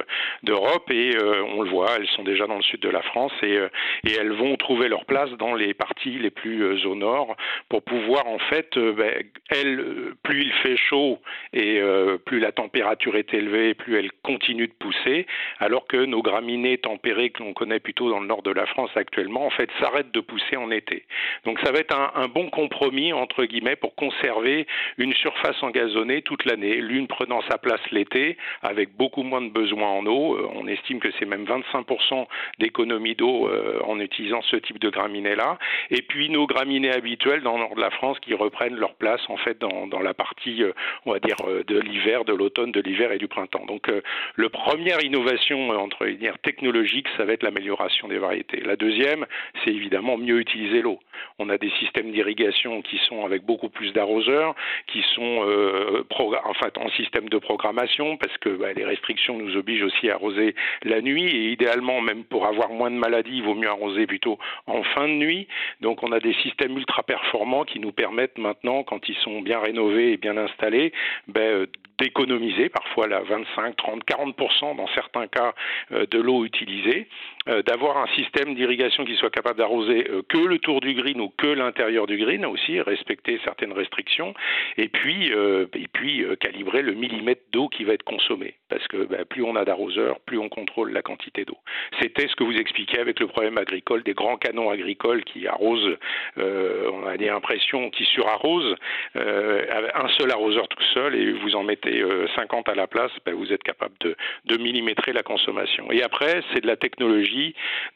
d'Europe. 0.44 0.90
Et 0.92 1.12
on 1.56 1.62
le 1.62 1.70
voit, 1.70 1.96
elles 1.98 2.08
sont 2.08 2.24
déjà 2.24 2.48
dans 2.48 2.58
le 2.58 2.64
sud 2.64 2.82
de 2.82 2.90
la 2.90 3.02
France 3.02 3.34
et, 3.44 3.60
et 4.08 4.14
elles 4.20 4.34
vont 4.34 4.56
trouver 4.58 4.90
leur 4.90 5.06
place 5.06 5.30
dans 5.32 5.54
les 5.54 5.74
parties 5.74 6.18
les 6.18 6.32
plus 6.32 6.51
euh, 6.60 6.86
au 6.86 6.96
nord 6.96 7.36
pour 7.70 7.84
pouvoir 7.84 8.28
en 8.28 8.40
fait, 8.40 8.76
euh, 8.78 8.94
ben, 8.94 9.24
elle, 9.50 9.80
euh, 9.80 10.16
plus 10.24 10.42
il 10.42 10.54
fait 10.64 10.78
chaud 10.78 11.20
et 11.54 11.82
plus 12.26 12.40
la 12.40 12.52
température 12.52 13.16
est 13.16 13.34
élevée, 13.34 13.74
plus 13.74 13.98
elle 13.98 14.12
continue 14.24 14.68
de 14.68 14.74
pousser, 14.74 15.26
alors 15.60 15.88
que 15.88 15.98
nos 15.98 16.22
graminées 16.22 16.78
tempérées 16.78 17.30
que 17.30 17.44
l'on 17.44 17.54
connaît 17.54 17.80
plutôt 17.80 18.10
dans 18.10 18.20
le 18.20 18.28
nord 18.28 18.42
de 18.42 18.52
la 18.52 18.66
France 18.66 18.90
actuellement, 18.96 19.46
en 19.46 19.50
fait, 19.50 19.70
s'arrêtent 19.80 20.12
de 20.12 20.20
pousser 20.20 20.58
en 20.58 20.72
été. 20.72 21.06
Donc 21.46 21.60
ça 21.64 21.72
va 21.72 21.80
être 21.80 21.96
un, 21.96 22.12
un 22.16 22.28
bon 22.28 22.50
compromis 22.50 23.14
entre 23.14 23.46
guillemets 23.46 23.76
pour 23.76 23.96
conserver 23.96 24.68
une 24.98 25.14
surface 25.14 25.62
engazonnée 25.62 26.22
toute 26.22 26.46
l'année, 26.46 26.76
l'une 26.76 27.08
prenant 27.08 27.42
sa 27.50 27.58
place 27.58 27.82
l'été 27.92 28.38
avec 28.62 28.96
beaucoup 28.96 29.24
moins 29.24 29.42
de 29.42 29.50
besoins 29.50 29.90
en 29.90 30.06
eau. 30.06 30.38
On 30.56 30.68
estime 30.68 31.00
que 31.00 31.10
c'est 31.20 31.26
même 31.26 31.46
25% 31.46 32.26
d'économie 32.60 33.16
d'eau 33.16 33.50
en 33.86 34.00
utilisant 34.00 34.42
ce 34.44 34.56
type 34.58 34.80
de 34.80 34.90
graminées 34.90 35.36
là. 35.36 35.58
Et 35.90 36.02
puis 36.02 36.30
nos 36.32 36.48
graminées 36.48 36.92
habituelles 36.92 37.42
dans 37.42 37.54
le 37.54 37.60
nord 37.60 37.76
de 37.76 37.82
la 37.82 37.92
France 37.92 38.20
qui 38.20 38.34
reprennent 38.34 38.76
leur 38.76 38.96
place 38.96 39.22
en 39.30 39.38
fait 39.38 39.60
dans, 39.60 39.88
dans 39.88 40.00
la 40.00 40.14
partie, 40.14 40.64
euh, 40.64 40.74
on 41.06 41.14
va 41.14 41.20
dire, 41.20 41.36
euh, 41.48 41.64
de 41.64 41.80
l'hiver, 41.80 42.26
de 42.26 42.34
l'automne, 42.34 42.72
de 42.72 42.82
l'hiver 42.82 43.12
et 43.12 43.18
du 43.18 43.28
printemps. 43.28 43.66
Donc, 43.66 43.90
euh, 43.90 44.02
le 44.36 44.50
première 44.50 45.04
innovation 45.04 45.70
entre 45.70 46.08
dire 46.08 46.38
technologique, 46.40 47.08
ça 47.18 47.26
va 47.26 47.34
être 47.34 47.44
l'amélioration 47.44 48.08
des 48.08 48.18
variétés. 48.18 48.62
La 48.62 48.76
deuxième, 48.76 49.26
c'est 49.64 49.72
évidemment 49.72 50.18
mieux 50.18 50.40
utiliser 50.40 50.82
l'eau. 50.82 51.00
On 51.40 51.50
a 51.50 51.58
des 51.58 51.72
systèmes 51.80 52.12
d'irrigation 52.12 52.82
qui 52.82 52.98
sont 53.08 53.26
avec 53.26 53.44
beaucoup 53.44 53.70
plus 53.70 53.92
d'arroseurs, 53.94 54.56
qui 54.88 55.04
sont 55.16 55.46
euh, 55.48 56.04
en 56.44 56.54
fait 56.54 56.78
en 56.78 56.90
système 56.92 57.30
de 57.30 57.38
programmation 57.38 58.18
parce 58.18 58.38
que 58.38 58.50
bah, 58.50 58.74
les 58.74 58.86
restrictions 58.86 59.38
nous 59.38 59.56
obligent 59.58 59.84
aussi 59.84 60.10
à 60.10 60.16
arroser 60.16 60.56
la 60.84 61.02
nuit 61.02 61.28
et 61.28 61.52
idéalement 61.52 62.02
même 62.02 62.24
pour 62.24 62.46
avoir 62.46 62.70
moins 62.70 62.92
de 62.92 62.96
maladies, 62.96 63.38
il 63.38 63.44
vaut 63.44 63.56
mieux 63.56 63.70
arroser 63.70 64.08
plutôt 64.08 64.38
en 64.68 64.84
fin 64.84 65.08
de 65.08 65.14
nuit. 65.14 65.48
Donc 65.82 66.04
on 66.04 66.12
a 66.12 66.20
des 66.22 66.34
systèmes 66.36 66.78
ultra 66.78 67.04
performants 67.04 67.64
qui 67.64 67.80
nous 67.80 67.92
permettent 67.92 68.38
maintenant, 68.38 68.84
quand 68.84 69.08
ils 69.10 69.16
sont 69.18 69.42
bien 69.42 69.60
rénovés 69.60 70.14
et 70.14 70.18
bien 70.18 70.38
installés, 70.38 70.94
ben, 71.28 71.68
d'économiser 72.02 72.70
parfois 72.70 73.08
la 73.08 73.22
25, 73.22 73.76
30, 73.76 74.04
40% 74.06 74.76
dans 74.76 74.88
certains 74.96 75.28
cas 75.28 75.54
euh, 75.92 76.06
de 76.10 76.20
l'eau 76.20 76.46
utilisée, 76.46 77.08
euh, 77.41 77.41
d'avoir 77.48 77.98
un 77.98 78.08
système 78.16 78.56
d'irrigation 78.56 79.06
qui 79.06 79.16
soit 79.16 79.30
capable 79.30 79.58
d'arroser 79.58 80.08
euh, 80.10 80.22
que 80.28 80.38
le 80.38 80.60
tour 80.60 80.82
du 80.82 80.94
green 80.94 81.20
ou 81.22 81.30
que 81.30 81.48
l'intérieur 81.48 82.08
du 82.08 82.18
green 82.18 82.46
aussi, 82.46 82.80
respecter 82.82 83.40
certaines 83.44 83.74
restrictions, 83.74 84.34
et 84.78 84.88
puis, 84.88 85.28
et 85.28 85.88
puis 85.92 86.24
calibrer 86.40 86.82
le 86.82 86.94
millimètre 86.94 87.42
d'eau 87.52 87.68
qui 87.68 87.84
va 87.84 87.94
être 87.94 88.04
consommé. 88.04 88.56
Parce 88.70 88.88
que 88.88 89.06
ben, 89.06 89.26
plus 89.26 89.44
on 89.44 89.56
a 89.56 89.66
d'arroseurs, 89.66 90.20
plus 90.22 90.38
on 90.38 90.50
contrôle 90.50 90.92
la 90.92 91.02
quantité 91.02 91.46
d'eau. 91.46 91.58
C'était 92.02 92.28
ce 92.28 92.36
que 92.36 92.44
vous 92.44 92.56
expliquiez 92.56 93.00
avec 93.00 93.20
le 93.20 93.28
problème 93.28 93.58
agricole 93.58 94.04
des 94.04 94.14
grands 94.14 94.38
canons 94.38 94.70
agricoles 94.70 95.24
qui 95.24 95.48
arrosent, 95.48 95.98
on 96.38 97.08
a 97.08 97.18
des 97.18 97.30
impressions, 97.30 97.90
qui 97.90 98.06
surarrosent, 98.06 98.76
un 99.16 100.08
seul 100.20 100.32
arroseur 100.32 100.68
tout 100.68 100.84
seul, 100.94 101.16
et 101.16 101.32
vous 101.32 101.56
en 101.56 101.64
mettez 101.64 102.04
50 102.36 102.68
euh, 102.68 102.72
à 102.72 102.76
la 102.76 102.88
place, 102.88 103.12
ben, 103.26 103.36
vous 103.36 103.52
êtes 103.52 103.64
capable 103.64 103.96
de, 104.00 104.16
de 104.46 104.58
millimétrer 104.58 105.14
la 105.14 105.24
consommation. 105.24 105.92
Et 105.92 106.04
après, 106.04 106.42
c'est 106.54 106.62
de 106.62 106.68
la 106.68 106.76
technologie 106.76 107.31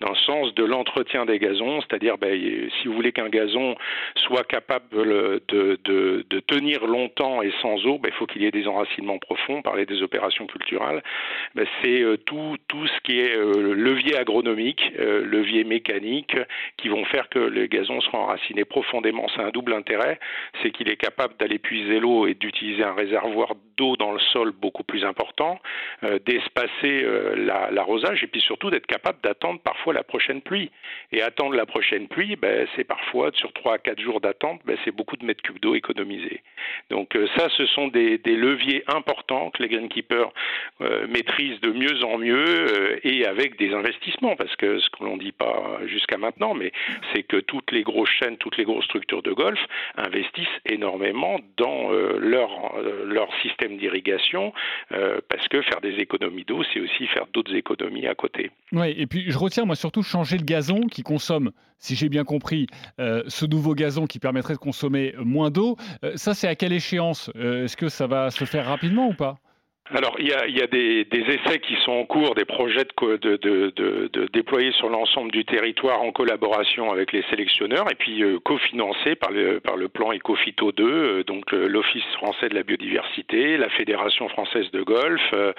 dans 0.01 0.09
le 0.09 0.15
sens 0.15 0.53
de 0.55 0.63
l'entretien 0.63 1.25
des 1.25 1.39
gazons, 1.39 1.81
c'est-à-dire 1.81 2.17
ben, 2.17 2.33
si 2.81 2.87
vous 2.87 2.93
voulez 2.93 3.11
qu'un 3.11 3.29
gazon 3.29 3.75
soit 4.15 4.43
capable 4.43 4.87
de, 5.47 6.41
tenir 6.47 6.85
longtemps 6.85 7.41
et 7.41 7.51
sans 7.61 7.85
eau, 7.85 7.97
ben, 7.97 8.09
il 8.11 8.17
faut 8.17 8.25
qu'il 8.25 8.41
y 8.41 8.45
ait 8.45 8.51
des 8.51 8.67
enracinements 8.67 9.17
profonds. 9.17 9.61
Parler 9.61 9.85
des 9.85 10.01
opérations 10.03 10.45
culturales, 10.47 11.03
ben, 11.55 11.65
c'est 11.81 12.01
euh, 12.01 12.17
tout, 12.17 12.57
ce 12.71 13.01
qui 13.03 13.19
est 13.19 13.35
euh, 13.35 13.73
levier 13.73 14.17
agronomique, 14.17 14.91
levier 14.97 15.63
mécanique, 15.63 16.35
qui 16.77 16.89
vont 16.89 17.05
faire 17.05 17.29
que 17.29 17.39
les 17.39 17.67
gazons 17.67 18.01
seront 18.01 18.19
enracinés 18.19 18.65
profondément. 18.65 19.27
C'est 19.35 19.41
un 19.41 19.49
double 19.49 19.73
intérêt, 19.73 20.19
c'est 20.61 20.71
qu'il 20.71 20.89
est 20.89 20.97
capable 20.97 21.35
d'aller 21.37 21.59
puiser 21.59 21.99
l'eau 21.99 22.27
et 22.27 22.33
d'utiliser 22.33 22.83
un 22.83 22.93
réservoir 22.93 23.53
d'eau 23.77 23.95
dans 23.97 24.11
le 24.11 24.19
sol 24.19 24.51
beaucoup 24.51 24.83
plus 24.83 25.03
important, 25.03 25.59
euh, 26.03 26.19
d'espacer 26.25 27.03
euh, 27.03 27.71
l'arrosage 27.71 28.23
et 28.23 28.27
puis 28.27 28.41
surtout 28.41 28.69
d'être 28.69 28.87
capable 28.87 29.19
d'attendre 29.25 29.59
parfois 29.59 29.93
la 29.93 30.03
prochaine 30.03 30.41
pluie. 30.41 30.71
Et 31.11 31.21
attendre 31.21 31.55
la 31.55 31.65
prochaine 31.65 32.07
pluie, 32.07 32.35
ben, 32.35 32.67
c'est 32.75 32.83
parfois 32.83 33.31
sur 33.33 33.51
3 33.53 33.73
à 33.73 33.77
4 33.79 33.99
jours 33.99 34.21
d'attente, 34.21 34.61
ben, 34.65 34.77
c'est 34.85 34.91
beaucoup 34.91 35.17
de 35.17 35.25
mètres 35.25 35.41
cubes 35.41 35.59
d'eau 35.59 35.75
économisés. 35.75 36.41
Donc 36.89 37.15
euh, 37.15 37.27
ça, 37.35 37.49
ce 37.57 37.65
sont 37.65 37.87
des, 37.87 38.19
leviers 38.25 38.83
importants 38.87 39.49
que 39.49 39.63
les 39.63 39.69
greenkeepers 39.69 40.31
maîtrisent 41.07 41.61
de 41.61 41.71
mieux 41.71 42.03
en 42.03 42.17
mieux 42.17 42.99
et 43.07 43.25
avec 43.25 43.57
des 43.57 43.73
investissements, 43.73 44.35
parce 44.35 44.55
que 44.57 44.79
ce 44.79 44.89
que 44.89 45.03
l'on 45.03 45.15
ne 45.15 45.21
dit 45.21 45.31
pas 45.31 45.79
jusqu'à 45.85 46.17
maintenant, 46.17 46.53
mais 46.53 46.71
c'est 47.13 47.23
que 47.23 47.37
toutes 47.37 47.71
les 47.71 47.83
grosses 47.83 48.09
chaînes, 48.19 48.37
toutes 48.37 48.57
les 48.57 48.65
grosses 48.65 48.85
structures 48.85 49.23
de 49.23 49.31
golf 49.31 49.59
investissent 49.97 50.59
énormément 50.65 51.39
dans 51.57 51.89
leur, 51.91 52.75
leur 53.05 53.29
système 53.41 53.79
irrigation, 53.79 54.53
euh, 54.91 55.19
parce 55.29 55.47
que 55.47 55.61
faire 55.61 55.81
des 55.81 55.95
économies 55.95 56.43
d'eau, 56.43 56.63
c'est 56.73 56.79
aussi 56.79 57.07
faire 57.07 57.25
d'autres 57.33 57.55
économies 57.55 58.07
à 58.07 58.15
côté. 58.15 58.51
Oui, 58.71 58.93
et 58.97 59.07
puis 59.07 59.14
je 59.27 59.37
retiens 59.37 59.65
moi 59.65 59.75
surtout 59.75 60.03
changer 60.03 60.37
le 60.37 60.43
gazon 60.43 60.81
qui 60.81 61.03
consomme, 61.03 61.51
si 61.79 61.95
j'ai 61.95 62.09
bien 62.09 62.23
compris, 62.23 62.67
euh, 62.99 63.23
ce 63.27 63.45
nouveau 63.45 63.75
gazon 63.75 64.07
qui 64.07 64.19
permettrait 64.19 64.53
de 64.53 64.59
consommer 64.59 65.13
moins 65.19 65.51
d'eau. 65.51 65.77
Euh, 66.03 66.13
ça, 66.15 66.33
c'est 66.33 66.47
à 66.47 66.55
quelle 66.55 66.73
échéance? 66.73 67.29
Est-ce 67.35 67.77
que 67.77 67.89
ça 67.89 68.07
va 68.07 68.31
se 68.31 68.45
faire 68.45 68.65
rapidement 68.67 69.07
ou 69.07 69.13
pas? 69.13 69.37
Alors, 69.93 70.15
il 70.17 70.27
y 70.27 70.33
a, 70.33 70.47
il 70.47 70.57
y 70.57 70.63
a 70.63 70.67
des, 70.67 71.05
des, 71.05 71.19
essais 71.19 71.59
qui 71.59 71.75
sont 71.83 71.91
en 71.91 72.05
cours, 72.05 72.33
des 72.33 72.43
projets 72.43 72.85
de, 72.85 73.17
de, 73.17 73.37
de, 73.37 74.09
de 74.11 74.27
déployer 74.33 74.71
sur 74.71 74.89
l'ensemble 74.89 75.31
du 75.31 75.45
territoire 75.45 76.01
en 76.01 76.11
collaboration 76.11 76.91
avec 76.91 77.11
les 77.11 77.21
sélectionneurs 77.29 77.85
et 77.91 77.95
puis 77.95 78.23
euh, 78.23 78.39
cofinancés 78.39 79.13
par 79.13 79.29
le, 79.29 79.59
par 79.59 79.77
le 79.77 79.87
plan 79.87 80.11
Ecofito 80.11 80.71
2, 80.71 80.83
euh, 80.83 81.23
donc 81.23 81.53
euh, 81.53 81.67
l'Office 81.67 82.03
français 82.13 82.49
de 82.49 82.55
la 82.55 82.63
biodiversité, 82.63 83.57
la 83.57 83.69
Fédération 83.69 84.27
française 84.29 84.71
de 84.71 84.81
golf, 84.81 85.21
euh, 85.33 85.53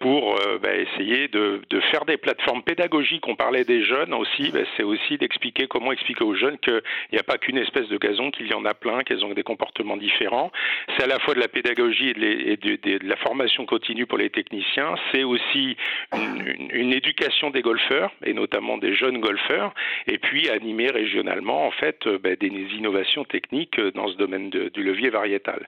pour 0.00 0.38
bah, 0.62 0.76
essayer 0.76 1.28
de, 1.28 1.62
faire 1.90 2.04
des 2.04 2.18
plateformes 2.18 2.62
pédagogiques. 2.62 3.26
On 3.26 3.36
parlait 3.36 3.64
des 3.64 3.82
jeunes 3.84 4.12
aussi, 4.12 4.50
bah, 4.50 4.60
c'est 4.76 4.82
aussi 4.82 5.16
d'expliquer 5.16 5.66
comment 5.66 5.92
expliquer 5.92 6.24
aux 6.24 6.34
jeunes 6.34 6.58
qu'il 6.58 6.82
n'y 7.12 7.18
a 7.18 7.22
pas 7.22 7.38
qu'une 7.38 7.56
espèce 7.56 7.88
de 7.88 7.96
gazon, 7.96 8.30
qu'il 8.30 8.48
y 8.48 8.54
en 8.54 8.66
a 8.66 8.74
plein, 8.74 9.02
qu'elles 9.02 9.24
ont 9.24 9.32
des 9.32 9.42
comportements 9.42 9.96
différents. 9.96 10.52
C'est 10.96 11.04
à 11.04 11.06
la 11.06 11.18
fois 11.20 11.34
de 11.34 11.40
la 11.40 11.48
pédagogie 11.48 12.10
et 12.10 12.56
de 12.56 13.08
la 13.08 13.16
formation 13.16 13.45
continue 13.66 14.06
pour 14.06 14.18
les 14.18 14.30
techniciens, 14.30 14.94
c'est 15.12 15.24
aussi 15.24 15.76
une, 16.14 16.92
éducation 16.92 17.50
des 17.50 17.62
golfeurs 17.62 18.12
et 18.24 18.32
notamment 18.32 18.78
des 18.78 18.94
jeunes 18.94 19.18
golfeurs, 19.20 19.74
et 20.06 20.18
puis 20.18 20.48
animer 20.48 20.90
régionalement 20.90 21.66
en 21.66 21.70
fait 21.70 22.06
euh, 22.06 22.18
ben, 22.18 22.36
des 22.36 22.48
innovations 22.48 23.24
techniques 23.24 23.80
dans 23.94 24.08
ce 24.08 24.16
domaine 24.16 24.50
du 24.50 24.82
levier 24.82 25.10
variétal. 25.10 25.66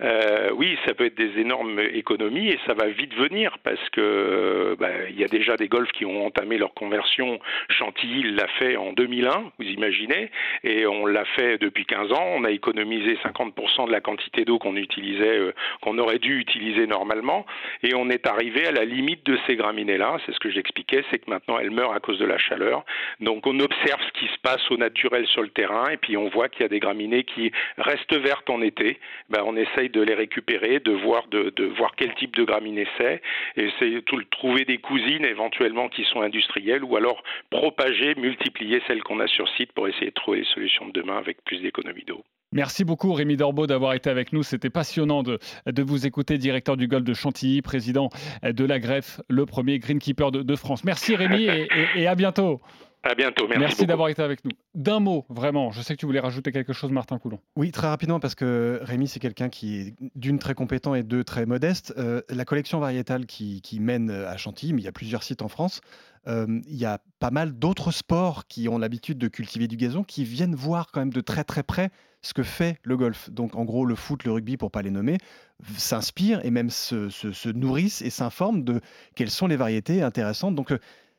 Euh, 0.00 0.50
oui, 0.54 0.78
ça 0.86 0.94
peut 0.94 1.06
être 1.06 1.16
des 1.16 1.40
énormes 1.40 1.80
économies 1.80 2.48
et 2.48 2.58
ça 2.66 2.74
va 2.74 2.86
vite 2.86 3.14
venir 3.14 3.58
parce 3.64 3.88
que 3.90 4.76
ben, 4.78 4.92
il 5.10 5.18
y 5.18 5.24
a 5.24 5.28
déjà 5.28 5.56
des 5.56 5.68
golfs 5.68 5.90
qui 5.92 6.04
ont 6.04 6.26
entamé 6.26 6.58
leur 6.58 6.74
conversion. 6.74 7.40
Chantilly 7.70 8.30
l'a 8.32 8.48
fait 8.58 8.76
en 8.76 8.92
2001, 8.92 9.52
vous 9.58 9.66
imaginez, 9.66 10.30
et 10.64 10.86
on 10.86 11.06
l'a 11.06 11.24
fait 11.24 11.58
depuis 11.58 11.84
15 11.86 12.12
ans. 12.12 12.26
On 12.36 12.44
a 12.44 12.50
économisé 12.50 13.18
50% 13.24 13.86
de 13.86 13.92
la 13.92 14.00
quantité 14.00 14.44
d'eau 14.44 14.58
qu'on 14.58 14.76
utilisait, 14.76 15.38
euh, 15.38 15.52
qu'on 15.80 15.98
aurait 15.98 16.18
dû 16.18 16.38
utiliser 16.38 16.86
normalement 16.86 17.17
et 17.82 17.94
on 17.94 18.10
est 18.10 18.26
arrivé 18.26 18.66
à 18.66 18.72
la 18.72 18.84
limite 18.84 19.24
de 19.26 19.38
ces 19.46 19.56
graminées-là. 19.56 20.18
C'est 20.24 20.32
ce 20.32 20.40
que 20.40 20.50
j'expliquais, 20.50 21.04
c'est 21.10 21.18
que 21.18 21.30
maintenant 21.30 21.58
elles 21.58 21.70
meurent 21.70 21.92
à 21.92 22.00
cause 22.00 22.18
de 22.18 22.24
la 22.24 22.38
chaleur. 22.38 22.84
Donc 23.20 23.46
on 23.46 23.58
observe 23.60 24.00
ce 24.06 24.20
qui 24.20 24.26
se 24.26 24.38
passe 24.42 24.70
au 24.70 24.76
naturel 24.76 25.26
sur 25.26 25.42
le 25.42 25.48
terrain, 25.48 25.88
et 25.90 25.96
puis 25.96 26.16
on 26.16 26.28
voit 26.28 26.48
qu'il 26.48 26.62
y 26.62 26.64
a 26.64 26.68
des 26.68 26.80
graminées 26.80 27.24
qui 27.24 27.52
restent 27.76 28.16
vertes 28.16 28.48
en 28.50 28.60
été. 28.60 28.98
Ben, 29.30 29.42
on 29.44 29.56
essaye 29.56 29.90
de 29.90 30.00
les 30.00 30.14
récupérer, 30.14 30.80
de 30.80 30.92
voir, 30.92 31.26
de, 31.28 31.64
voir 31.76 31.92
quel 31.96 32.14
type 32.14 32.36
de 32.36 32.44
graminées 32.44 32.86
c'est, 32.96 33.22
et 33.56 33.64
essayer 33.64 34.00
de 34.00 34.24
trouver 34.30 34.64
des 34.64 34.78
cousines 34.78 35.24
éventuellement 35.24 35.88
qui 35.88 36.04
sont 36.04 36.20
industrielles, 36.20 36.84
ou 36.84 36.96
alors 36.96 37.22
propager, 37.50 38.14
multiplier 38.16 38.82
celles 38.86 39.02
qu'on 39.02 39.20
a 39.20 39.26
sur 39.26 39.48
site 39.56 39.72
pour 39.72 39.88
essayer 39.88 40.06
de 40.06 40.14
trouver 40.14 40.40
des 40.40 40.46
solutions 40.46 40.86
de 40.86 40.92
demain 40.92 41.18
avec 41.18 41.42
plus 41.44 41.58
d'économie 41.60 42.04
d'eau. 42.06 42.24
Merci 42.52 42.84
beaucoup 42.84 43.12
Rémi 43.12 43.36
Dorbeau 43.36 43.66
d'avoir 43.66 43.92
été 43.94 44.08
avec 44.08 44.32
nous. 44.32 44.42
C'était 44.42 44.70
passionnant 44.70 45.22
de, 45.22 45.38
vous 45.82 46.06
écouter, 46.06 46.38
directeur 46.38 46.76
du 46.76 46.88
golf 46.88 47.04
de 47.04 47.14
Chantilly, 47.14 47.60
président 47.60 48.08
de 48.42 48.64
la 48.64 48.78
Greffe, 48.78 49.20
le 49.28 49.44
premier 49.44 49.78
greenkeeper 49.78 50.30
de, 50.30 50.42
de 50.42 50.56
France. 50.56 50.84
Merci 50.84 51.14
Rémi 51.14 51.48
et, 51.94 52.06
à 52.06 52.14
bientôt. 52.14 52.60
À 53.04 53.14
bientôt, 53.14 53.46
merci. 53.46 53.60
Merci 53.60 53.86
d'avoir 53.86 54.08
été 54.08 54.22
avec 54.22 54.44
nous. 54.44 54.50
D'un 54.74 55.00
mot, 55.00 55.24
vraiment, 55.28 55.70
je 55.70 55.80
sais 55.82 55.94
que 55.94 56.00
tu 56.00 56.06
voulais 56.06 56.20
rajouter 56.20 56.50
quelque 56.50 56.72
chose, 56.72 56.90
Martin 56.90 57.18
Coulon. 57.18 57.38
Oui, 57.56 57.70
très 57.70 57.86
rapidement, 57.86 58.18
parce 58.18 58.34
que 58.34 58.80
Rémi, 58.82 59.06
c'est 59.06 59.20
quelqu'un 59.20 59.48
qui 59.48 59.78
est 59.78 59.94
d'une 60.16 60.38
très 60.38 60.54
compétent 60.54 60.94
et 60.94 61.02
deux 61.02 61.22
très 61.22 61.46
modeste. 61.46 61.94
Euh, 61.96 62.22
la 62.28 62.44
collection 62.44 62.80
variétale 62.80 63.26
qui, 63.26 63.62
qui, 63.62 63.78
mène 63.78 64.10
à 64.10 64.36
Chantilly, 64.36 64.72
mais 64.72 64.82
il 64.82 64.84
y 64.84 64.88
a 64.88 64.92
plusieurs 64.92 65.22
sites 65.22 65.42
en 65.42 65.48
France, 65.48 65.80
euh, 66.26 66.60
il 66.66 66.76
y 66.76 66.84
a 66.84 67.00
pas 67.20 67.30
mal 67.30 67.52
d'autres 67.52 67.90
sports 67.90 68.46
qui 68.46 68.68
ont 68.68 68.78
l'habitude 68.78 69.18
de 69.18 69.28
cultiver 69.28 69.68
du 69.68 69.76
gazon, 69.76 70.04
qui 70.04 70.24
viennent 70.24 70.54
voir 70.54 70.90
quand 70.92 71.00
même 71.00 71.12
de 71.12 71.20
très 71.20 71.44
très 71.44 71.62
près 71.62 71.90
ce 72.20 72.34
que 72.34 72.42
fait 72.42 72.78
le 72.82 72.96
golf. 72.96 73.30
Donc 73.30 73.54
en 73.54 73.64
gros, 73.64 73.84
le 73.84 73.94
foot, 73.94 74.24
le 74.24 74.32
rugby, 74.32 74.56
pour 74.56 74.70
pas 74.70 74.82
les 74.82 74.90
nommer, 74.90 75.18
s'inspirent 75.76 76.44
et 76.44 76.50
même 76.50 76.70
se, 76.70 77.48
nourrissent 77.52 78.02
et 78.02 78.10
s'informent 78.10 78.64
de 78.64 78.80
quelles 79.14 79.30
sont 79.30 79.46
les 79.46 79.56
variétés 79.56 80.02
intéressantes. 80.02 80.54
Donc 80.54 80.72
euh, 80.72 80.78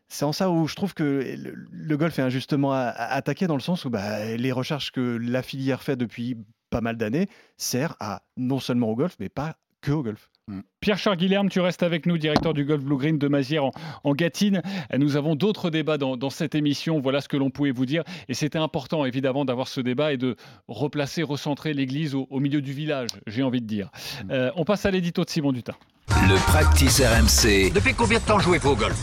c'est 0.09 0.25
en 0.25 0.33
ça 0.33 0.49
où 0.49 0.67
je 0.67 0.75
trouve 0.75 0.93
que 0.93 1.37
le, 1.71 1.97
golf 1.97 2.17
est 2.17 2.23
injustement 2.23 2.73
attaqué 2.73 3.47
dans 3.47 3.55
le 3.55 3.61
sens 3.61 3.85
où 3.85 3.89
bah, 3.89 4.35
les 4.35 4.51
recherches 4.51 4.91
que 4.91 5.17
la 5.21 5.43
filière 5.43 5.83
fait 5.83 5.95
depuis 5.95 6.35
pas 6.69 6.81
mal 6.81 6.97
d'années 6.97 7.29
servent 7.57 7.95
à 7.99 8.23
non 8.35 8.59
seulement 8.59 8.89
au 8.89 8.95
golf, 8.95 9.15
mais 9.19 9.29
pas 9.29 9.55
que 9.81 9.91
au 9.91 10.03
golf. 10.03 10.29
Mm. 10.49 10.61
Pierre-Charles 10.81 11.17
Guilherme, 11.17 11.49
tu 11.49 11.59
restes 11.59 11.83
avec 11.83 12.05
nous, 12.05 12.17
directeur 12.17 12.53
du 12.53 12.65
Golf 12.65 12.83
Blue 12.83 12.97
Green 12.97 13.17
de 13.17 13.27
Mazières 13.27 13.65
en, 13.65 13.71
en 14.03 14.13
Gâtine. 14.13 14.61
Nous 14.97 15.15
avons 15.15 15.35
d'autres 15.35 15.69
débats 15.69 15.97
dans, 15.97 16.29
cette 16.29 16.55
émission. 16.55 16.99
Voilà 16.99 17.21
ce 17.21 17.27
que 17.27 17.37
l'on 17.37 17.51
pouvait 17.51 17.71
vous 17.71 17.85
dire. 17.85 18.03
Et 18.27 18.33
c'était 18.33 18.57
important, 18.57 19.05
évidemment, 19.05 19.45
d'avoir 19.45 19.67
ce 19.67 19.79
débat 19.79 20.11
et 20.11 20.17
de 20.17 20.35
replacer, 20.67 21.23
recentrer 21.23 21.73
l'église 21.73 22.15
au, 22.15 22.39
milieu 22.39 22.61
du 22.61 22.73
village, 22.73 23.09
j'ai 23.27 23.43
envie 23.43 23.61
de 23.61 23.67
dire. 23.67 23.89
Mm. 24.25 24.31
Euh, 24.31 24.51
on 24.55 24.65
passe 24.65 24.85
à 24.85 24.91
l'édito 24.91 25.23
de 25.23 25.29
Simon 25.29 25.51
Dutin. 25.51 25.75
Le 26.09 26.35
practice 26.47 27.01
RMC. 27.01 27.71
Depuis 27.71 27.93
combien 27.93 28.17
de 28.17 28.23
temps 28.23 28.39
jouez-vous 28.39 28.71
au 28.71 28.75
golf? 28.75 28.99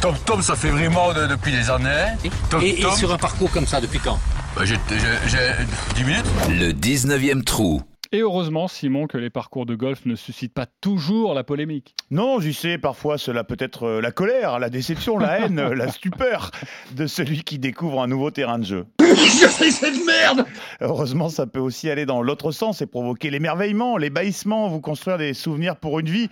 Tom 0.00 0.14
Tom, 0.26 0.42
ça 0.42 0.56
fait 0.56 0.70
vraiment 0.70 1.12
depuis 1.12 1.52
des 1.52 1.70
années. 1.70 2.16
Et, 2.62 2.82
sur 2.96 3.12
un 3.12 3.18
parcours 3.18 3.50
comme 3.52 3.66
ça, 3.66 3.80
depuis 3.80 4.00
quand? 4.00 4.18
Bah, 4.56 4.64
J'ai 4.64 4.76
10 5.94 6.04
minutes. 6.04 6.26
Le 6.48 6.72
19e 6.72 7.44
trou. 7.44 7.82
Et 8.10 8.20
heureusement, 8.20 8.68
Simon, 8.68 9.06
que 9.06 9.18
les 9.18 9.28
parcours 9.28 9.66
de 9.66 9.74
golf 9.74 10.06
ne 10.06 10.14
suscitent 10.14 10.54
pas 10.54 10.64
toujours 10.80 11.34
la 11.34 11.44
polémique. 11.44 11.94
Non, 12.10 12.40
j'y 12.40 12.54
sais, 12.54 12.78
parfois 12.78 13.18
cela 13.18 13.44
peut 13.44 13.56
être 13.58 13.82
euh, 13.82 14.00
la 14.00 14.12
colère, 14.12 14.58
la 14.58 14.70
déception, 14.70 15.18
la 15.18 15.40
haine, 15.40 15.60
la 15.60 15.88
stupeur 15.88 16.50
de 16.92 17.06
celui 17.06 17.42
qui 17.42 17.58
découvre 17.58 18.00
un 18.00 18.06
nouveau 18.06 18.30
terrain 18.30 18.58
de 18.58 18.64
jeu. 18.64 18.86
c'est 19.00 19.70
cette 19.70 20.06
merde 20.06 20.46
Heureusement, 20.80 21.28
ça 21.28 21.46
peut 21.46 21.60
aussi 21.60 21.90
aller 21.90 22.06
dans 22.06 22.22
l'autre 22.22 22.50
sens 22.50 22.80
et 22.80 22.86
provoquer 22.86 23.28
l'émerveillement, 23.28 23.98
l'ébahissement, 23.98 24.68
vous 24.68 24.80
construire 24.80 25.18
des 25.18 25.34
souvenirs 25.34 25.76
pour 25.76 25.98
une 25.98 26.08
vie. 26.08 26.30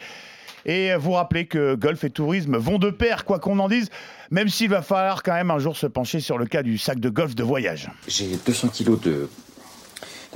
Et 0.64 0.96
vous 0.96 1.12
rappelez 1.12 1.46
que 1.46 1.74
golf 1.74 2.02
et 2.04 2.10
tourisme 2.10 2.56
vont 2.56 2.78
de 2.78 2.90
pair, 2.90 3.24
quoi 3.24 3.38
qu'on 3.38 3.58
en 3.58 3.68
dise, 3.68 3.90
même 4.30 4.48
s'il 4.48 4.70
va 4.70 4.82
falloir 4.82 5.22
quand 5.22 5.34
même 5.34 5.50
un 5.50 5.58
jour 5.58 5.76
se 5.76 5.86
pencher 5.86 6.20
sur 6.20 6.38
le 6.38 6.46
cas 6.46 6.62
du 6.62 6.78
sac 6.78 6.98
de 6.98 7.08
golf 7.08 7.34
de 7.34 7.44
voyage. 7.44 7.88
J'ai 8.08 8.36
200 8.44 8.68
kilos 8.68 9.00
de, 9.00 9.28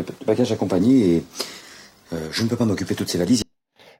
de, 0.03 0.27
bagages 0.27 0.53
accompagnés 0.53 1.17
et 1.17 1.25
euh, 2.13 2.29
je 2.33 2.43
ne 2.43 2.49
peux 2.49 2.57
pas 2.57 2.65
m'occuper 2.65 2.95
de 2.95 2.99
toutes 2.99 3.09
ces 3.09 3.19
valises. 3.19 3.43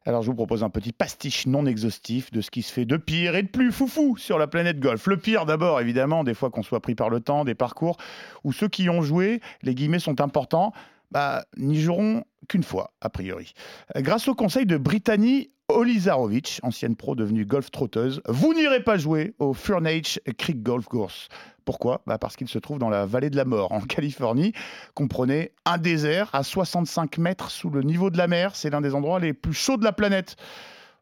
Alors 0.07 0.23
je 0.23 0.29
vous 0.29 0.35
propose 0.35 0.65
un 0.65 0.71
petit 0.71 0.93
pastiche 0.93 1.47
non 1.47 1.67
exhaustif 1.67 2.31
de 2.31 2.41
ce 2.41 2.51
qui 2.51 2.63
se 2.63 2.73
fait 2.73 2.87
de 2.87 2.97
pire 2.97 3.37
et 3.37 3.43
de 3.43 3.49
plus 3.49 3.71
foufou 3.71 4.17
sur 4.17 4.39
la 4.39 4.47
planète 4.47 4.81
golf. 4.81 5.07
Le 5.07 5.19
pire 5.19 5.45
d'abord, 5.45 5.81
évidemment, 5.81 6.25
des 6.25 6.33
fois 6.33 6.51
qu'on 6.51 6.63
soit 6.63 6.81
pris 6.81 6.95
par 6.95 7.11
le 7.11 7.21
temps, 7.21 7.45
des 7.45 7.55
parcours 7.55 7.99
où 8.43 8.53
ceux 8.53 8.69
qui 8.69 8.89
ont 8.89 9.03
joué, 9.03 9.41
les 9.63 9.75
guillemets 9.75 9.99
sont 9.99 10.23
importants, 10.23 10.73
bah, 11.11 11.45
n'y 11.59 11.81
joueront 11.81 12.25
qu'une 12.49 12.63
fois, 12.63 12.93
a 13.01 13.11
priori. 13.11 13.53
Grâce 13.97 14.27
au 14.29 14.35
conseil 14.35 14.65
de 14.65 14.79
Brittany 14.79 15.51
Olizarovic, 15.71 16.61
ancienne 16.63 16.97
pro 16.97 17.15
devenue 17.15 17.45
golf 17.45 17.71
trotteuse, 17.71 18.21
vous 18.27 18.55
n'irez 18.55 18.83
pas 18.83 18.97
jouer 18.97 19.35
au 19.39 19.55
Furnace 19.55 20.19
Creek 20.37 20.63
Golf 20.63 20.87
Course. 20.87 21.29
Pourquoi? 21.65 22.03
Bah 22.07 22.19
Parce 22.19 22.37
qu'il 22.37 22.49
se 22.49 22.59
trouve 22.59 22.79
dans 22.79 22.89
la 22.89 23.07
vallée 23.07 23.31
de 23.31 23.37
la 23.37 23.45
mort, 23.45 23.73
en 23.73 23.81
Californie. 23.89 24.53
Comprenez 24.95 25.53
un 25.65 25.79
désert 25.79 26.31
à 26.33 26.43
65 26.43 27.19
mètres 27.19 27.51
sous 27.51 27.71
le 27.71 27.83
niveau 27.83 28.11
de 28.11 28.19
la 28.19 28.27
mer. 28.27 28.57
C'est 28.57 28.71
l'un 28.71 28.81
des 28.81 28.95
endroits 28.95 29.21
les 29.21 29.33
plus 29.33 29.55
chauds 29.55 29.77
de 29.77 29.85
la 29.85 29.93
planète. 29.93 30.37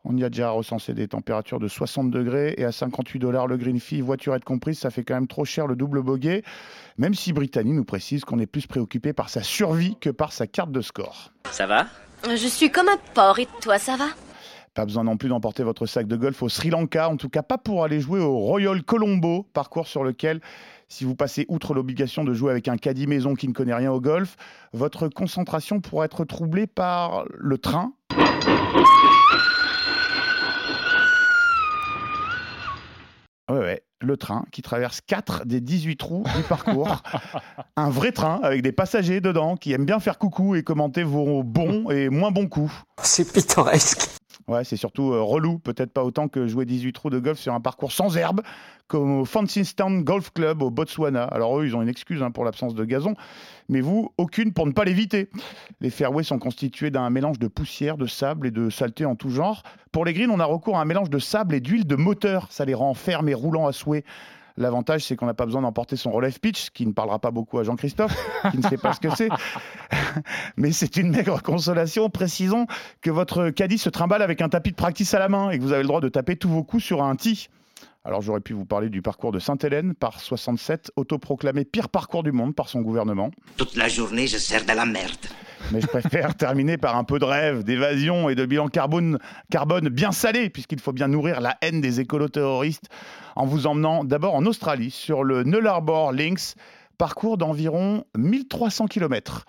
On 0.05 0.17
y 0.17 0.25
a 0.25 0.29
déjà 0.31 0.51
recensé 0.51 0.95
des 0.95 1.09
températures 1.09 1.59
de 1.59 1.69
60 1.69 2.11
degrés 2.11 2.55
et 2.57 2.65
à 2.65 2.73
58 2.73 3.19
dollars 3.19 3.47
le 3.47 3.57
green 3.57 3.81
fee, 3.81 4.01
voiturette 4.01 4.45
comprise, 4.45 4.79
ça 4.79 4.91
fait 4.91 5.03
quand 5.03 5.15
même 5.15 5.27
trop 5.27 5.45
cher 5.45 5.67
le 5.67 5.77
double 5.77 6.03
bogey. 6.03 6.45
Même 6.99 7.15
si 7.15 7.33
Brittany 7.33 7.73
nous 7.73 7.85
précise 7.85 8.25
qu'on 8.25 8.39
est 8.39 8.47
plus 8.47 8.67
préoccupé 8.67 9.13
par 9.13 9.29
sa 9.29 9.43
survie 9.43 9.97
que 10.01 10.11
par 10.11 10.33
sa 10.33 10.47
carte 10.47 10.71
de 10.71 10.81
score. 10.81 11.33
Ça 11.51 11.67
va? 11.67 11.87
Je 12.29 12.47
suis 12.47 12.71
comme 12.71 12.89
un 12.89 12.99
porc 13.15 13.39
et 13.41 13.49
toi 13.61 13.79
ça 13.79 13.97
va? 13.97 14.07
Pas 14.75 14.85
besoin 14.85 15.05
non 15.05 15.17
plus 15.17 15.29
d'emporter 15.29 15.63
votre 15.63 15.87
sac 15.87 16.07
de 16.07 16.17
golf 16.17 16.43
au 16.43 16.49
Sri 16.49 16.71
Lanka, 16.71 17.09
en 17.09 17.17
tout 17.17 17.29
cas 17.29 17.43
pas 17.43 17.59
pour 17.59 17.85
aller 17.85 18.01
jouer 18.01 18.21
au 18.21 18.39
Royal 18.39 18.83
Colombo, 18.83 19.47
parcours 19.53 19.87
sur 19.87 20.05
lequel, 20.05 20.41
si 20.89 21.05
vous 21.05 21.15
passez 21.15 21.47
outre 21.49 21.75
l'obligation 21.75 22.25
de 22.25 22.33
jouer 22.33 22.51
avec 22.51 22.69
un 22.69 22.77
caddie 22.77 23.07
maison 23.07 23.35
qui 23.35 23.49
ne 23.49 23.53
connaît 23.53 23.75
rien 23.75 23.93
au 23.93 24.01
golf, 24.01 24.37
votre 24.73 25.09
concentration 25.09 25.81
pourra 25.81 26.05
être 26.05 26.25
troublée 26.25 26.67
par 26.67 27.25
le 27.29 27.59
train. 27.59 27.93
Ouais, 33.51 33.59
ouais, 33.59 33.83
le 34.01 34.17
train 34.19 34.45
qui 34.53 34.61
traverse 34.61 35.01
4 35.01 35.47
des 35.47 35.61
18 35.61 35.97
trous 35.97 36.25
du 36.37 36.43
parcours. 36.43 37.03
un 37.77 37.89
vrai 37.89 38.13
train 38.13 38.41
avec 38.43 38.63
des 38.63 38.73
passagers 38.73 39.21
dedans 39.21 39.57
qui 39.57 39.73
aiment 39.73 39.87
bien 39.87 40.01
faire 40.01 40.19
coucou 40.19 40.55
et 40.55 40.63
commenter 40.63 41.03
vos 41.03 41.43
bons 41.43 41.91
et 41.91 42.11
moins 42.11 42.31
bons 42.31 42.49
coups. 42.49 42.73
C'est 43.03 43.33
pittoresque. 43.33 44.18
Ouais, 44.47 44.65
c'est 44.65 44.77
surtout 44.77 45.13
euh, 45.13 45.21
relou, 45.21 45.59
peut-être 45.59 45.93
pas 45.93 46.05
autant 46.05 46.29
que 46.29 46.47
jouer 46.47 46.65
18 46.65 46.93
trous 46.93 47.11
de 47.11 47.19
golf 47.19 47.39
sur 47.39 47.53
un 47.53 47.61
parcours 47.61 47.93
sans 47.93 48.17
herbe, 48.17 48.41
comme 48.87 49.21
au 49.21 49.25
Fancystown 49.25 50.03
Golf 50.03 50.31
Club 50.33 50.63
au 50.63 50.71
Botswana. 50.71 51.25
Alors 51.25 51.59
eux, 51.59 51.67
ils 51.67 51.77
ont 51.77 51.83
une 51.83 51.89
excuse 51.89 52.23
hein, 52.23 52.31
pour 52.31 52.45
l'absence 52.45 52.75
de 52.75 52.85
gazon, 52.85 53.15
mais 53.69 53.81
vous, 53.81 54.13
aucune 54.17 54.53
pour 54.53 54.67
ne 54.67 54.73
pas 54.73 54.85
l'éviter. 54.85 55.29
Les 55.81 55.91
fairways 55.91 56.25
sont 56.25 56.39
constitués 56.39 56.91
d'un 56.91 57.11
mélange 57.11 57.39
de 57.39 57.49
poussière, 57.49 57.99
de 57.99 58.07
sable 58.07 58.47
et 58.47 58.51
de 58.51 58.71
saleté 58.71 59.05
en 59.05 59.17
tout 59.17 59.31
genre. 59.31 59.63
Pour 59.93 60.05
les 60.05 60.13
greens, 60.13 60.31
on 60.31 60.41
a 60.41 60.45
recours 60.45 60.79
à 60.79 60.81
un 60.81 60.87
mélange 60.87 61.11
de 61.11 61.19
sable 61.19 61.55
et 61.55 61.61
d'huile 61.61 61.87
de 61.87 61.97
moteur. 61.97 62.47
Ça 62.51 62.65
les 62.65 62.75
rend 62.75 62.95
fermes 62.95 63.29
et 63.29 63.35
roulants 63.35 63.67
à 63.67 63.73
souhait. 63.73 64.05
L'avantage, 64.59 65.05
c'est 65.05 65.15
qu'on 65.15 65.27
n'a 65.27 65.35
pas 65.35 65.47
besoin 65.47 65.63
d'emporter 65.63 65.95
son 65.95 66.11
relève 66.11 66.41
pitch, 66.41 66.71
qui 66.71 66.85
ne 66.85 66.93
parlera 66.93 67.21
pas 67.21 67.31
beaucoup 67.31 67.61
à 67.61 67.65
Jean-Christophe, 67.65 68.17
qui 68.51 68.59
ne 68.59 68.63
sait 68.63 68.77
pas 68.77 68.93
ce 68.93 68.99
que 68.99 69.09
c'est. 69.15 69.29
Mais 70.57 70.73
c'est 70.73 70.97
une 70.97 71.11
maigre 71.11 71.41
consolation. 71.43 72.11
Précisons 72.11 72.67
que 73.01 73.11
votre 73.11 73.51
caddie 73.51 73.79
se 73.79 73.89
trimballe 73.89 74.21
avec 74.21 74.43
un 74.43 74.49
tapis 74.49 74.73
de 74.73 74.77
practice 74.77 75.15
à 75.15 75.21
la 75.21 75.29
main 75.29 75.51
et 75.51 75.59
que 75.59 75.63
vous 75.63 75.73
avez 75.73 75.83
le 75.83 75.89
droit 75.89 76.01
de 76.01 76.09
taper 76.09 76.35
tous 76.35 76.49
vos 76.49 76.65
coups 76.65 76.83
sur 76.83 77.05
un 77.05 77.15
tee. 77.15 77.49
Alors 78.05 78.21
j'aurais 78.21 78.41
pu 78.41 78.53
vous 78.53 78.65
parler 78.65 78.89
du 78.89 79.01
parcours 79.01 79.31
de 79.31 79.39
Sainte-Hélène 79.39 79.95
par 79.95 80.19
67, 80.19 80.91
autoproclamé 80.97 81.65
pire 81.65 81.89
parcours 81.89 82.25
du 82.25 82.33
monde 82.33 82.55
par 82.55 82.69
son 82.69 82.81
gouvernement. 82.81 83.31
Toute 83.57 83.77
la 83.77 83.87
journée, 83.87 84.27
je 84.27 84.39
sers 84.39 84.65
de 84.65 84.73
la 84.73 84.87
merde. 84.87 85.27
Mais 85.73 85.81
je 85.81 85.87
préfère 85.87 86.35
terminer 86.37 86.77
par 86.77 86.97
un 86.97 87.05
peu 87.05 87.19
de 87.19 87.25
rêve, 87.25 87.65
d'évasion 87.65 88.29
et 88.29 88.35
de 88.35 88.47
bilan 88.47 88.69
carbone, 88.69 89.19
carbone 89.51 89.89
bien 89.89 90.13
salé, 90.13 90.51
puisqu'il 90.51 90.81
faut 90.81 90.93
bien 90.93 91.09
nourrir 91.09 91.41
la 91.41 91.57
haine 91.63 91.81
des 91.81 92.01
écolo-terroristes 92.01 92.89
en 93.37 93.47
vous 93.47 93.67
emmenant 93.67 94.05
d'abord 94.05 94.35
en 94.35 94.45
Australie 94.47 94.91
sur 94.91 95.25
le 95.25 95.45
Nullarbor 95.45 96.13
Links, 96.13 96.55
parcours 96.97 97.39
d'environ 97.39 98.05
1300 98.17 98.87
km. 98.87 99.45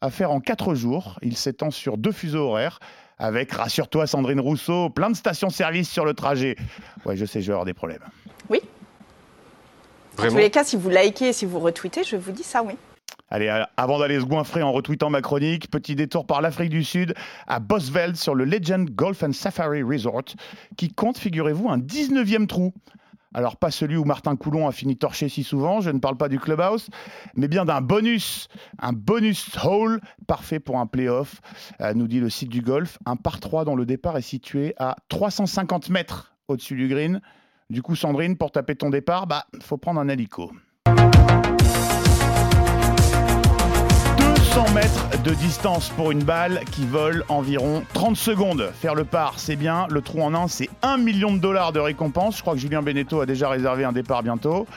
À 0.00 0.10
faire 0.10 0.30
en 0.30 0.40
4 0.40 0.74
jours, 0.74 1.18
il 1.22 1.36
s'étend 1.36 1.70
sur 1.70 1.96
deux 1.96 2.12
fuseaux 2.12 2.48
horaires 2.48 2.78
avec, 3.18 3.52
rassure-toi 3.52 4.06
Sandrine 4.06 4.40
Rousseau, 4.40 4.90
plein 4.90 5.10
de 5.10 5.16
stations-service 5.16 5.88
sur 5.88 6.04
le 6.04 6.14
trajet. 6.14 6.56
Ouais, 7.04 7.16
je 7.16 7.24
sais, 7.24 7.40
je 7.40 7.46
vais 7.46 7.52
avoir 7.52 7.64
des 7.64 7.74
problèmes. 7.74 8.02
Oui. 8.48 8.60
En 10.18 10.28
tous 10.28 10.36
les 10.36 10.50
cas, 10.50 10.64
si 10.64 10.76
vous 10.76 10.90
likez 10.90 11.28
et 11.28 11.32
si 11.32 11.44
vous 11.44 11.60
retweetez, 11.60 12.04
je 12.04 12.16
vous 12.16 12.32
dis 12.32 12.42
ça, 12.42 12.62
oui. 12.62 12.74
Allez, 13.30 13.48
avant 13.76 13.98
d'aller 13.98 14.20
se 14.20 14.24
goinfrer 14.24 14.62
en 14.62 14.72
retweetant 14.72 15.10
ma 15.10 15.22
chronique, 15.22 15.70
petit 15.70 15.94
détour 15.94 16.26
par 16.26 16.42
l'Afrique 16.42 16.70
du 16.70 16.84
Sud, 16.84 17.14
à 17.46 17.58
Bosveld, 17.58 18.16
sur 18.16 18.34
le 18.34 18.44
Legend 18.44 18.88
Golf 18.90 19.22
and 19.22 19.32
Safari 19.32 19.82
Resort, 19.82 20.36
qui 20.76 20.92
compte, 20.92 21.18
figurez-vous, 21.18 21.68
un 21.68 21.78
19e 21.78 22.46
trou. 22.46 22.72
Alors, 23.36 23.56
pas 23.56 23.72
celui 23.72 23.96
où 23.96 24.04
Martin 24.04 24.36
Coulon 24.36 24.68
a 24.68 24.72
fini 24.72 24.96
torché 24.96 25.28
si 25.28 25.42
souvent, 25.42 25.80
je 25.80 25.90
ne 25.90 25.98
parle 25.98 26.16
pas 26.16 26.28
du 26.28 26.38
clubhouse, 26.38 26.88
mais 27.34 27.48
bien 27.48 27.64
d'un 27.64 27.80
bonus, 27.80 28.46
un 28.78 28.92
bonus 28.92 29.50
hole 29.64 30.00
parfait 30.28 30.60
pour 30.60 30.78
un 30.78 30.86
playoff, 30.86 31.40
euh, 31.80 31.94
nous 31.94 32.06
dit 32.06 32.20
le 32.20 32.30
site 32.30 32.50
du 32.50 32.62
golf. 32.62 32.98
Un 33.06 33.16
par 33.16 33.40
3 33.40 33.64
dont 33.64 33.74
le 33.74 33.86
départ 33.86 34.16
est 34.16 34.22
situé 34.22 34.74
à 34.78 34.96
350 35.08 35.90
mètres 35.90 36.36
au-dessus 36.46 36.76
du 36.76 36.86
green. 36.86 37.20
Du 37.70 37.82
coup, 37.82 37.96
Sandrine, 37.96 38.36
pour 38.36 38.52
taper 38.52 38.76
ton 38.76 38.90
départ, 38.90 39.26
bah, 39.26 39.46
faut 39.60 39.78
prendre 39.78 39.98
un 39.98 40.08
hélico. 40.08 40.52
200 44.54 44.72
mètres 44.72 45.22
de 45.24 45.34
distance 45.34 45.88
pour 45.90 46.12
une 46.12 46.22
balle 46.22 46.60
qui 46.70 46.86
vole 46.86 47.24
environ 47.28 47.82
30 47.92 48.16
secondes. 48.16 48.70
Faire 48.80 48.94
le 48.94 49.02
par, 49.02 49.40
c'est 49.40 49.56
bien. 49.56 49.88
Le 49.90 50.00
trou 50.00 50.22
en 50.22 50.32
un, 50.32 50.46
c'est 50.46 50.68
1 50.82 50.96
million 50.96 51.32
de 51.32 51.40
dollars 51.40 51.72
de 51.72 51.80
récompense. 51.80 52.36
Je 52.36 52.42
crois 52.42 52.54
que 52.54 52.60
Julien 52.60 52.80
Beneteau 52.80 53.20
a 53.20 53.26
déjà 53.26 53.48
réservé 53.48 53.82
un 53.82 53.90
départ 53.90 54.22
bientôt. 54.22 54.68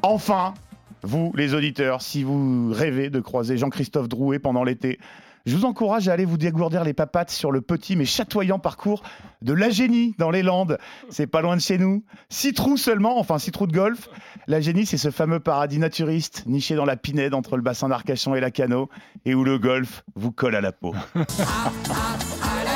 Enfin, 0.00 0.54
vous, 1.02 1.34
les 1.36 1.52
auditeurs, 1.52 2.00
si 2.00 2.24
vous 2.24 2.72
rêvez 2.72 3.10
de 3.10 3.20
croiser 3.20 3.58
Jean-Christophe 3.58 4.08
Drouet 4.08 4.38
pendant 4.38 4.64
l'été, 4.64 4.98
je 5.46 5.56
vous 5.56 5.64
encourage 5.64 6.08
à 6.08 6.12
aller 6.12 6.24
vous 6.24 6.36
dégourdir 6.36 6.84
les 6.84 6.92
papates 6.92 7.30
sur 7.30 7.50
le 7.50 7.60
petit 7.60 7.96
mais 7.96 8.04
chatoyant 8.04 8.58
parcours 8.58 9.02
de 9.42 9.52
La 9.52 9.70
Génie 9.70 10.14
dans 10.18 10.30
les 10.30 10.42
Landes. 10.42 10.78
C'est 11.08 11.26
pas 11.26 11.40
loin 11.40 11.56
de 11.56 11.60
chez 11.60 11.78
nous. 11.78 12.04
Six 12.28 12.52
trous 12.52 12.76
seulement, 12.76 13.18
enfin 13.18 13.38
six 13.38 13.50
trous 13.50 13.66
de 13.66 13.72
golf. 13.72 14.08
La 14.46 14.60
Génie, 14.60 14.86
c'est 14.86 14.98
ce 14.98 15.10
fameux 15.10 15.40
paradis 15.40 15.78
naturiste 15.78 16.44
niché 16.46 16.74
dans 16.74 16.84
la 16.84 16.96
pinède 16.96 17.34
entre 17.34 17.56
le 17.56 17.62
bassin 17.62 17.88
d'Arcachon 17.88 18.34
et 18.34 18.40
la 18.40 18.50
Cano 18.50 18.88
et 19.24 19.34
où 19.34 19.44
le 19.44 19.58
golf 19.58 20.04
vous 20.14 20.32
colle 20.32 20.56
à 20.56 20.60
la 20.60 20.72
peau. 20.72 20.94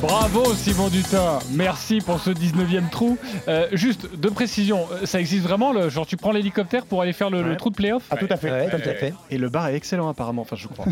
Bravo 0.00 0.54
Simon 0.54 0.88
Dutin, 0.88 1.40
merci 1.52 2.00
pour 2.00 2.20
ce 2.20 2.30
19e 2.30 2.88
trou. 2.88 3.18
Euh, 3.48 3.68
juste 3.72 4.08
deux 4.16 4.30
précisions, 4.30 4.86
euh, 4.92 5.04
ça 5.04 5.20
existe 5.20 5.42
vraiment 5.42 5.74
le, 5.74 5.90
Genre 5.90 6.06
tu 6.06 6.16
prends 6.16 6.32
l'hélicoptère 6.32 6.86
pour 6.86 7.02
aller 7.02 7.12
faire 7.12 7.28
le, 7.28 7.54
trou 7.56 7.68
de 7.68 7.74
playoff 7.74 8.04
Ah, 8.10 8.16
tout 8.16 8.26
à 8.30 8.38
fait. 8.38 8.50
Ouais, 8.50 8.70
tout 8.70 8.76
à 8.76 8.94
fait. 8.94 9.12
Et 9.30 9.36
le 9.36 9.50
bar 9.50 9.68
est 9.68 9.74
excellent 9.74 10.08
apparemment, 10.08 10.42
enfin 10.42 10.56
je 10.56 10.68
crois. 10.68 10.86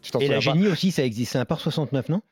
Tu 0.00 0.10
Et 0.20 0.28
la 0.28 0.40
génie 0.40 0.66
aussi, 0.66 0.92
ça 0.92 1.04
existe. 1.04 1.32
C'est 1.32 1.38
un 1.38 1.44
par 1.44 1.60
69, 1.60 2.08
non? 2.08 2.22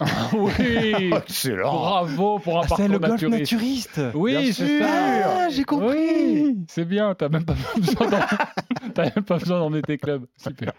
Oui 0.34 1.10
Excellent 1.16 1.72
Bravo 1.72 2.38
pour 2.38 2.58
un 2.58 2.62
Ah, 2.64 2.68
parcours 2.68 2.76
c'est 2.86 2.88
le 2.88 2.98
golf 2.98 3.12
naturiste. 3.22 3.96
naturiste 3.96 4.00
Oui, 4.14 4.32
Bien 4.36 4.52
c'est 4.52 4.78
ça. 4.80 4.86
Ah, 5.24 5.48
j'ai 5.50 5.64
compris 5.64 5.88
Oui, 5.88 6.56
c'est 6.68 6.84
bien, 6.84 7.14
t'as 7.14 7.28
même 7.28 7.44
pas 7.44 7.54
besoin 9.38 9.58
d'emmener 9.58 9.82
tes 9.82 9.98
clubs. 9.98 10.26
Super. 10.36 10.72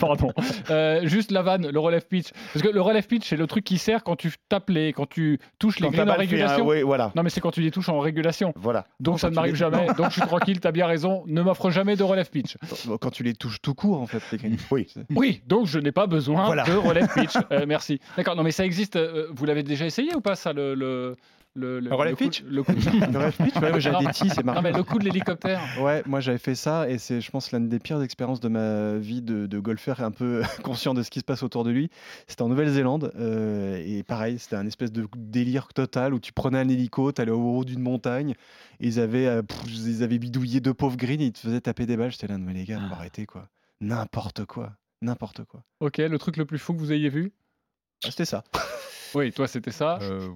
Pardon. 0.00 0.32
Euh, 0.70 1.00
juste 1.06 1.30
la 1.30 1.42
vanne, 1.42 1.68
le 1.68 1.78
relève 1.80 2.06
pitch. 2.06 2.28
Parce 2.52 2.62
que 2.64 2.68
le 2.72 2.80
relève 2.80 3.06
pitch, 3.06 3.28
c'est 3.28 3.36
le 3.36 3.46
truc 3.46 3.64
qui 3.64 3.78
sert 3.78 4.02
quand 4.04 4.16
tu 4.16 4.32
tapes 4.48 4.70
les, 4.70 4.92
quand 4.92 5.06
tu 5.08 5.38
touches 5.58 5.80
les 5.80 5.88
greens 5.90 6.08
en 6.08 6.12
un- 6.12 6.16
régulation. 6.16 6.66
oui, 6.66 6.82
voilà. 6.82 7.12
Non, 7.14 7.22
mais 7.22 7.30
c'est 7.30 7.40
quand 7.40 7.50
tu 7.50 7.60
les 7.60 7.70
touches 7.70 7.88
en 7.88 7.98
régulation. 8.00 8.52
Voilà. 8.56 8.86
Donc 9.00 9.20
ça 9.20 9.30
ne 9.30 9.34
m'arrive 9.34 9.52
les- 9.54 9.58
jamais. 9.58 9.86
Donc 9.96 10.06
je 10.08 10.12
suis 10.14 10.22
tranquille, 10.22 10.60
t'as 10.60 10.72
bien 10.72 10.86
raison. 10.86 11.22
Ne 11.26 11.42
m'offre 11.42 11.70
jamais 11.70 11.96
de 11.96 12.02
relève 12.04 12.30
pitch. 12.30 12.56
Quand 13.00 13.10
tu 13.10 13.22
les 13.22 13.34
touches 13.34 13.60
tout 13.60 13.74
court 13.74 14.00
en 14.00 14.06
fait, 14.06 14.22
les 14.32 14.38
greens. 14.38 14.56
Oui. 14.70 14.86
Oui, 15.14 15.42
donc 15.46 15.66
je 15.66 15.78
n'ai 15.78 15.92
pas 15.92 16.06
besoin 16.06 16.46
Voilà. 16.46 16.64
de 16.64 16.72
relève 16.72 17.08
pitch. 17.12 17.34
Euh, 17.52 17.64
merci. 17.66 18.00
D'accord. 18.16 18.36
Non, 18.38 18.44
mais 18.44 18.52
ça 18.52 18.64
existe. 18.64 18.96
euh, 18.96 19.26
vous 19.32 19.44
l'avez 19.44 19.62
déjà 19.64 19.84
essayé 19.84 20.14
ou 20.14 20.20
pas 20.20 20.36
ça 20.36 20.52
le 20.52 20.74
le 20.74 21.16
le, 21.54 21.80
Le 21.80 21.88
coup- 22.14 22.14
pitch 22.14 22.44
le 22.44 22.62
coup- 22.62 22.70
Le 22.70 22.78
mais 24.62 24.70
le 24.70 24.84
coup 24.84 25.00
de 25.00 25.04
l'hélicoptère. 25.04 25.60
Ouais, 25.80 26.04
moi 26.06 26.20
j'avais 26.20 26.38
fait 26.38 26.54
ça 26.54 26.88
et 26.88 26.98
c'est, 26.98 27.20
je 27.20 27.30
pense, 27.32 27.50
l'une 27.50 27.68
des 27.68 27.80
pires 27.80 28.00
expériences 28.00 28.38
de 28.38 28.46
ma 28.48 28.94
vie 28.96 29.22
de, 29.22 29.46
de 29.46 29.58
golfeur, 29.58 30.00
un 30.00 30.12
peu 30.12 30.42
conscient 30.62 30.94
de 30.94 31.02
ce 31.02 31.10
qui 31.10 31.18
se 31.18 31.24
passe 31.24 31.42
autour 31.42 31.64
de 31.64 31.70
lui. 31.72 31.90
C'était 32.28 32.42
en 32.42 32.48
Nouvelle-Zélande 32.48 33.10
euh, 33.18 33.82
et 33.84 34.04
pareil, 34.04 34.38
c'était 34.38 34.54
un 34.54 34.66
espèce 34.68 34.92
de 34.92 35.08
délire 35.16 35.66
total 35.74 36.14
où 36.14 36.20
tu 36.20 36.32
prenais 36.32 36.58
un 36.60 36.68
hélico, 36.68 37.10
t'allais 37.10 37.32
au 37.32 37.56
haut 37.56 37.64
d'une 37.64 37.80
montagne, 37.80 38.34
et 38.78 38.86
ils 38.86 39.00
avaient, 39.00 39.26
euh, 39.26 39.42
pff, 39.42 39.58
ils 39.66 40.04
avaient 40.04 40.18
bidouillé 40.18 40.60
deux 40.60 40.74
pauvres 40.74 40.96
greens 40.96 41.20
et 41.22 41.26
ils 41.26 41.32
te 41.32 41.40
faisaient 41.40 41.60
taper 41.62 41.86
des 41.86 41.96
balles. 41.96 42.12
J'étais 42.12 42.28
là, 42.28 42.38
mais 42.38 42.52
les 42.52 42.64
gars, 42.66 42.78
faut 42.88 42.94
arrêter 42.94 43.26
quoi. 43.26 43.48
N'importe 43.80 44.44
quoi. 44.44 44.74
N'importe 45.02 45.42
quoi. 45.44 45.64
Ok, 45.80 45.98
le 45.98 46.18
truc 46.18 46.36
le 46.36 46.44
plus 46.44 46.58
fou 46.58 46.72
que 46.74 46.78
vous 46.78 46.92
ayez 46.92 47.08
vu? 47.08 47.32
Ah, 48.04 48.10
C'était 48.10 48.24
ça. 48.24 48.44
Oui, 49.14 49.32
toi 49.32 49.48
c'était 49.48 49.70
ça. 49.70 49.98
Euh, 50.02 50.28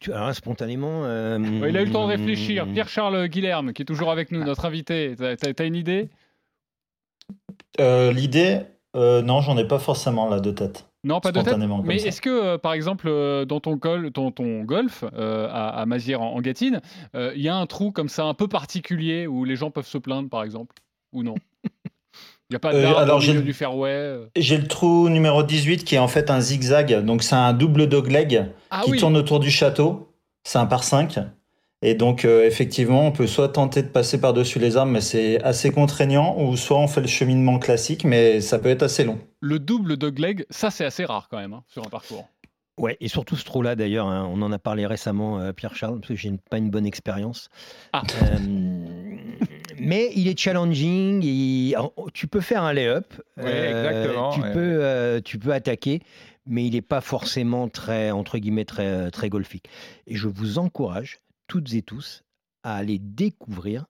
Tu- 0.00 0.12
alors, 0.12 0.32
spontanément. 0.34 1.04
euh, 1.04 1.38
Ouais, 1.60 1.70
il 1.70 1.76
a 1.76 1.82
eu 1.82 1.86
le 1.86 1.90
temps 1.92 2.04
de 2.06 2.12
réfléchir. 2.12 2.66
Pierre-Charles 2.72 3.26
Guilherme, 3.28 3.72
qui 3.72 3.82
est 3.82 3.84
toujours 3.84 4.10
avec 4.12 4.30
nous, 4.30 4.44
notre 4.44 4.64
invité. 4.64 5.14
T'as- 5.18 5.36
T'as 5.36 5.52
t'as 5.52 5.66
une 5.66 5.74
idée? 5.74 6.08
Euh, 7.80 8.12
L'idée, 8.12 8.60
euh, 8.94 9.22
non, 9.22 9.40
j'en 9.40 9.56
ai 9.58 9.66
pas 9.66 9.78
forcément 9.78 10.28
là 10.28 10.40
de 10.40 10.50
tête. 10.50 10.86
Non, 11.04 11.20
pas 11.20 11.30
de 11.32 11.40
tête? 11.40 11.56
Mais 11.84 11.98
ça. 11.98 12.08
est-ce 12.08 12.20
que, 12.20 12.30
euh, 12.30 12.58
par 12.58 12.72
exemple, 12.72 13.06
euh, 13.08 13.44
dans 13.44 13.60
ton, 13.60 13.76
gol, 13.76 14.10
ton, 14.12 14.30
ton 14.32 14.62
golf 14.62 15.04
euh, 15.14 15.48
à, 15.50 15.68
à 15.80 15.86
Mazières 15.86 16.22
en, 16.22 16.34
en 16.34 16.40
Gâtine, 16.40 16.80
euh, 17.14 17.32
il 17.36 17.42
y 17.42 17.48
a 17.48 17.56
un 17.56 17.66
trou 17.66 17.92
comme 17.92 18.08
ça 18.08 18.24
un 18.24 18.34
peu 18.34 18.48
particulier 18.48 19.26
où 19.26 19.44
les 19.44 19.54
gens 19.56 19.70
peuvent 19.70 19.86
se 19.86 19.98
plaindre, 19.98 20.28
par 20.28 20.42
exemple? 20.42 20.74
Ou 21.12 21.22
non? 21.22 21.34
Il 22.48 22.52
n'y 22.52 22.56
a 22.56 22.60
pas 22.60 22.72
Euh, 22.74 22.82
d'arbre 22.82 23.42
du 23.42 23.52
fairway 23.52 23.90
euh. 23.90 24.26
J'ai 24.36 24.56
le 24.58 24.68
trou 24.68 25.08
numéro 25.08 25.42
18 25.42 25.84
qui 25.84 25.96
est 25.96 25.98
en 25.98 26.08
fait 26.08 26.30
un 26.30 26.40
zigzag, 26.40 27.04
donc 27.04 27.22
c'est 27.22 27.34
un 27.34 27.52
double 27.52 27.88
dogleg 27.88 28.46
Ah 28.70 28.82
qui 28.84 28.92
oui. 28.92 28.98
tourne 28.98 29.16
autour 29.16 29.40
du 29.40 29.50
château. 29.50 30.12
C'est 30.44 30.58
un 30.58 30.66
par 30.66 30.84
5. 30.84 31.18
Et 31.82 31.94
donc, 31.94 32.24
euh, 32.24 32.46
effectivement, 32.46 33.04
on 33.06 33.12
peut 33.12 33.26
soit 33.26 33.48
tenter 33.50 33.82
de 33.82 33.88
passer 33.88 34.20
par-dessus 34.20 34.58
les 34.58 34.76
arbres, 34.76 34.92
mais 34.92 35.00
c'est 35.02 35.42
assez 35.42 35.70
contraignant, 35.70 36.36
ou 36.40 36.56
soit 36.56 36.78
on 36.78 36.86
fait 36.88 37.00
le 37.02 37.06
cheminement 37.06 37.58
classique, 37.58 38.04
mais 38.04 38.40
ça 38.40 38.58
peut 38.58 38.70
être 38.70 38.82
assez 38.84 39.04
long. 39.04 39.18
Le 39.40 39.58
double 39.58 39.96
dogleg, 39.96 40.46
ça 40.48 40.70
c'est 40.70 40.84
assez 40.84 41.04
rare 41.04 41.28
quand 41.30 41.36
même 41.38 41.52
hein, 41.52 41.64
sur 41.66 41.84
un 41.84 41.90
parcours. 41.90 42.28
Ouais, 42.78 42.96
et 43.00 43.08
surtout 43.08 43.36
ce 43.36 43.44
trou-là 43.44 43.74
d'ailleurs, 43.74 44.06
hein, 44.06 44.28
on 44.30 44.40
en 44.42 44.52
a 44.52 44.58
parlé 44.58 44.86
récemment, 44.86 45.38
euh, 45.40 45.52
Pierre-Charles, 45.52 45.98
parce 46.00 46.08
que 46.08 46.14
j'ai 46.16 46.30
pas 46.50 46.58
une 46.58 46.70
bonne 46.70 46.86
expérience. 46.86 47.48
Ah. 47.92 48.02
Euh, 48.22 48.36
mais 49.80 50.10
il 50.14 50.28
est 50.28 50.38
challenging, 50.38 51.22
il- 51.22 51.74
alors, 51.74 51.92
tu 52.14 52.26
peux 52.26 52.40
faire 52.40 52.62
un 52.62 52.72
lay-up, 52.72 53.14
exactement, 53.38 54.30
tu, 54.30 54.40
ouais. 54.40 54.52
peux, 54.52 54.84
euh, 54.84 55.20
tu 55.20 55.38
peux 55.38 55.52
attaquer, 55.52 56.00
mais 56.46 56.66
il 56.66 56.72
n'est 56.72 56.82
pas 56.82 57.00
forcément 57.00 57.68
très, 57.68 58.10
entre 58.10 58.38
guillemets, 58.38 58.64
très, 58.64 58.86
euh, 58.86 59.10
très 59.10 59.28
golfique. 59.28 59.68
Et 60.06 60.14
je 60.16 60.28
vous 60.28 60.58
encourage, 60.58 61.18
toutes 61.46 61.74
et 61.74 61.82
tous, 61.82 62.24
à 62.62 62.76
aller 62.76 62.98
découvrir 62.98 63.86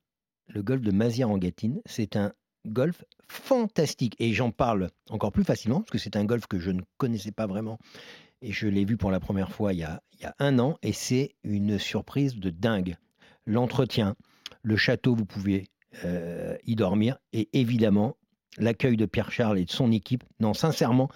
le 0.49 0.63
golf 0.63 0.83
de 0.83 0.91
Mazières 0.91 1.31
en 1.31 1.39
Gâtine. 1.39 1.81
C'est 1.87 2.17
un 2.17 2.33
golf 2.67 3.05
fantastique. 3.29 4.15
Et 4.19 4.33
j'en 4.33 4.51
parle 4.51 4.91
encore 5.11 5.33
plus 5.33 5.45
facilement, 5.45 5.81
parce 5.81 5.91
que 5.91 5.99
c'est 5.99 6.17
un 6.17 6.25
golf 6.25 6.47
que 6.47 6.59
je 6.59 6.71
ne 6.71 6.83
connaissais 6.99 7.33
pas 7.33 7.47
vraiment. 7.47 7.79
Et 8.43 8.53
je 8.53 8.69
l'ai 8.69 8.85
vu 8.85 8.97
pour 8.97 9.11
la 9.11 9.21
première 9.21 9.51
fois 9.51 9.73
il 9.73 9.79
y 9.81 9.83
a, 9.83 10.03
il 10.13 10.23
y 10.23 10.27
a 10.27 10.35
un 10.39 10.59
an, 10.59 10.79
et 10.83 10.93
c'est 10.93 11.35
une 11.43 11.79
surprise 11.79 12.37
de 12.37 12.51
dingue. 12.51 12.97
L'entretien, 13.47 14.15
le 14.63 14.77
château, 14.77 15.15
vous 15.15 15.25
pouvez 15.25 15.69
euh, 16.05 16.57
y 16.65 16.75
dormir, 16.77 17.19
et 17.33 17.49
évidemment, 17.53 18.17
l'accueil 18.59 18.97
de 18.97 19.07
Pierre-Charles 19.07 19.59
et 19.59 19.65
de 19.65 19.71
son 19.71 19.93
équipe. 19.93 20.25
Non, 20.41 20.55
sincèrement, 20.55 21.09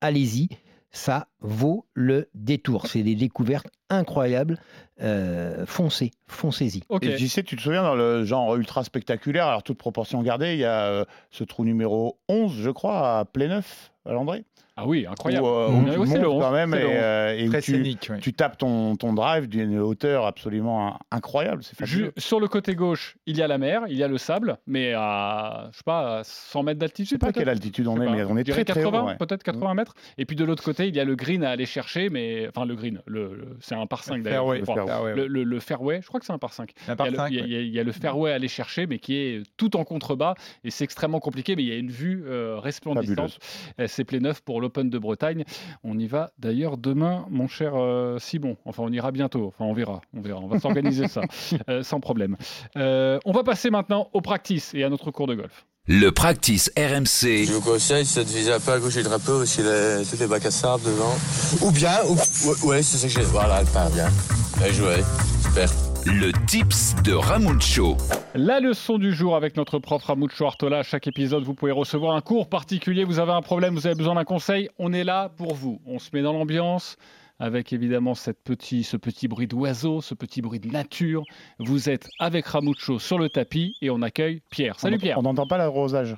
allez-y, 0.00 0.48
ça 0.90 1.28
vaut 1.44 1.84
le 1.92 2.28
détour. 2.34 2.86
C'est 2.86 3.02
des 3.02 3.14
découvertes 3.14 3.68
incroyables. 3.90 4.58
Euh, 5.02 5.66
foncez, 5.66 6.10
foncez-y. 6.26 6.82
Et 7.02 7.16
tu 7.16 7.28
sais, 7.28 7.42
tu 7.42 7.56
te 7.56 7.60
souviens 7.60 7.82
dans 7.82 7.94
le 7.94 8.24
genre 8.24 8.56
ultra 8.56 8.82
spectaculaire, 8.82 9.46
alors 9.46 9.62
toute 9.62 9.78
proportion 9.78 10.22
gardée, 10.22 10.54
il 10.54 10.60
y 10.60 10.64
a 10.64 10.86
euh, 10.86 11.04
ce 11.30 11.44
trou 11.44 11.64
numéro 11.64 12.18
11, 12.28 12.52
je 12.60 12.70
crois, 12.70 13.18
à 13.18 13.24
Pléneuf, 13.24 13.92
à 14.06 14.12
Landré. 14.12 14.44
Ah 14.76 14.88
oui, 14.88 15.06
incroyable. 15.08 15.46
Où, 15.46 15.48
euh, 15.50 15.68
où 15.68 15.84
Ah 15.86 15.92
tu 15.94 15.98
oui, 16.00 16.08
c'est 16.08 16.18
le 16.18 16.26
montes 16.26 16.34
11, 16.38 16.42
quand 16.42 16.50
même 16.50 16.70
c'est 16.72 16.80
et, 16.80 16.82
le 16.82 16.88
11. 16.88 16.92
euh, 16.96 17.38
et 17.38 17.48
Très 17.48 17.62
tu, 17.62 17.72
scénique, 17.74 18.08
oui. 18.10 18.18
tu 18.18 18.32
tapes 18.32 18.58
ton, 18.58 18.96
ton 18.96 19.12
drive 19.12 19.46
d'une 19.48 19.78
hauteur 19.78 20.26
absolument 20.26 20.98
incroyable. 21.12 21.62
Fabuleux. 21.62 22.12
sur 22.16 22.40
le 22.40 22.48
côté 22.48 22.74
gauche, 22.74 23.16
il 23.26 23.36
y 23.36 23.42
a 23.42 23.46
la 23.46 23.56
mer, 23.58 23.82
il 23.88 23.96
y 23.96 24.02
a 24.02 24.08
le 24.08 24.18
sable, 24.18 24.58
mais 24.66 24.92
à, 24.96 25.68
je 25.70 25.76
sais 25.76 25.82
pas, 25.84 26.18
à 26.18 26.24
100 26.24 26.64
mètres 26.64 26.80
d'altitude. 26.80 27.06
Je 27.06 27.10
sais 27.10 27.18
pas 27.18 27.30
quelle 27.32 27.48
altitude 27.50 27.86
on 27.86 27.94
Je 27.96 28.02
est, 28.02 28.04
pas. 28.06 28.12
mais 28.14 28.24
on 28.24 28.34
est 28.36 28.40
Je 28.40 28.44
dirais 28.46 28.64
très, 28.64 28.74
très 28.80 28.84
haut, 28.84 28.90
80, 28.90 29.06
ouais. 29.12 29.16
peut-être 29.16 29.44
80 29.44 29.74
mètres. 29.74 29.94
Et 30.18 30.24
puis 30.26 30.34
de 30.34 30.44
l'autre 30.44 30.64
côté, 30.64 30.88
il 30.88 30.96
y 30.96 30.98
a 30.98 31.04
le 31.04 31.14
green 31.36 31.44
à 31.44 31.50
aller 31.50 31.66
chercher, 31.66 32.10
mais 32.10 32.48
enfin 32.48 32.66
le 32.66 32.74
green, 32.76 33.00
le, 33.06 33.34
le- 33.34 33.56
c'est 33.60 33.74
un 33.74 33.86
par 33.86 34.04
5 34.04 34.22
d'ailleurs. 34.22 34.44
fairway, 34.44 34.58
le 34.60 34.64
fairway, 34.64 35.14
le, 35.14 35.26
le- 35.26 35.44
le 35.44 35.60
fairway, 35.60 36.00
je 36.02 36.06
crois 36.06 36.20
que 36.20 36.26
c'est 36.26 36.32
un 36.32 36.38
par 36.38 36.52
5. 36.52 36.72
Un 36.88 36.96
par 36.96 37.06
il, 37.08 37.14
y 37.14 37.18
a 37.18 37.26
le, 37.26 37.30
il 37.30 37.34
y 37.34 37.38
a- 37.38 37.42
ouais. 37.42 37.48
il 37.48 37.52
y 37.52 37.56
a- 37.56 37.60
il 37.60 37.72
y 37.74 37.80
a 37.80 37.84
le 37.84 37.92
fairway 37.92 38.30
à 38.32 38.34
aller 38.34 38.48
chercher, 38.48 38.86
mais 38.86 38.98
qui 38.98 39.14
est 39.16 39.42
tout 39.56 39.76
en 39.76 39.84
contrebas 39.84 40.34
et 40.64 40.70
c'est 40.70 40.84
extrêmement 40.84 41.20
compliqué. 41.20 41.56
Mais 41.56 41.62
il 41.62 41.68
y 41.68 41.72
a 41.72 41.76
une 41.76 41.90
vue 41.90 42.24
euh, 42.26 42.58
resplendissante. 42.58 43.38
Euh, 43.80 43.86
C'est 43.86 44.04
Pléneuf 44.04 44.40
pour 44.40 44.60
l'Open 44.60 44.90
de 44.90 44.98
Bretagne. 44.98 45.44
On 45.82 45.98
y 45.98 46.06
va 46.06 46.32
d'ailleurs 46.38 46.76
demain, 46.76 47.26
mon 47.30 47.48
cher 47.48 47.72
euh, 47.74 48.18
Simon. 48.18 48.56
Enfin, 48.64 48.82
on 48.84 48.92
ira 48.92 49.10
bientôt. 49.12 49.46
Enfin, 49.46 49.64
on 49.64 49.72
verra. 49.72 50.00
On 50.16 50.20
verra. 50.20 50.40
On 50.40 50.46
va 50.48 50.58
s'organiser 50.58 51.08
ça 51.08 51.22
euh, 51.68 51.82
sans 51.82 52.00
problème. 52.00 52.36
Euh, 52.76 53.18
on 53.24 53.32
va 53.32 53.42
passer 53.44 53.70
maintenant 53.70 54.08
au 54.12 54.20
practice 54.20 54.74
et 54.74 54.84
à 54.84 54.88
notre 54.88 55.10
cours 55.10 55.26
de 55.26 55.34
golf. 55.34 55.66
Le 55.86 56.08
practice 56.08 56.72
RMC. 56.78 57.44
Je 57.44 57.52
vous 57.52 57.60
conseille, 57.60 58.06
c'est 58.06 58.24
de 58.24 58.30
viser 58.30 58.50
un 58.50 58.58
peu 58.58 58.72
à 58.72 58.78
gauche 58.78 58.94
du 58.94 59.02
drapeau, 59.02 59.40
parce 59.40 59.54
qu'il 59.54 59.66
a 59.66 60.02
toutes 60.02 60.18
les 60.18 60.26
bacs 60.26 60.46
à 60.46 60.50
sable 60.50 60.82
devant. 60.82 61.14
Ou 61.60 61.70
bien, 61.72 61.92
ou, 62.08 62.14
ouais, 62.14 62.56
ouais, 62.64 62.82
c'est 62.82 62.96
ça 62.96 63.06
que 63.06 63.12
j'ai. 63.12 63.30
Voilà, 63.30 63.60
elle 63.60 63.66
part 63.66 63.90
bien. 63.90 64.08
Bien 64.56 64.72
joué. 64.72 65.04
Super. 65.42 65.68
Le 66.06 66.32
tips 66.46 66.94
de 67.04 67.12
Ramucho. 67.12 67.98
La 68.34 68.60
leçon 68.60 68.96
du 68.96 69.12
jour 69.12 69.36
avec 69.36 69.58
notre 69.58 69.78
prof 69.78 70.02
Ramucho 70.02 70.46
Artola. 70.46 70.78
À 70.78 70.82
chaque 70.84 71.06
épisode, 71.06 71.44
vous 71.44 71.52
pouvez 71.52 71.72
recevoir 71.72 72.16
un 72.16 72.22
cours 72.22 72.48
particulier. 72.48 73.04
Vous 73.04 73.18
avez 73.18 73.32
un 73.32 73.42
problème, 73.42 73.74
vous 73.74 73.86
avez 73.86 73.94
besoin 73.94 74.14
d'un 74.14 74.24
conseil. 74.24 74.70
On 74.78 74.94
est 74.94 75.04
là 75.04 75.32
pour 75.36 75.54
vous. 75.54 75.82
On 75.84 75.98
se 75.98 76.08
met 76.14 76.22
dans 76.22 76.32
l'ambiance 76.32 76.96
avec 77.38 77.72
évidemment 77.72 78.14
cette 78.14 78.42
petit, 78.42 78.84
ce 78.84 78.96
petit 78.96 79.28
bruit 79.28 79.46
d'oiseau, 79.46 80.00
ce 80.00 80.14
petit 80.14 80.40
bruit 80.42 80.60
de 80.60 80.68
nature. 80.68 81.22
Vous 81.58 81.88
êtes 81.90 82.08
avec 82.18 82.46
Ramucho 82.46 82.98
sur 82.98 83.18
le 83.18 83.28
tapis 83.28 83.76
et 83.82 83.90
on 83.90 84.02
accueille 84.02 84.40
Pierre. 84.50 84.78
Salut 84.78 84.96
On- 84.96 85.00
Pierre. 85.00 85.18
On 85.18 85.22
n'entend 85.22 85.46
pas 85.46 85.58
l'arrosage. 85.58 86.16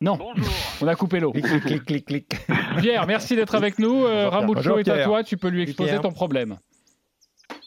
Non, 0.00 0.18
on 0.80 0.86
a 0.88 0.96
coupé 0.96 1.20
l'eau. 1.20 1.30
Clic, 1.32 1.44
clic, 1.64 1.84
clic, 1.84 2.04
clic. 2.06 2.26
Pierre, 2.80 3.06
merci 3.06 3.36
d'être 3.36 3.54
avec 3.54 3.78
nous. 3.78 4.04
Euh. 4.04 4.28
Ramucho 4.28 4.54
Bonjour, 4.54 4.78
est 4.80 4.88
à 4.88 5.04
toi. 5.04 5.22
Tu 5.22 5.36
peux 5.36 5.48
lui 5.48 5.62
exposer 5.62 5.90
Pierre. 5.90 6.00
ton 6.02 6.10
problème. 6.10 6.58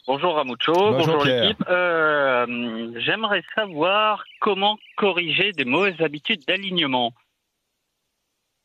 Bonjour 0.06 0.34
Ramucho, 0.34 0.72
Bonjour, 0.74 1.24
l'équipe. 1.24 1.64
Euh, 1.68 2.92
J'aimerais 3.00 3.42
savoir 3.56 4.22
comment 4.40 4.76
corriger 4.96 5.50
des 5.52 5.64
mauvaises 5.64 6.00
habitudes 6.00 6.42
d'alignement. 6.46 7.12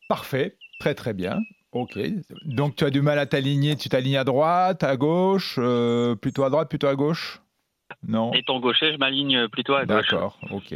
Parfait, 0.10 0.56
très 0.80 0.94
très 0.94 1.14
bien. 1.14 1.40
Ok. 1.72 1.98
Donc 2.46 2.76
tu 2.76 2.84
as 2.84 2.90
du 2.90 3.02
mal 3.02 3.18
à 3.20 3.26
t'aligner, 3.26 3.76
tu 3.76 3.90
t'alignes 3.90 4.18
à 4.18 4.24
droite, 4.24 4.84
à 4.84 4.98
gauche, 4.98 5.56
euh, 5.58 6.16
plutôt 6.16 6.44
à 6.44 6.50
droite, 6.50 6.70
plutôt 6.70 6.88
à 6.88 6.96
gauche? 6.96 7.42
Non? 8.08 8.32
Étant 8.34 8.60
gaucher, 8.60 8.94
je 8.94 8.98
m'aligne 8.98 9.48
plutôt 9.50 9.76
à 9.76 9.86
gauche. 9.86 10.10
D'accord, 10.10 10.40
ok. 10.52 10.76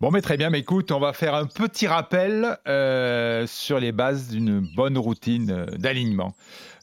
Bon, 0.00 0.10
mais 0.10 0.20
très 0.20 0.36
bien, 0.36 0.50
mais 0.50 0.60
écoute, 0.60 0.90
on 0.92 0.98
va 0.98 1.12
faire 1.12 1.34
un 1.34 1.46
petit 1.46 1.86
rappel 1.86 2.58
euh, 2.66 3.46
sur 3.46 3.78
les 3.78 3.92
bases 3.92 4.30
d'une 4.30 4.60
bonne 4.74 4.98
routine 4.98 5.50
euh, 5.50 5.66
d'alignement. 5.66 6.34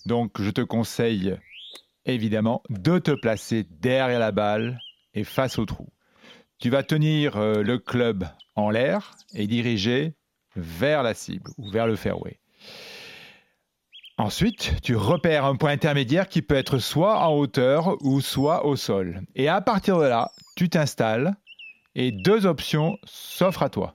Donc, 0.05 0.41
je 0.41 0.49
te 0.49 0.61
conseille 0.61 1.36
évidemment 2.05 2.63
de 2.69 2.97
te 2.97 3.11
placer 3.11 3.65
derrière 3.69 4.19
la 4.19 4.32
balle 4.32 4.79
et 5.13 5.23
face 5.23 5.59
au 5.59 5.65
trou. 5.65 5.89
Tu 6.59 6.69
vas 6.69 6.84
tenir 6.84 7.38
euh, 7.38 7.61
le 7.61 7.77
club 7.77 8.25
en 8.55 8.69
l'air 8.69 9.15
et 9.34 9.47
diriger 9.47 10.13
vers 10.55 11.03
la 11.03 11.13
cible 11.13 11.51
ou 11.57 11.69
vers 11.69 11.88
le 11.88 11.95
fairway. 11.95 12.39
Ensuite, 14.18 14.76
tu 14.84 14.95
repères 14.95 15.45
un 15.45 15.55
point 15.55 15.72
intermédiaire 15.72 16.28
qui 16.28 16.41
peut 16.41 16.55
être 16.55 16.78
soit 16.78 17.26
en 17.28 17.34
hauteur 17.34 17.97
ou 18.01 18.22
soit 18.22 18.66
au 18.66 18.76
sol. 18.76 19.22
Et 19.36 19.47
à 19.47 19.62
partir 19.62 19.97
de 19.97 20.05
là, 20.05 20.30
tu 20.55 20.70
t'installes 20.70 21.36
et 21.95 22.12
deux 22.12 22.45
options 22.45 22.97
s'offrent 23.03 23.64
à 23.64 23.70
toi. 23.70 23.93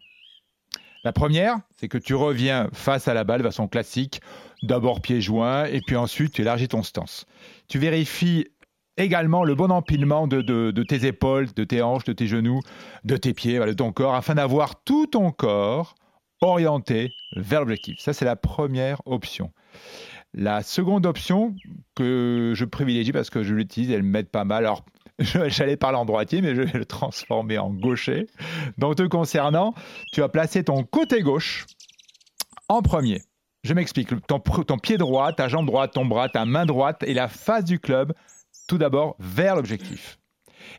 La 1.04 1.12
première, 1.12 1.58
c'est 1.76 1.88
que 1.88 1.98
tu 1.98 2.14
reviens 2.14 2.68
face 2.72 3.06
à 3.06 3.14
la 3.14 3.22
balle 3.22 3.38
de 3.40 3.46
façon 3.46 3.68
classique, 3.68 4.20
d'abord 4.62 5.00
pieds 5.00 5.20
joints 5.20 5.66
et 5.66 5.80
puis 5.86 5.94
ensuite 5.94 6.32
tu 6.32 6.42
élargis 6.42 6.66
ton 6.68 6.82
stance. 6.82 7.26
Tu 7.68 7.78
vérifies 7.78 8.48
également 8.96 9.44
le 9.44 9.54
bon 9.54 9.70
empilement 9.70 10.26
de, 10.26 10.40
de- 10.42 10.82
tes 10.82 11.06
épaules, 11.06 11.52
de 11.54 11.62
tes 11.62 11.82
hanches, 11.82 12.04
de 12.04 12.12
tes 12.12 12.26
genoux, 12.26 12.60
de 13.04 13.16
tes 13.16 13.34
pieds, 13.34 13.58
de 13.60 13.72
ton 13.74 13.92
corps, 13.92 14.14
afin 14.14 14.34
d'avoir 14.34 14.82
tout 14.82 15.06
ton 15.06 15.30
corps 15.30 15.94
orienté 16.40 17.12
vers 17.36 17.60
l'objectif. 17.60 17.98
Ça, 18.00 18.12
c'est 18.12 18.24
la 18.24 18.36
première 18.36 19.00
option. 19.06 19.52
La 20.34 20.62
seconde 20.62 21.06
option 21.06 21.54
que 21.94 22.52
je 22.54 22.64
privilégie 22.64 23.12
parce 23.12 23.30
que 23.30 23.42
je 23.42 23.54
l'utilise, 23.54 23.90
elle 23.90 24.02
m'aide 24.02 24.28
pas 24.28 24.44
mal. 24.44 24.64
Alors, 24.64 24.84
j'allais 25.18 25.76
parler 25.76 25.96
en 25.96 26.04
droitier, 26.04 26.42
mais 26.42 26.54
je 26.54 26.62
vais 26.62 26.78
le 26.78 26.84
transformer 26.84 27.58
en 27.58 27.70
gaucher. 27.70 28.26
Donc, 28.76 28.96
te 28.96 29.02
concernant, 29.04 29.74
tu 30.12 30.20
vas 30.20 30.28
placer 30.28 30.64
ton 30.64 30.84
côté 30.84 31.22
gauche 31.22 31.66
en 32.68 32.82
premier. 32.82 33.22
Je 33.64 33.74
m'explique. 33.74 34.10
Ton, 34.26 34.38
ton 34.40 34.78
pied 34.78 34.98
droit, 34.98 35.32
ta 35.32 35.48
jambe 35.48 35.66
droite, 35.66 35.92
ton 35.94 36.04
bras, 36.04 36.28
ta 36.28 36.44
main 36.44 36.66
droite 36.66 37.02
et 37.04 37.14
la 37.14 37.28
face 37.28 37.64
du 37.64 37.80
club, 37.80 38.12
tout 38.68 38.78
d'abord 38.78 39.16
vers 39.18 39.56
l'objectif. 39.56 40.18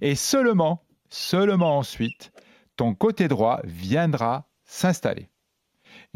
Et 0.02 0.16
seulement, 0.16 0.84
seulement 1.10 1.78
ensuite, 1.78 2.32
ton 2.76 2.93
côté 2.93 3.28
droit 3.28 3.60
viendra 3.64 4.48
s'installer. 4.66 5.30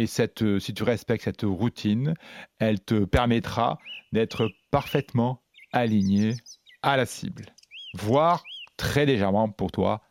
Et 0.02 0.08
cette, 0.08 0.41
euh, 0.41 0.58
si 0.58 0.74
tu 0.74 0.82
respectes 0.82 1.26
cette 1.26 1.43
routine, 1.43 2.16
elle 2.58 2.80
te 2.84 3.06
permettra 3.06 3.78
d'être 4.12 4.49
parfaitement 4.72 5.43
aligné 5.74 6.34
à 6.82 6.97
la 6.97 7.06
cible, 7.06 7.45
voire 7.93 8.43
très 8.78 9.06
légèrement 9.06 9.52
pour 9.52 9.72
toi 9.72 10.02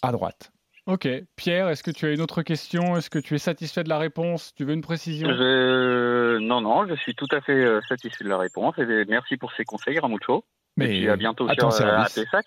à 0.00 0.12
droite. 0.12 0.52
Ok. 0.86 1.08
Pierre, 1.34 1.68
est-ce 1.70 1.82
que 1.82 1.90
tu 1.90 2.06
as 2.06 2.12
une 2.12 2.20
autre 2.20 2.42
question? 2.42 2.96
Est-ce 2.96 3.10
que 3.10 3.18
tu 3.18 3.34
es 3.34 3.38
satisfait 3.38 3.82
de 3.82 3.88
la 3.88 3.98
réponse? 3.98 4.54
Tu 4.54 4.64
veux 4.64 4.74
une 4.74 4.80
précision? 4.80 5.28
Je... 5.28 6.38
Non, 6.38 6.60
non, 6.60 6.86
je 6.86 6.94
suis 6.94 7.16
tout 7.16 7.26
à 7.32 7.40
fait 7.40 7.64
euh, 7.64 7.80
satisfait 7.88 8.22
de 8.22 8.28
la 8.28 8.38
réponse. 8.38 8.78
Et 8.78 9.04
merci 9.08 9.36
pour 9.36 9.52
ces 9.54 9.64
conseils, 9.64 9.98
Ramucho. 9.98 10.44
Mais 10.76 10.84
Et 10.84 11.00
puis 11.00 11.08
à 11.08 11.16
bientôt 11.16 11.48
à 11.48 11.54
sur 11.54 11.66
euh, 11.66 11.70
service. 11.70 12.14
Pessac. 12.14 12.46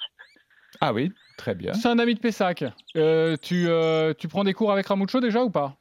Ah 0.79 0.93
oui, 0.93 1.11
très 1.37 1.55
bien. 1.55 1.73
C'est 1.73 1.89
un 1.89 1.99
ami 1.99 2.15
de 2.15 2.19
Pessac. 2.21 2.63
Euh, 2.95 3.35
tu, 3.35 3.67
euh, 3.67 4.13
tu 4.17 4.29
prends 4.29 4.45
des 4.45 4.53
cours 4.53 4.71
avec 4.71 4.87
Ramucho 4.87 5.19
déjà 5.19 5.43
ou 5.43 5.49
pas? 5.49 5.75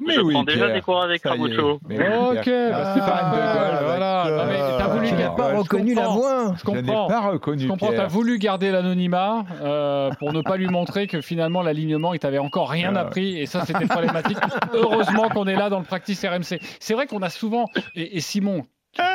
Mais 0.00 0.14
je 0.14 0.20
oui, 0.20 0.32
prends 0.32 0.44
déjà 0.44 0.64
Pierre, 0.66 0.74
des 0.74 0.80
cours 0.80 1.02
avec. 1.02 1.22
Ramucho. 1.24 1.72
Ok, 1.72 1.80
bah, 1.82 2.40
c'est 2.44 2.46
pas 2.46 3.20
Ah, 3.20 3.80
voilà. 3.84 4.24
d'accord. 4.24 4.38
Non, 4.38 4.52
mais 4.52 4.58
t'as 4.78 4.86
voulu 4.88 5.06
Tu 5.08 5.12
n'as 5.14 5.20
garder- 5.20 5.36
pas 5.42 5.58
reconnu 5.58 5.94
la 5.94 6.08
voix. 6.08 6.54
Je 6.56 6.64
comprends. 6.64 7.06
pas 7.08 7.20
reconnu 7.30 7.62
Je 7.64 7.68
comprends, 7.68 7.92
t'as 7.92 8.06
voulu 8.06 8.38
garder 8.38 8.70
l'anonymat 8.70 9.44
euh, 9.60 10.10
pour 10.18 10.32
ne 10.32 10.40
pas 10.42 10.56
lui 10.56 10.68
montrer 10.68 11.06
que 11.08 11.20
finalement 11.20 11.62
l'alignement, 11.62 12.14
il 12.14 12.20
t'avait 12.20 12.38
encore 12.38 12.70
rien 12.70 12.90
Ah 12.90 12.92
ouais. 12.94 13.06
appris 13.06 13.38
et 13.40 13.46
ça 13.46 13.64
c'était 13.64 13.86
problématique. 13.86 14.38
Heureusement 14.72 15.28
qu'on 15.30 15.46
est 15.46 15.56
là 15.56 15.68
dans 15.68 15.78
le 15.78 15.84
practice 15.84 16.24
RMC. 16.24 16.60
C'est 16.80 16.94
vrai 16.94 17.06
qu'on 17.06 17.22
a 17.22 17.30
souvent, 17.30 17.66
et, 17.96 18.16
et 18.16 18.20
Simon 18.20 18.64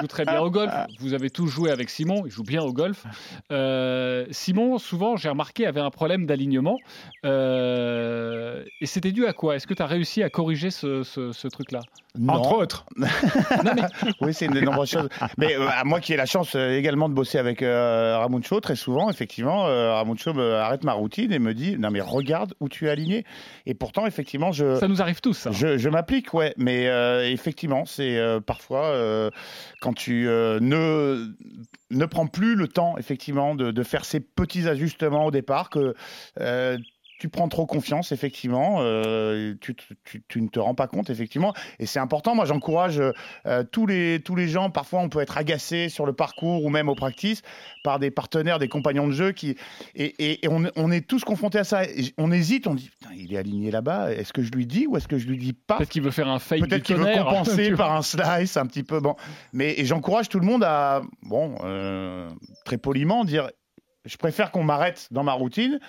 joue 0.01 0.07
très 0.07 0.25
bien 0.25 0.39
au 0.41 0.49
golf, 0.49 0.71
vous 0.99 1.13
avez 1.13 1.29
tous 1.29 1.47
joué 1.47 1.71
avec 1.71 1.89
Simon, 1.89 2.23
il 2.25 2.31
joue 2.31 2.43
bien 2.43 2.61
au 2.61 2.73
golf. 2.73 3.03
Euh, 3.51 4.25
Simon, 4.31 4.77
souvent, 4.77 5.15
j'ai 5.17 5.29
remarqué, 5.29 5.65
avait 5.65 5.79
un 5.81 5.89
problème 5.89 6.25
d'alignement. 6.25 6.77
Euh, 7.25 8.63
et 8.81 8.85
c'était 8.85 9.11
dû 9.11 9.25
à 9.25 9.33
quoi? 9.33 9.55
Est-ce 9.55 9.67
que 9.67 9.73
tu 9.73 9.81
as 9.81 9.87
réussi 9.87 10.23
à 10.23 10.29
corriger 10.29 10.71
ce, 10.71 11.03
ce- 11.03 11.31
ce 11.31 11.47
truc-là? 11.47 11.81
Non. 12.17 12.33
Entre 12.33 12.53
autres. 12.53 12.85
Oui, 14.21 14.33
c'est 14.33 14.45
une 14.45 14.53
des 14.53 14.61
nombreuses 14.61 14.89
choses. 14.91 15.09
Mais 15.37 15.55
euh, 15.55 15.67
moi 15.85 15.99
qui 15.99 16.13
ai 16.13 16.17
la 16.17 16.25
chance 16.25 16.55
euh, 16.55 16.77
également 16.77 17.09
de 17.09 17.13
bosser 17.13 17.37
avec 17.39 17.61
euh, 17.63 18.17
Ramuncho, 18.19 18.59
très 18.59 18.75
souvent, 18.75 19.09
effectivement, 19.09 19.65
euh, 19.67 19.93
Ramuncho 19.93 20.33
me 20.33 20.53
arrête 20.55 20.83
ma 20.83 20.93
routine 20.93 21.31
et 21.33 21.39
me 21.39 21.53
dit 21.53 21.77
Non, 21.77 21.89
mais 21.91 22.01
regarde 22.01 22.53
où 22.59 22.69
tu 22.69 22.87
es 22.87 22.89
aligné. 22.89 23.25
Et 23.65 23.73
pourtant, 23.73 24.05
effectivement, 24.05 24.51
je. 24.51 24.75
Ça 24.77 24.87
nous 24.87 25.01
arrive 25.01 25.21
tous, 25.21 25.33
ça. 25.33 25.51
Je, 25.51 25.77
je 25.77 25.89
m'applique, 25.89 26.33
ouais, 26.33 26.53
mais 26.57 26.87
euh, 26.87 27.27
effectivement, 27.29 27.85
c'est 27.85 28.17
euh, 28.17 28.39
parfois 28.39 28.85
euh, 28.85 29.29
quand 29.81 29.93
tu 29.93 30.27
euh, 30.27 30.59
ne, 30.59 31.33
ne 31.91 32.05
prends 32.05 32.27
plus 32.27 32.55
le 32.55 32.67
temps, 32.67 32.97
effectivement, 32.97 33.55
de, 33.55 33.71
de 33.71 33.83
faire 33.83 34.05
ces 34.05 34.19
petits 34.19 34.67
ajustements 34.67 35.25
au 35.25 35.31
départ 35.31 35.69
que. 35.69 35.93
Euh, 37.23 37.27
tu 37.27 37.29
prends 37.29 37.47
trop 37.47 37.65
confiance, 37.65 38.11
effectivement, 38.11 38.77
euh, 38.81 39.55
tu, 39.61 39.75
tu- 39.75 39.95
tu- 40.03 40.23
tu 40.27 40.41
ne 40.41 40.47
te 40.49 40.59
rends 40.59 40.75
pas 40.75 40.87
compte, 40.87 41.09
effectivement, 41.09 41.53
et 41.79 41.85
c'est 41.85 41.99
important. 41.99 42.35
Moi, 42.35 42.43
j'encourage 42.45 42.99
euh, 43.45 43.63
tous, 43.71 43.85
les, 43.87 44.19
tous 44.23 44.35
les 44.35 44.47
gens. 44.49 44.69
Parfois, 44.69 44.99
on 44.99 45.07
peut 45.09 45.21
être 45.21 45.37
agacé 45.37 45.87
sur 45.89 46.05
le 46.05 46.13
parcours 46.13 46.65
ou 46.65 46.69
même 46.69 46.89
au 46.89 46.95
practice 46.95 47.41
par 47.83 47.99
des 47.99 48.11
partenaires, 48.11 48.59
des 48.59 48.67
compagnons 48.67 49.07
de 49.07 49.13
jeu 49.13 49.31
qui. 49.31 49.55
Et, 49.95 50.05
et- 50.19 50.45
et 50.45 50.49
on, 50.49 50.63
on 50.75 50.91
est 50.91 51.07
tous 51.07 51.23
confrontés 51.23 51.59
à 51.59 51.63
ça. 51.63 51.85
Et 51.85 52.13
on 52.17 52.31
hésite, 52.31 52.67
on 52.67 52.73
dit 52.75 52.89
il 53.15 53.33
est 53.33 53.37
aligné 53.37 53.71
là-bas, 53.71 54.11
est-ce 54.11 54.33
que 54.33 54.41
je 54.43 54.51
lui 54.51 54.65
dis 54.65 54.85
ou 54.87 54.97
est-ce 54.97 55.07
que 55.07 55.17
je 55.17 55.27
lui 55.27 55.37
dis 55.37 55.53
pas? 55.53 55.77
Peut-être 55.77 55.89
qu'il 55.89 56.01
veut 56.03 56.11
faire 56.11 56.27
un 56.27 56.39
fake 56.39 56.61
Peut-être 56.67 56.83
qu'il 56.83 56.95
veut 56.97 57.05
compenser 57.23 57.71
par 57.77 57.93
un 57.95 58.01
slice 58.01 58.57
un 58.57 58.65
petit 58.65 58.83
peu. 58.83 58.99
Bon, 58.99 59.15
mais 59.53 59.75
j'encourage 59.85 60.27
tout 60.29 60.39
le 60.39 60.45
monde 60.45 60.63
à, 60.65 61.01
bon, 61.21 61.55
euh, 61.63 62.29
très 62.65 62.77
poliment, 62.77 63.23
dire 63.23 63.49
je 64.05 64.17
préfère 64.17 64.51
qu'on 64.51 64.63
m'arrête 64.63 65.07
dans 65.11 65.23
ma 65.23 65.31
routine 65.31 65.79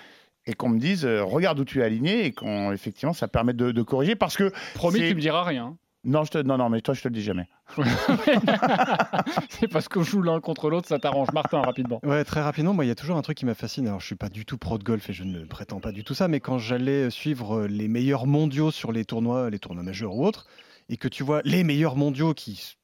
et 0.47 0.53
qu'on 0.53 0.69
me 0.69 0.79
dise 0.79 1.05
euh, 1.05 1.23
regarde 1.23 1.59
où 1.59 1.65
tu 1.65 1.79
es 1.81 1.83
aligné 1.83 2.25
et 2.25 2.31
qu'on 2.31 2.71
effectivement 2.71 3.13
ça 3.13 3.27
permet 3.27 3.53
de, 3.53 3.71
de 3.71 3.81
corriger 3.81 4.15
parce 4.15 4.37
que 4.37 4.51
Promis, 4.73 4.99
tu 4.99 5.15
me 5.15 5.19
diras 5.21 5.43
rien. 5.43 5.75
non 6.03 6.23
je 6.23 6.31
te 6.31 6.37
non 6.37 6.57
non 6.57 6.69
mais 6.69 6.81
toi 6.81 6.93
je 6.93 7.01
te 7.01 7.07
le 7.07 7.13
dis 7.13 7.23
jamais. 7.23 7.47
C'est 9.49 9.67
parce 9.67 9.87
qu'on 9.87 10.03
joue 10.03 10.21
l'un 10.21 10.39
contre 10.39 10.69
l'autre, 10.69 10.87
ça 10.87 10.99
t'arrange. 10.99 11.29
Martin, 11.33 11.61
rapidement. 11.61 11.99
Ouais, 12.03 12.23
très 12.23 12.41
rapidement, 12.41 12.73
moi, 12.73 12.85
il 12.85 12.89
y 12.89 12.91
a 12.91 12.95
toujours 12.95 13.17
un 13.17 13.21
truc 13.21 13.37
qui 13.37 13.45
me 13.45 13.53
fascine. 13.53 13.87
Alors, 13.87 13.99
je 13.99 14.05
suis 14.05 14.15
pas 14.15 14.29
du 14.29 14.45
tout 14.45 14.57
pro 14.57 14.77
de 14.77 14.83
golf 14.83 15.09
et 15.09 15.13
je 15.13 15.23
ne 15.23 15.45
prétends 15.45 15.79
pas 15.79 15.91
du 15.91 16.03
tout 16.03 16.13
ça, 16.13 16.27
mais 16.27 16.39
quand 16.39 16.59
j'allais 16.59 17.09
suivre 17.09 17.61
euh, 17.61 17.67
les 17.67 17.87
meilleurs 17.87 18.27
mondiaux 18.27 18.69
sur 18.71 18.91
les 18.91 19.03
tournois, 19.05 19.49
les 19.49 19.59
tournois 19.59 19.83
majeurs 19.83 20.15
ou 20.15 20.25
autres, 20.25 20.45
et 20.89 20.97
que 20.97 21.07
tu 21.07 21.23
vois 21.23 21.41
les 21.45 21.63
meilleurs 21.63 21.95
mondiaux 21.95 22.33
qui, 22.33 22.75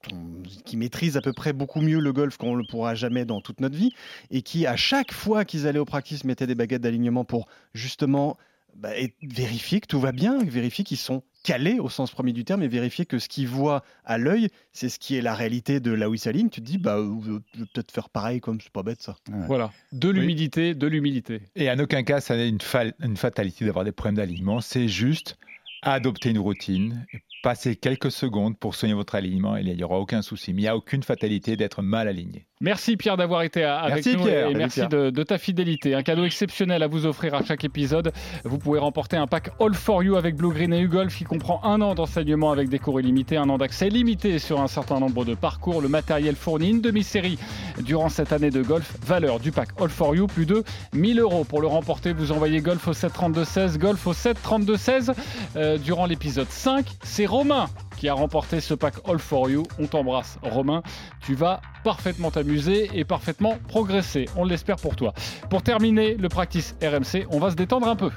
maîtrisent 0.74 1.16
à 1.16 1.20
peu 1.20 1.32
près 1.32 1.52
beaucoup 1.52 1.80
mieux 1.80 2.00
le 2.00 2.12
golf 2.12 2.36
qu'on 2.36 2.54
le 2.54 2.64
pourra 2.64 2.94
jamais 2.94 3.24
dans 3.24 3.40
toute 3.40 3.60
notre 3.60 3.76
vie, 3.76 3.92
et 4.30 4.42
qui, 4.42 4.66
à 4.66 4.76
chaque 4.76 5.12
fois 5.12 5.44
qu'ils 5.44 5.66
allaient 5.66 5.78
au 5.78 5.84
practice, 5.84 6.24
mettaient 6.24 6.46
des 6.46 6.54
baguettes 6.54 6.82
d'alignement 6.82 7.24
pour 7.24 7.46
justement 7.74 8.36
bah, 8.74 8.96
et 8.98 9.14
vérifier 9.22 9.80
que 9.80 9.86
tout 9.86 10.00
va 10.00 10.12
bien, 10.12 10.42
vérifier 10.42 10.82
qu'ils 10.82 10.96
sont 10.96 11.22
calés 11.44 11.78
au 11.78 11.90
sens 11.90 12.10
premier 12.10 12.32
du 12.32 12.44
terme 12.44 12.62
et 12.62 12.68
vérifier 12.68 13.04
que 13.04 13.18
ce 13.18 13.28
qu'ils 13.28 13.48
voient 13.48 13.84
à 14.04 14.16
l'œil, 14.16 14.48
c'est 14.72 14.88
ce 14.88 14.98
qui 14.98 15.14
est 15.14 15.20
la 15.20 15.34
réalité 15.34 15.78
de 15.78 15.90
là 15.92 16.08
où 16.08 16.14
ils 16.14 16.18
s'alignent. 16.18 16.48
Tu 16.48 16.62
te 16.62 16.66
dis, 16.66 16.78
bah, 16.78 16.96
je 17.24 17.32
vais 17.32 17.66
peut-être 17.74 17.92
faire 17.92 18.08
pareil, 18.08 18.40
comme 18.40 18.60
c'est 18.60 18.72
pas 18.72 18.82
bête 18.82 19.02
ça. 19.02 19.16
Voilà. 19.46 19.72
De 19.92 20.08
l'humidité, 20.08 20.74
de 20.74 20.86
l'humilité. 20.86 21.42
Et 21.54 21.70
en 21.70 21.78
aucun 21.80 22.02
cas, 22.02 22.20
ça 22.20 22.34
n'est 22.36 22.48
une, 22.48 22.60
fa- 22.60 22.94
une 23.00 23.16
fatalité 23.16 23.66
d'avoir 23.66 23.84
des 23.84 23.92
problèmes 23.92 24.16
d'alignement. 24.16 24.60
C'est 24.60 24.88
juste 24.88 25.36
adopter 25.82 26.30
une 26.30 26.38
routine, 26.38 27.06
passer 27.42 27.76
quelques 27.76 28.12
secondes 28.12 28.58
pour 28.58 28.74
soigner 28.74 28.94
votre 28.94 29.14
alignement 29.14 29.56
et 29.56 29.62
il 29.62 29.76
n'y 29.76 29.84
aura 29.84 29.98
aucun 29.98 30.22
souci. 30.22 30.54
Mais 30.54 30.62
il 30.62 30.64
n'y 30.64 30.68
a 30.68 30.76
aucune 30.76 31.02
fatalité 31.02 31.56
d'être 31.56 31.82
mal 31.82 32.08
aligné. 32.08 32.46
Merci 32.62 32.96
Pierre 32.96 33.16
d'avoir 33.16 33.42
été 33.42 33.64
avec 33.64 33.94
Merci, 33.96 34.16
nous 34.16 34.22
Pierre. 34.22 34.48
et 34.50 34.54
merci 34.54 34.78
Pierre. 34.80 34.88
de, 34.88 35.10
de 35.10 35.22
ta 35.24 35.36
fidélité. 35.36 35.96
Un 35.96 36.04
cadeau 36.04 36.24
exceptionnel 36.24 36.84
à 36.84 36.86
vous 36.86 37.06
offrir 37.06 37.34
à 37.34 37.42
chaque 37.42 37.64
épisode. 37.64 38.12
Vous 38.44 38.56
pouvez 38.58 38.78
remporter 38.78 39.16
un 39.16 39.26
pack 39.26 39.50
All 39.60 39.74
for 39.74 40.04
You 40.04 40.14
avec 40.14 40.36
Blue 40.36 40.50
Green 40.54 40.72
et 40.72 40.80
U-Golf 40.80 41.16
qui 41.16 41.24
comprend 41.24 41.60
un 41.64 41.80
an 41.80 41.96
d'enseignement 41.96 42.52
avec 42.52 42.68
des 42.68 42.78
cours 42.78 43.00
illimités, 43.00 43.36
un 43.36 43.48
an 43.48 43.58
d'accès 43.58 43.88
limité 43.88 44.38
sur 44.38 44.60
un 44.60 44.68
certain 44.68 45.00
nombre 45.00 45.24
de 45.24 45.34
parcours, 45.34 45.80
le 45.82 45.88
matériel 45.88 46.36
fourni, 46.36 46.70
une 46.70 46.80
demi-série 46.80 47.36
durant 47.80 48.08
cette 48.08 48.32
année 48.32 48.50
de 48.50 48.62
golf. 48.62 48.94
Valeur 49.04 49.40
du 49.40 49.50
pack 49.50 49.70
All 49.80 49.88
for 49.90 50.14
You, 50.14 50.28
plus 50.28 50.46
de 50.46 50.62
1000 50.94 51.18
euros. 51.18 51.42
Pour 51.42 51.62
le 51.62 51.66
remporter, 51.66 52.12
vous 52.12 52.30
envoyez 52.30 52.60
Golf 52.60 52.86
au 52.86 52.92
732-16, 52.92 53.78
Golf 53.78 54.06
au 54.06 54.12
732-16. 54.12 55.12
Euh, 55.56 55.78
durant 55.78 56.06
l'épisode 56.06 56.48
5, 56.48 56.86
c'est 57.02 57.26
Romain 57.26 57.66
qui 58.02 58.08
a 58.08 58.14
remporté 58.14 58.60
ce 58.60 58.74
pack 58.74 58.94
All 59.08 59.20
for 59.20 59.48
You. 59.48 59.62
On 59.78 59.86
t'embrasse, 59.86 60.36
Romain. 60.42 60.82
Tu 61.24 61.36
vas 61.36 61.60
parfaitement 61.84 62.32
t'amuser 62.32 62.90
et 62.94 63.04
parfaitement 63.04 63.58
progresser. 63.68 64.28
On 64.34 64.44
l'espère 64.44 64.74
pour 64.74 64.96
toi. 64.96 65.14
Pour 65.50 65.62
terminer 65.62 66.16
le 66.16 66.28
practice 66.28 66.74
RMC, 66.82 67.28
on 67.30 67.38
va 67.38 67.52
se 67.52 67.54
détendre 67.54 67.86
un 67.86 67.94
peu. 67.94 68.10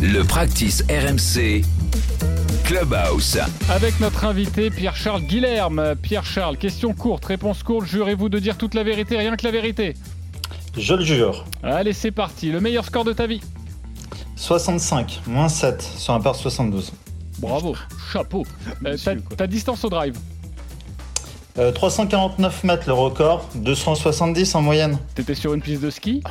Le 0.00 0.22
practice 0.22 0.84
RMC 0.88 1.62
Clubhouse. 2.62 3.36
Avec 3.68 3.98
notre 3.98 4.26
invité 4.26 4.70
Pierre-Charles 4.70 5.22
Guilherme. 5.22 5.96
Pierre-Charles, 6.00 6.56
question 6.56 6.94
courte, 6.94 7.24
réponse 7.24 7.64
courte. 7.64 7.86
Jurez-vous 7.86 8.28
de 8.28 8.38
dire 8.38 8.56
toute 8.56 8.74
la 8.74 8.84
vérité, 8.84 9.16
rien 9.16 9.34
que 9.34 9.44
la 9.44 9.50
vérité 9.50 9.94
Je 10.78 10.94
le 10.94 11.02
jure. 11.02 11.46
Allez, 11.64 11.94
c'est 11.94 12.12
parti. 12.12 12.52
Le 12.52 12.60
meilleur 12.60 12.84
score 12.84 13.02
de 13.02 13.12
ta 13.12 13.26
vie 13.26 13.40
65, 14.36 15.22
moins 15.26 15.48
7 15.48 15.82
sur 15.82 16.14
un 16.14 16.20
par 16.20 16.36
72. 16.36 16.92
Bravo, 17.42 17.74
chapeau. 18.12 18.44
Euh, 18.86 18.96
ta, 18.96 19.16
ta 19.36 19.46
distance 19.46 19.84
au 19.84 19.90
drive 19.90 20.16
Euh, 21.58 21.70
349 21.72 22.64
mètres 22.64 22.84
le 22.86 22.94
record, 22.94 23.46
270 23.56 24.54
en 24.54 24.62
moyenne. 24.62 24.98
T'étais 25.14 25.34
sur 25.34 25.52
une 25.52 25.60
piste 25.60 25.82
de 25.82 25.90
ski 25.90 26.22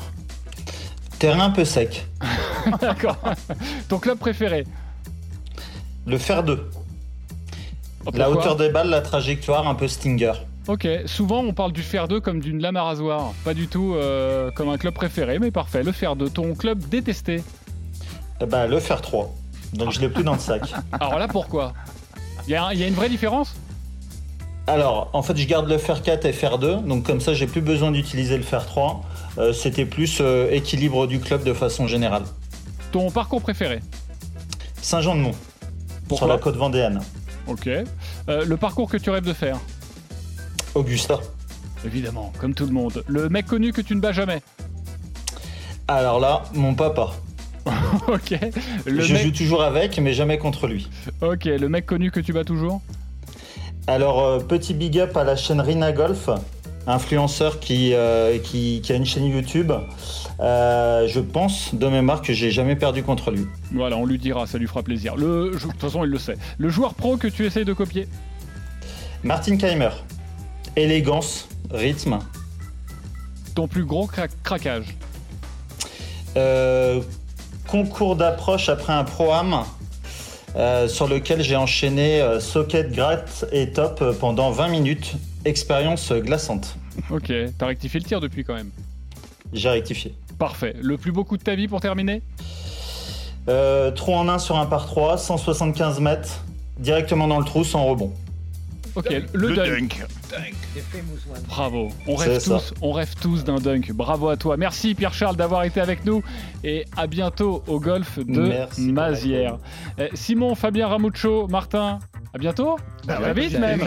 Terrain 1.20 1.45
un 1.45 1.49
peu 1.51 1.66
sec. 1.66 2.07
D'accord. 2.82 3.18
Ton 3.88 3.99
club 3.99 4.18
préféré 4.18 4.66
Le 6.07 6.18
fer 6.18 6.43
2. 6.43 6.70
Oh, 8.07 8.09
la 8.16 8.32
hauteur 8.32 8.55
des 8.55 8.70
balles, 8.70 8.89
la 8.89 9.01
trajectoire 9.01 9.68
un 9.68 9.76
peu 9.76 9.88
stinger. 9.88 10.32
Ok, 10.68 10.88
souvent 11.05 11.39
on 11.43 11.53
parle 11.53 11.72
du 11.74 11.84
fer 11.84 12.07
2 12.07 12.20
comme 12.22 12.39
d'une 12.39 12.62
lame 12.62 12.78
à 12.78 12.84
rasoir, 12.84 13.34
pas 13.43 13.53
du 13.53 13.68
tout 13.68 13.93
euh, 13.95 14.49
comme 14.51 14.70
un 14.70 14.78
club 14.78 14.93
préféré, 14.93 15.38
mais 15.39 15.51
parfait, 15.51 15.84
le 15.84 15.91
fer 15.91 16.16
2, 16.16 16.30
ton 16.30 16.55
club 16.55 16.80
détesté. 16.88 17.43
Eh 18.39 18.45
ben, 18.45 18.66
le 18.68 18.80
fer 18.80 19.01
3. 19.01 19.32
Donc 19.74 19.91
je 19.91 19.99
l'ai 20.01 20.09
plus 20.09 20.24
dans 20.24 20.34
le 20.34 20.39
sac. 20.39 20.74
Alors 20.91 21.17
là 21.17 21.28
pourquoi? 21.28 21.74
Il 22.47 22.51
y, 22.51 22.55
a 22.55 22.65
un- 22.65 22.72
il 22.74 22.80
y 22.80 22.84
a 22.84 22.88
une 22.88 22.93
vraie 22.95 23.09
différence? 23.09 23.53
Alors, 24.67 25.09
en 25.13 25.22
fait, 25.24 25.36
je 25.38 25.45
garde 25.47 25.67
le 25.67 25.78
fer 25.78 26.01
4 26.01 26.26
et 26.26 26.34
fer 26.34 26.57
2, 26.57 26.78
donc 26.78 27.03
comme 27.05 27.19
ça, 27.19 27.34
j'ai 27.34 27.47
plus 27.47 27.61
besoin 27.61 27.91
d'utiliser 27.91 28.38
le 28.38 28.43
fer 28.43 28.65
3. 28.65 29.01
Euh, 29.38 29.53
C'était 29.53 29.86
plus 29.86 30.19
euh, 30.22 30.49
équilibre 30.51 31.07
du 31.07 31.19
club 31.19 31.43
de 31.43 31.53
façon 31.53 31.88
générale. 31.88 32.24
Ton 32.91 33.09
parcours 33.11 33.41
préféré? 33.41 33.80
Saint-Jean-de-Mont, 34.82 35.34
sur 36.15 36.28
la 36.28 36.38
côte 36.38 36.55
vendéenne. 36.57 36.99
Ok. 37.47 37.67
Euh, 37.67 38.45
le 38.45 38.57
parcours 38.57 38.89
que 38.89 38.97
tu 38.97 39.09
rêves 39.09 39.26
de 39.26 39.34
faire? 39.34 39.57
Augusta. 40.76 41.19
Évidemment, 41.86 42.32
comme 42.39 42.53
tout 42.53 42.65
le 42.65 42.72
monde. 42.74 43.03
Le 43.07 43.30
mec 43.30 43.47
connu 43.47 43.74
que 43.74 43.82
tu 43.82 43.95
ne 43.95 43.99
bats 44.01 44.11
jamais? 44.11 44.41
Alors 45.88 46.19
là, 46.19 46.43
mon 46.53 46.76
papa. 46.76 47.11
Ok. 48.07 48.38
Le 48.86 49.01
je 49.01 49.14
mec... 49.14 49.24
joue 49.24 49.32
toujours 49.32 49.64
avec, 49.64 49.97
mais 49.99 50.14
jamais 50.14 50.38
contre 50.38 50.68
lui. 50.68 50.89
Ok, 51.22 51.45
le 51.45 51.70
mec 51.70 51.86
connu 51.86 52.12
que 52.12 52.20
tu 52.20 52.34
bats 52.34 52.43
toujours? 52.43 52.82
Alors, 53.88 54.24
euh, 54.24 54.39
petit 54.39 54.74
big 54.74 54.97
up 54.99 55.16
à 55.18 55.24
la 55.24 55.36
chaîne 55.36 55.59
Rina 55.62 55.91
Golf, 55.91 56.30
influenceur 56.88 57.59
qui, 57.59 57.93
euh, 57.93 58.38
qui, 58.39 58.82
qui 58.84 58.93
a 58.93 58.95
une 58.95 59.05
chaîne 59.05 59.26
YouTube. 59.26 59.72
Euh, 60.39 61.07
je 61.07 61.20
pense 61.20 61.76
de 61.76 61.88
mémoire 61.88 62.22
que 62.22 62.34
j'ai 62.34 62.51
jamais 62.51 62.76
perdu 62.76 63.03
contre 63.03 63.32
lui. 63.32 63.45
Voilà, 63.72 63.97
on 63.97 64.05
lui 64.05 64.18
dira, 64.18 64.47
ça 64.47 64.57
lui 64.57 64.68
fera 64.68 64.82
plaisir. 64.82 65.16
Le... 65.16 65.51
De 65.53 65.57
toute 65.57 65.80
façon, 65.80 66.03
il 66.03 66.09
le 66.09 66.18
sait. 66.18 66.38
Le 66.57 66.70
joueur 66.70 66.93
pro 66.93 67.18
que 67.18 67.28
tu 67.28 67.45
essayes 67.45 67.66
de 67.66 67.74
copier? 67.74 68.07
Martin 69.24 69.57
Keimer. 69.57 69.89
Élégance, 70.76 71.47
rythme. 71.70 72.20
Ton 73.53 73.68
plus 73.68 73.84
gros 73.84 74.07
cra- 74.07 74.30
craquage? 74.43 74.95
Euh, 76.38 77.01
concours 77.72 78.17
d'approche 78.17 78.67
après 78.67 78.91
un 78.91 79.05
pro-am 79.05 79.63
euh, 80.57 80.89
sur 80.89 81.07
lequel 81.07 81.41
j'ai 81.41 81.55
enchaîné 81.55 82.22
euh, 82.22 82.41
socket, 82.41 82.91
gratte 82.91 83.45
et 83.53 83.72
top 83.72 84.03
pendant 84.19 84.51
20 84.51 84.67
minutes. 84.67 85.13
Expérience 85.45 86.11
glaçante. 86.11 86.76
Ok, 87.09 87.32
t'as 87.57 87.65
rectifié 87.65 88.01
le 88.01 88.05
tir 88.05 88.19
depuis 88.19 88.43
quand 88.43 88.53
même. 88.53 88.72
J'ai 89.53 89.69
rectifié. 89.69 90.13
Parfait. 90.38 90.76
Le 90.82 90.97
plus 90.97 91.13
beau 91.13 91.24
coup 91.24 91.38
de 91.38 91.43
ta 91.43 91.55
vie 91.55 91.69
pour 91.69 91.80
terminer? 91.80 92.22
Euh, 93.47 93.89
trou 93.91 94.13
en 94.13 94.28
1 94.28 94.38
sur 94.38 94.57
un 94.57 94.65
par 94.65 94.86
3, 94.86 95.17
175 95.17 95.99
mètres, 96.01 96.43
directement 96.78 97.28
dans 97.28 97.39
le 97.39 97.45
trou 97.45 97.63
sans 97.63 97.86
rebond. 97.86 98.11
Ok, 98.95 99.09
le, 99.34 99.55
dunk. 99.55 100.05
Bravo. 101.47 101.89
On 102.07 102.15
rêve 102.15 102.39
ça. 102.39 102.55
tous, 102.55 102.73
on 102.82 102.91
rêve 102.91 103.13
tous 103.21 103.43
d'un 103.43 103.59
dunk. 103.59 103.91
Bravo 103.93 104.29
à 104.29 104.38
toi. 104.38 104.57
Merci 104.57 104.95
Pierre-Charles 104.95 105.36
d'avoir 105.36 105.63
été 105.63 105.82
avec 105.82 106.05
nous 106.05 106.23
et 106.63 106.86
à 106.95 107.07
bientôt 107.07 107.63
au 107.67 107.79
golf 107.79 108.19
de 108.19 108.41
Merci 108.41 108.91
Mazières. 108.91 109.57
Euh, 109.99 110.07
Simon, 110.13 110.55
Fabien 110.55 110.88
Ramuccio, 110.88 111.47
Martin, 111.47 111.99
à 112.34 112.38
bientôt. 112.38 112.77
Bah 113.05 113.34
vite 113.34 113.59
même. 113.59 113.82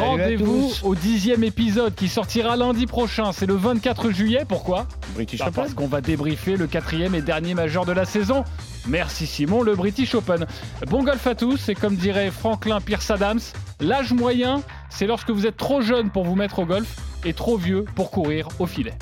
Rendez-vous 0.00 0.72
au 0.82 0.94
dixième 0.94 1.44
épisode 1.44 1.94
qui 1.94 2.08
sortira 2.08 2.56
lundi 2.56 2.86
prochain. 2.86 3.32
C'est 3.32 3.46
le 3.46 3.54
24 3.54 4.10
juillet. 4.10 4.44
Pourquoi? 4.48 4.86
British 5.14 5.40
Bah, 5.40 5.46
Open. 5.48 5.62
Parce 5.62 5.74
qu'on 5.74 5.86
va 5.86 6.00
débriefer 6.00 6.56
le 6.56 6.66
quatrième 6.66 7.14
et 7.14 7.22
dernier 7.22 7.54
majeur 7.54 7.84
de 7.84 7.92
la 7.92 8.04
saison. 8.04 8.44
Merci 8.88 9.26
Simon, 9.26 9.62
le 9.62 9.76
British 9.76 10.14
Open. 10.14 10.46
Bon 10.88 11.04
golf 11.04 11.26
à 11.26 11.34
tous 11.34 11.68
et 11.68 11.74
comme 11.74 11.96
dirait 11.96 12.30
Franklin 12.30 12.80
Pierce 12.80 13.10
Adams, 13.10 13.40
l'âge 13.80 14.12
moyen, 14.12 14.62
c'est 14.88 15.06
lorsque 15.06 15.30
vous 15.30 15.46
êtes 15.46 15.56
trop 15.56 15.80
jeune 15.80 16.10
pour 16.10 16.24
vous 16.24 16.34
mettre 16.34 16.60
au 16.60 16.66
golf 16.66 16.96
et 17.24 17.34
trop 17.34 17.56
vieux 17.56 17.84
pour 17.94 18.10
courir 18.10 18.48
au 18.58 18.66
filet. 18.66 18.94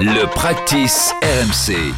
Le 0.00 0.26
practice 0.26 1.12
RMC. 1.22 1.92